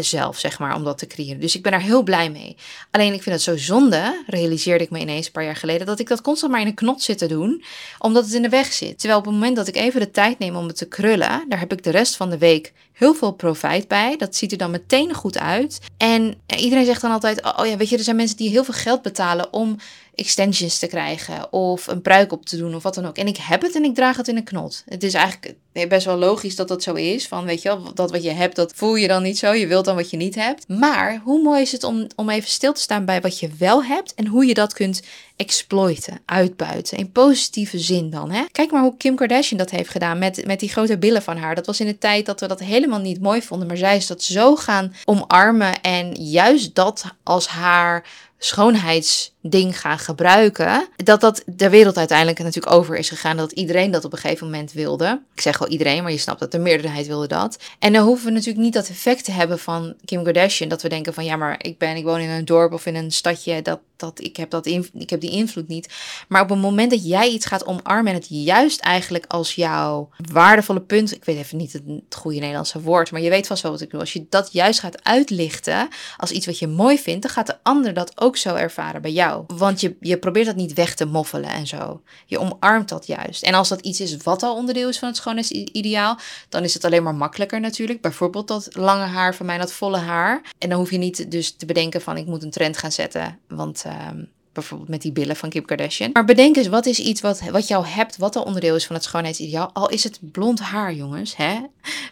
zelf, 0.00 0.38
zeg 0.38 0.58
maar, 0.58 0.74
om 0.74 0.84
dat 0.84 0.98
te 0.98 1.06
creëren. 1.06 1.40
Dus 1.40 1.56
ik 1.56 1.62
ben 1.62 1.72
daar 1.72 1.80
heel 1.80 2.02
blij 2.02 2.30
mee. 2.30 2.56
Alleen 2.90 3.12
ik 3.12 3.22
vind 3.22 3.34
het 3.34 3.44
zo 3.44 3.56
zonde, 3.56 4.22
realiseerde 4.26 4.84
ik 4.84 4.90
me 4.90 4.98
ineens 4.98 5.26
een 5.26 5.32
paar 5.32 5.44
jaar 5.44 5.56
geleden, 5.56 5.86
dat 5.86 6.00
ik 6.00 6.08
dat 6.08 6.22
constant 6.22 6.52
maar 6.52 6.60
in 6.60 6.66
een 6.66 6.74
knot 6.74 7.02
zit 7.02 7.18
te 7.18 7.26
doen, 7.26 7.64
omdat 7.98 8.24
het 8.24 8.34
in 8.34 8.42
de 8.42 8.48
weg 8.48 8.72
zit. 8.72 8.98
Terwijl 8.98 9.18
op 9.18 9.24
het 9.24 9.34
moment 9.34 9.56
dat 9.56 9.68
ik 9.68 9.76
even 9.76 10.00
de 10.00 10.10
tijd 10.10 10.38
neem 10.38 10.56
om 10.56 10.66
het 10.66 10.76
te 10.76 10.88
krullen, 10.88 11.44
daar 11.48 11.58
heb 11.58 11.72
ik 11.72 11.82
de 11.82 11.90
rest 11.90 12.16
van 12.16 12.30
de 12.30 12.38
week 12.38 12.72
heel 13.02 13.14
veel 13.14 13.32
profijt 13.32 13.88
bij. 13.88 14.16
Dat 14.16 14.36
ziet 14.36 14.52
er 14.52 14.58
dan 14.58 14.70
meteen 14.70 15.14
goed 15.14 15.38
uit. 15.38 15.80
En 15.96 16.34
iedereen 16.56 16.84
zegt 16.84 17.00
dan 17.00 17.10
altijd, 17.10 17.44
oh, 17.44 17.58
oh 17.58 17.66
ja, 17.66 17.76
weet 17.76 17.88
je, 17.88 17.96
er 17.96 18.04
zijn 18.04 18.16
mensen 18.16 18.36
die 18.36 18.50
heel 18.50 18.64
veel 18.64 18.74
geld 18.74 19.02
betalen 19.02 19.52
om 19.52 19.76
extensions 20.14 20.78
te 20.78 20.86
krijgen 20.86 21.52
of 21.52 21.86
een 21.86 22.02
pruik 22.02 22.32
op 22.32 22.46
te 22.46 22.56
doen 22.56 22.74
of 22.74 22.82
wat 22.82 22.94
dan 22.94 23.06
ook. 23.06 23.16
En 23.16 23.26
ik 23.26 23.36
heb 23.36 23.62
het 23.62 23.74
en 23.74 23.84
ik 23.84 23.94
draag 23.94 24.16
het 24.16 24.28
in 24.28 24.36
een 24.36 24.44
knot. 24.44 24.82
Het 24.88 25.02
is 25.02 25.14
eigenlijk 25.14 25.54
best 25.88 26.06
wel 26.06 26.16
logisch 26.16 26.56
dat 26.56 26.68
dat 26.68 26.82
zo 26.82 26.94
is. 26.94 27.28
Van 27.28 27.44
weet 27.44 27.62
je 27.62 27.68
wel, 27.68 27.94
dat 27.94 28.10
wat 28.10 28.22
je 28.22 28.30
hebt, 28.30 28.56
dat 28.56 28.72
voel 28.74 28.94
je 28.94 29.08
dan 29.08 29.22
niet 29.22 29.38
zo. 29.38 29.52
Je 29.52 29.66
wilt 29.66 29.84
dan 29.84 29.96
wat 29.96 30.10
je 30.10 30.16
niet 30.16 30.34
hebt. 30.34 30.68
Maar 30.68 31.20
hoe 31.24 31.42
mooi 31.42 31.62
is 31.62 31.72
het 31.72 31.84
om, 31.84 32.06
om 32.16 32.30
even 32.30 32.50
stil 32.50 32.72
te 32.72 32.80
staan 32.80 33.04
bij 33.04 33.20
wat 33.20 33.38
je 33.38 33.50
wel 33.58 33.84
hebt 33.84 34.14
en 34.14 34.26
hoe 34.26 34.46
je 34.46 34.54
dat 34.54 34.72
kunt 34.72 35.02
exploiten, 35.42 36.20
uitbuiten. 36.24 36.98
In 36.98 37.12
positieve 37.12 37.78
zin 37.78 38.10
dan. 38.10 38.30
Hè? 38.30 38.44
Kijk 38.52 38.70
maar 38.70 38.82
hoe 38.82 38.96
Kim 38.96 39.16
Kardashian 39.16 39.58
dat 39.58 39.70
heeft 39.70 39.90
gedaan 39.90 40.18
met, 40.18 40.46
met 40.46 40.60
die 40.60 40.68
grote 40.68 40.98
billen 40.98 41.22
van 41.22 41.36
haar. 41.36 41.54
Dat 41.54 41.66
was 41.66 41.80
in 41.80 41.86
de 41.86 41.98
tijd 41.98 42.26
dat 42.26 42.40
we 42.40 42.46
dat 42.46 42.60
helemaal 42.60 42.98
niet 42.98 43.20
mooi 43.20 43.42
vonden. 43.42 43.68
Maar 43.68 43.76
zij 43.76 43.96
is 43.96 44.06
dat 44.06 44.22
zo 44.22 44.56
gaan 44.56 44.94
omarmen 45.04 45.80
en 45.80 46.14
juist 46.14 46.74
dat 46.74 47.04
als 47.22 47.46
haar 47.46 48.04
schoonheids 48.38 49.31
ding 49.42 49.80
gaan 49.80 49.98
gebruiken, 49.98 50.88
dat 50.96 51.20
dat 51.20 51.42
de 51.46 51.70
wereld 51.70 51.96
uiteindelijk 51.96 52.38
natuurlijk 52.38 52.74
over 52.74 52.96
is 52.96 53.08
gegaan. 53.08 53.36
Dat 53.36 53.52
iedereen 53.52 53.90
dat 53.90 54.04
op 54.04 54.12
een 54.12 54.18
gegeven 54.18 54.46
moment 54.46 54.72
wilde. 54.72 55.22
Ik 55.34 55.40
zeg 55.40 55.58
wel 55.58 55.68
iedereen, 55.68 56.02
maar 56.02 56.12
je 56.12 56.18
snapt 56.18 56.40
dat 56.40 56.52
de 56.52 56.58
meerderheid 56.58 57.06
wilde 57.06 57.26
dat. 57.26 57.58
En 57.78 57.92
dan 57.92 58.04
hoeven 58.04 58.26
we 58.26 58.32
natuurlijk 58.32 58.64
niet 58.64 58.72
dat 58.72 58.88
effect 58.88 59.24
te 59.24 59.32
hebben 59.32 59.58
van 59.58 59.94
Kim 60.04 60.24
Kardashian. 60.24 60.68
Dat 60.68 60.82
we 60.82 60.88
denken 60.88 61.14
van 61.14 61.24
ja, 61.24 61.36
maar 61.36 61.64
ik 61.64 61.78
ben, 61.78 61.96
ik 61.96 62.04
woon 62.04 62.20
in 62.20 62.28
een 62.28 62.44
dorp 62.44 62.72
of 62.72 62.86
in 62.86 62.94
een 62.94 63.12
stadje. 63.12 63.62
Dat, 63.62 63.80
dat, 63.96 64.20
ik, 64.20 64.36
heb 64.36 64.50
dat 64.50 64.66
ik 64.66 65.10
heb 65.10 65.20
die 65.20 65.30
invloed 65.30 65.68
niet. 65.68 65.92
Maar 66.28 66.42
op 66.42 66.48
het 66.48 66.58
moment 66.58 66.90
dat 66.90 67.06
jij 67.06 67.28
iets 67.28 67.46
gaat 67.46 67.66
omarmen 67.66 68.12
en 68.12 68.18
het 68.18 68.26
juist 68.28 68.80
eigenlijk 68.80 69.24
als 69.28 69.54
jouw 69.54 70.08
waardevolle 70.32 70.80
punt. 70.80 71.14
Ik 71.14 71.24
weet 71.24 71.36
even 71.36 71.58
niet 71.58 71.72
het, 71.72 71.82
het 71.86 72.14
goede 72.14 72.38
Nederlandse 72.38 72.80
woord, 72.80 73.10
maar 73.10 73.20
je 73.20 73.30
weet 73.30 73.46
vast 73.46 73.62
wel 73.62 73.72
wat 73.72 73.80
ik 73.80 73.86
bedoel. 73.86 74.00
Als 74.00 74.12
je 74.12 74.26
dat 74.28 74.52
juist 74.52 74.80
gaat 74.80 75.04
uitlichten 75.04 75.88
als 76.16 76.30
iets 76.30 76.46
wat 76.46 76.58
je 76.58 76.66
mooi 76.66 76.98
vindt, 76.98 77.22
dan 77.22 77.30
gaat 77.30 77.46
de 77.46 77.58
ander 77.62 77.94
dat 77.94 78.20
ook 78.20 78.36
zo 78.36 78.54
ervaren 78.54 79.02
bij 79.02 79.12
jou. 79.12 79.31
Want 79.46 79.80
je, 79.80 79.96
je 80.00 80.18
probeert 80.18 80.46
dat 80.46 80.56
niet 80.56 80.72
weg 80.72 80.94
te 80.94 81.04
moffelen 81.04 81.50
en 81.50 81.66
zo. 81.66 82.02
Je 82.26 82.38
omarmt 82.38 82.88
dat 82.88 83.06
juist. 83.06 83.42
En 83.42 83.54
als 83.54 83.68
dat 83.68 83.80
iets 83.80 84.00
is 84.00 84.16
wat 84.16 84.42
al 84.42 84.56
onderdeel 84.56 84.88
is 84.88 84.98
van 84.98 85.08
het 85.08 85.16
schoonheidsideaal, 85.16 86.18
dan 86.48 86.64
is 86.64 86.74
het 86.74 86.84
alleen 86.84 87.02
maar 87.02 87.14
makkelijker 87.14 87.60
natuurlijk. 87.60 88.00
Bijvoorbeeld 88.00 88.48
dat 88.48 88.68
lange 88.70 89.04
haar 89.04 89.34
van 89.34 89.46
mij, 89.46 89.58
dat 89.58 89.72
volle 89.72 89.98
haar. 89.98 90.42
En 90.58 90.68
dan 90.68 90.78
hoef 90.78 90.90
je 90.90 90.98
niet 90.98 91.30
dus 91.30 91.56
te 91.56 91.66
bedenken 91.66 92.00
van 92.00 92.16
ik 92.16 92.26
moet 92.26 92.42
een 92.42 92.50
trend 92.50 92.78
gaan 92.78 92.92
zetten, 92.92 93.38
want... 93.48 93.82
Ehm, 93.86 94.24
bijvoorbeeld 94.52 94.88
met 94.88 95.02
die 95.02 95.12
billen 95.12 95.36
van 95.36 95.48
Kim 95.48 95.64
Kardashian. 95.64 96.10
Maar 96.12 96.24
bedenk 96.24 96.56
eens, 96.56 96.66
wat 96.68 96.86
is 96.86 96.98
iets 96.98 97.20
wat, 97.20 97.40
wat 97.50 97.68
jou 97.68 97.86
hebt, 97.86 98.16
wat 98.16 98.36
al 98.36 98.42
onderdeel 98.42 98.74
is 98.74 98.86
van 98.86 98.96
het 98.96 99.04
schoonheidsideaal? 99.04 99.70
Al 99.72 99.88
is 99.88 100.04
het 100.04 100.18
blond 100.20 100.60
haar, 100.60 100.94
jongens. 100.94 101.36
Hè? 101.36 101.58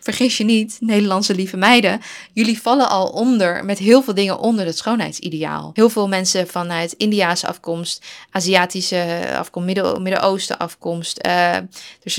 Vergis 0.00 0.36
je 0.36 0.44
niet, 0.44 0.76
Nederlandse 0.80 1.34
lieve 1.34 1.56
meiden. 1.56 2.00
Jullie 2.32 2.60
vallen 2.60 2.88
al 2.88 3.06
onder, 3.06 3.64
met 3.64 3.78
heel 3.78 4.02
veel 4.02 4.14
dingen 4.14 4.38
onder 4.38 4.66
het 4.66 4.78
schoonheidsideaal. 4.78 5.70
Heel 5.74 5.90
veel 5.90 6.08
mensen 6.08 6.48
vanuit 6.48 6.92
Indiaanse 6.92 7.46
afkomst, 7.46 8.04
Aziatische 8.30 9.24
afkomst, 9.36 9.68
Midden-Oosten 9.98 10.58
afkomst. 10.58 11.26
Uh, 11.26 11.54
er 11.54 11.68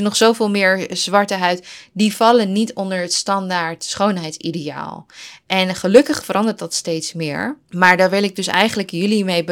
nog 0.01 0.15
zoveel 0.15 0.49
meer 0.49 0.87
zwarte 0.89 1.33
huid. 1.33 1.67
Die 1.93 2.15
vallen 2.15 2.51
niet 2.51 2.73
onder 2.73 2.97
het 2.97 3.13
standaard 3.13 3.83
schoonheidsideaal. 3.83 5.05
En 5.47 5.75
gelukkig 5.75 6.25
verandert 6.25 6.59
dat 6.59 6.73
steeds 6.73 7.13
meer. 7.13 7.57
Maar 7.69 7.97
daar 7.97 8.09
wil 8.09 8.23
ik 8.23 8.35
dus 8.35 8.47
eigenlijk 8.47 8.89
jullie 8.89 9.25
mee, 9.25 9.43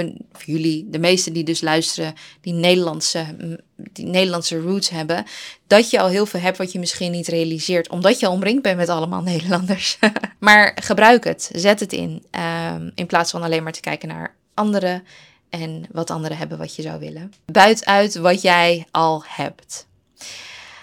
de 0.87 0.99
meesten 0.99 1.33
die 1.33 1.43
dus 1.43 1.61
luisteren, 1.61 2.13
die 2.41 2.53
Nederlandse, 2.53 3.25
die 3.75 4.05
Nederlandse 4.05 4.59
roots 4.59 4.89
hebben, 4.89 5.25
dat 5.67 5.89
je 5.89 5.99
al 5.99 6.07
heel 6.07 6.25
veel 6.25 6.39
hebt 6.39 6.57
wat 6.57 6.71
je 6.71 6.79
misschien 6.79 7.11
niet 7.11 7.27
realiseert, 7.27 7.89
omdat 7.89 8.19
je 8.19 8.29
omringd 8.29 8.61
bent 8.61 8.77
met 8.77 8.89
allemaal 8.89 9.21
Nederlanders. 9.31 9.97
maar 10.39 10.77
gebruik 10.81 11.23
het, 11.23 11.49
zet 11.53 11.79
het 11.79 11.93
in, 11.93 12.25
um, 12.75 12.91
in 12.95 13.05
plaats 13.05 13.31
van 13.31 13.43
alleen 13.43 13.63
maar 13.63 13.73
te 13.73 13.79
kijken 13.79 14.07
naar 14.07 14.35
anderen 14.53 15.03
en 15.49 15.85
wat 15.91 16.09
anderen 16.09 16.37
hebben 16.37 16.57
wat 16.57 16.75
je 16.75 16.81
zou 16.81 16.99
willen. 16.99 17.33
Buit 17.45 17.85
uit 17.85 18.15
wat 18.15 18.41
jij 18.41 18.87
al 18.91 19.23
hebt. 19.27 19.87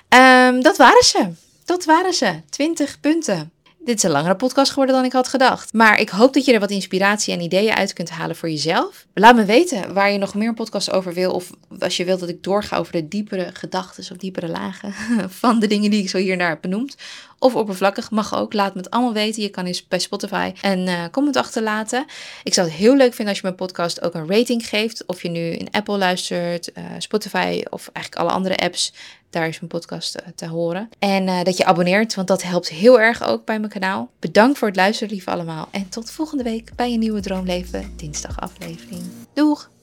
Um, 0.09 0.63
dat 0.63 0.77
waren 0.77 1.05
ze. 1.05 1.29
Dat 1.65 1.85
waren 1.85 2.13
ze. 2.13 2.41
20 2.51 3.01
punten. 3.01 3.53
Dit 3.87 3.97
is 3.97 4.03
een 4.03 4.11
langere 4.11 4.37
podcast 4.37 4.71
geworden 4.71 4.95
dan 4.95 5.05
ik 5.05 5.13
had 5.13 5.29
gedacht. 5.29 5.73
Maar 5.73 6.01
ik 6.01 6.09
hoop 6.09 6.35
dat 6.35 6.45
je 6.45 6.53
er 6.53 6.61
wat 6.61 6.71
inspiratie 6.71 7.35
en 7.35 7.41
ideeën 7.41 7.75
uit 7.75 7.93
kunt 7.93 8.11
halen 8.11 8.37
voor 8.37 8.51
jezelf. 8.51 9.07
Laat 9.15 9.37
me 9.37 9.45
weten 9.45 9.95
waar 9.95 10.11
je 10.11 10.19
nog 10.19 10.35
meer 10.35 10.49
een 10.49 10.55
podcast 10.55 10.91
over 10.91 11.13
wil. 11.13 11.33
Of 11.33 11.51
als 11.79 11.97
je 11.97 12.05
wilt 12.05 12.21
dat 12.21 12.29
ik 12.29 12.43
doorga 12.43 12.77
over 12.77 12.93
de 12.93 13.09
diepere 13.09 13.51
gedachten 13.53 14.13
of 14.13 14.17
diepere 14.17 14.49
lagen 14.49 14.95
van 15.43 15.59
de 15.59 15.67
dingen 15.67 15.91
die 15.91 16.03
ik 16.03 16.09
zo 16.09 16.19
hier 16.19 16.49
heb 16.49 16.61
benoemd. 16.61 16.97
Of 17.39 17.55
oppervlakkig 17.55 18.11
mag 18.11 18.37
ook. 18.37 18.53
Laat 18.53 18.75
me 18.75 18.81
het 18.81 18.91
allemaal 18.91 19.13
weten. 19.13 19.43
Je 19.43 19.49
kan 19.49 19.65
eens 19.65 19.89
bij 19.89 19.99
Spotify 19.99 20.53
een 20.63 20.87
uh, 20.87 21.05
comment 21.11 21.37
achterlaten. 21.37 22.05
Ik 22.43 22.55
zou 22.55 22.69
het 22.69 22.77
heel 22.77 22.97
leuk 22.97 23.15
vinden 23.15 23.29
als 23.29 23.37
je 23.37 23.43
mijn 23.43 23.55
podcast 23.55 24.03
ook 24.03 24.15
een 24.15 24.29
rating 24.29 24.69
geeft. 24.69 25.07
Of 25.07 25.23
je 25.23 25.29
nu 25.29 25.51
in 25.51 25.71
Apple 25.71 25.99
luistert, 25.99 26.71
uh, 26.79 26.85
Spotify 26.99 27.63
of 27.71 27.91
eigenlijk 27.93 28.27
alle 28.27 28.37
andere 28.37 28.57
apps. 28.57 28.93
Daar 29.31 29.49
is 29.49 29.61
mijn 29.61 29.71
podcast 29.71 30.15
eh, 30.15 30.27
te 30.35 30.47
horen. 30.47 30.89
En 30.99 31.45
dat 31.45 31.57
je 31.57 31.65
abonneert, 31.65 32.15
want 32.15 32.29
dat 32.29 32.43
helpt 32.43 32.69
heel 32.69 33.01
erg 33.01 33.29
ook 33.29 33.45
bij 33.45 33.59
mijn 33.59 33.73
kanaal. 33.73 34.11
Bedankt 34.19 34.59
voor 34.59 34.69
het 34.69 34.77
luisteren, 34.77 35.13
lieve 35.13 35.31
allemaal. 35.31 35.69
En 35.71 35.89
tot 35.89 36.11
volgende 36.11 36.45
week 36.45 36.71
bij 36.77 36.93
een 36.93 36.99
nieuwe 36.99 37.21
Droomleven 37.21 37.93
dinsdag 37.97 38.41
aflevering. 38.41 39.03
Doeg! 39.35 39.76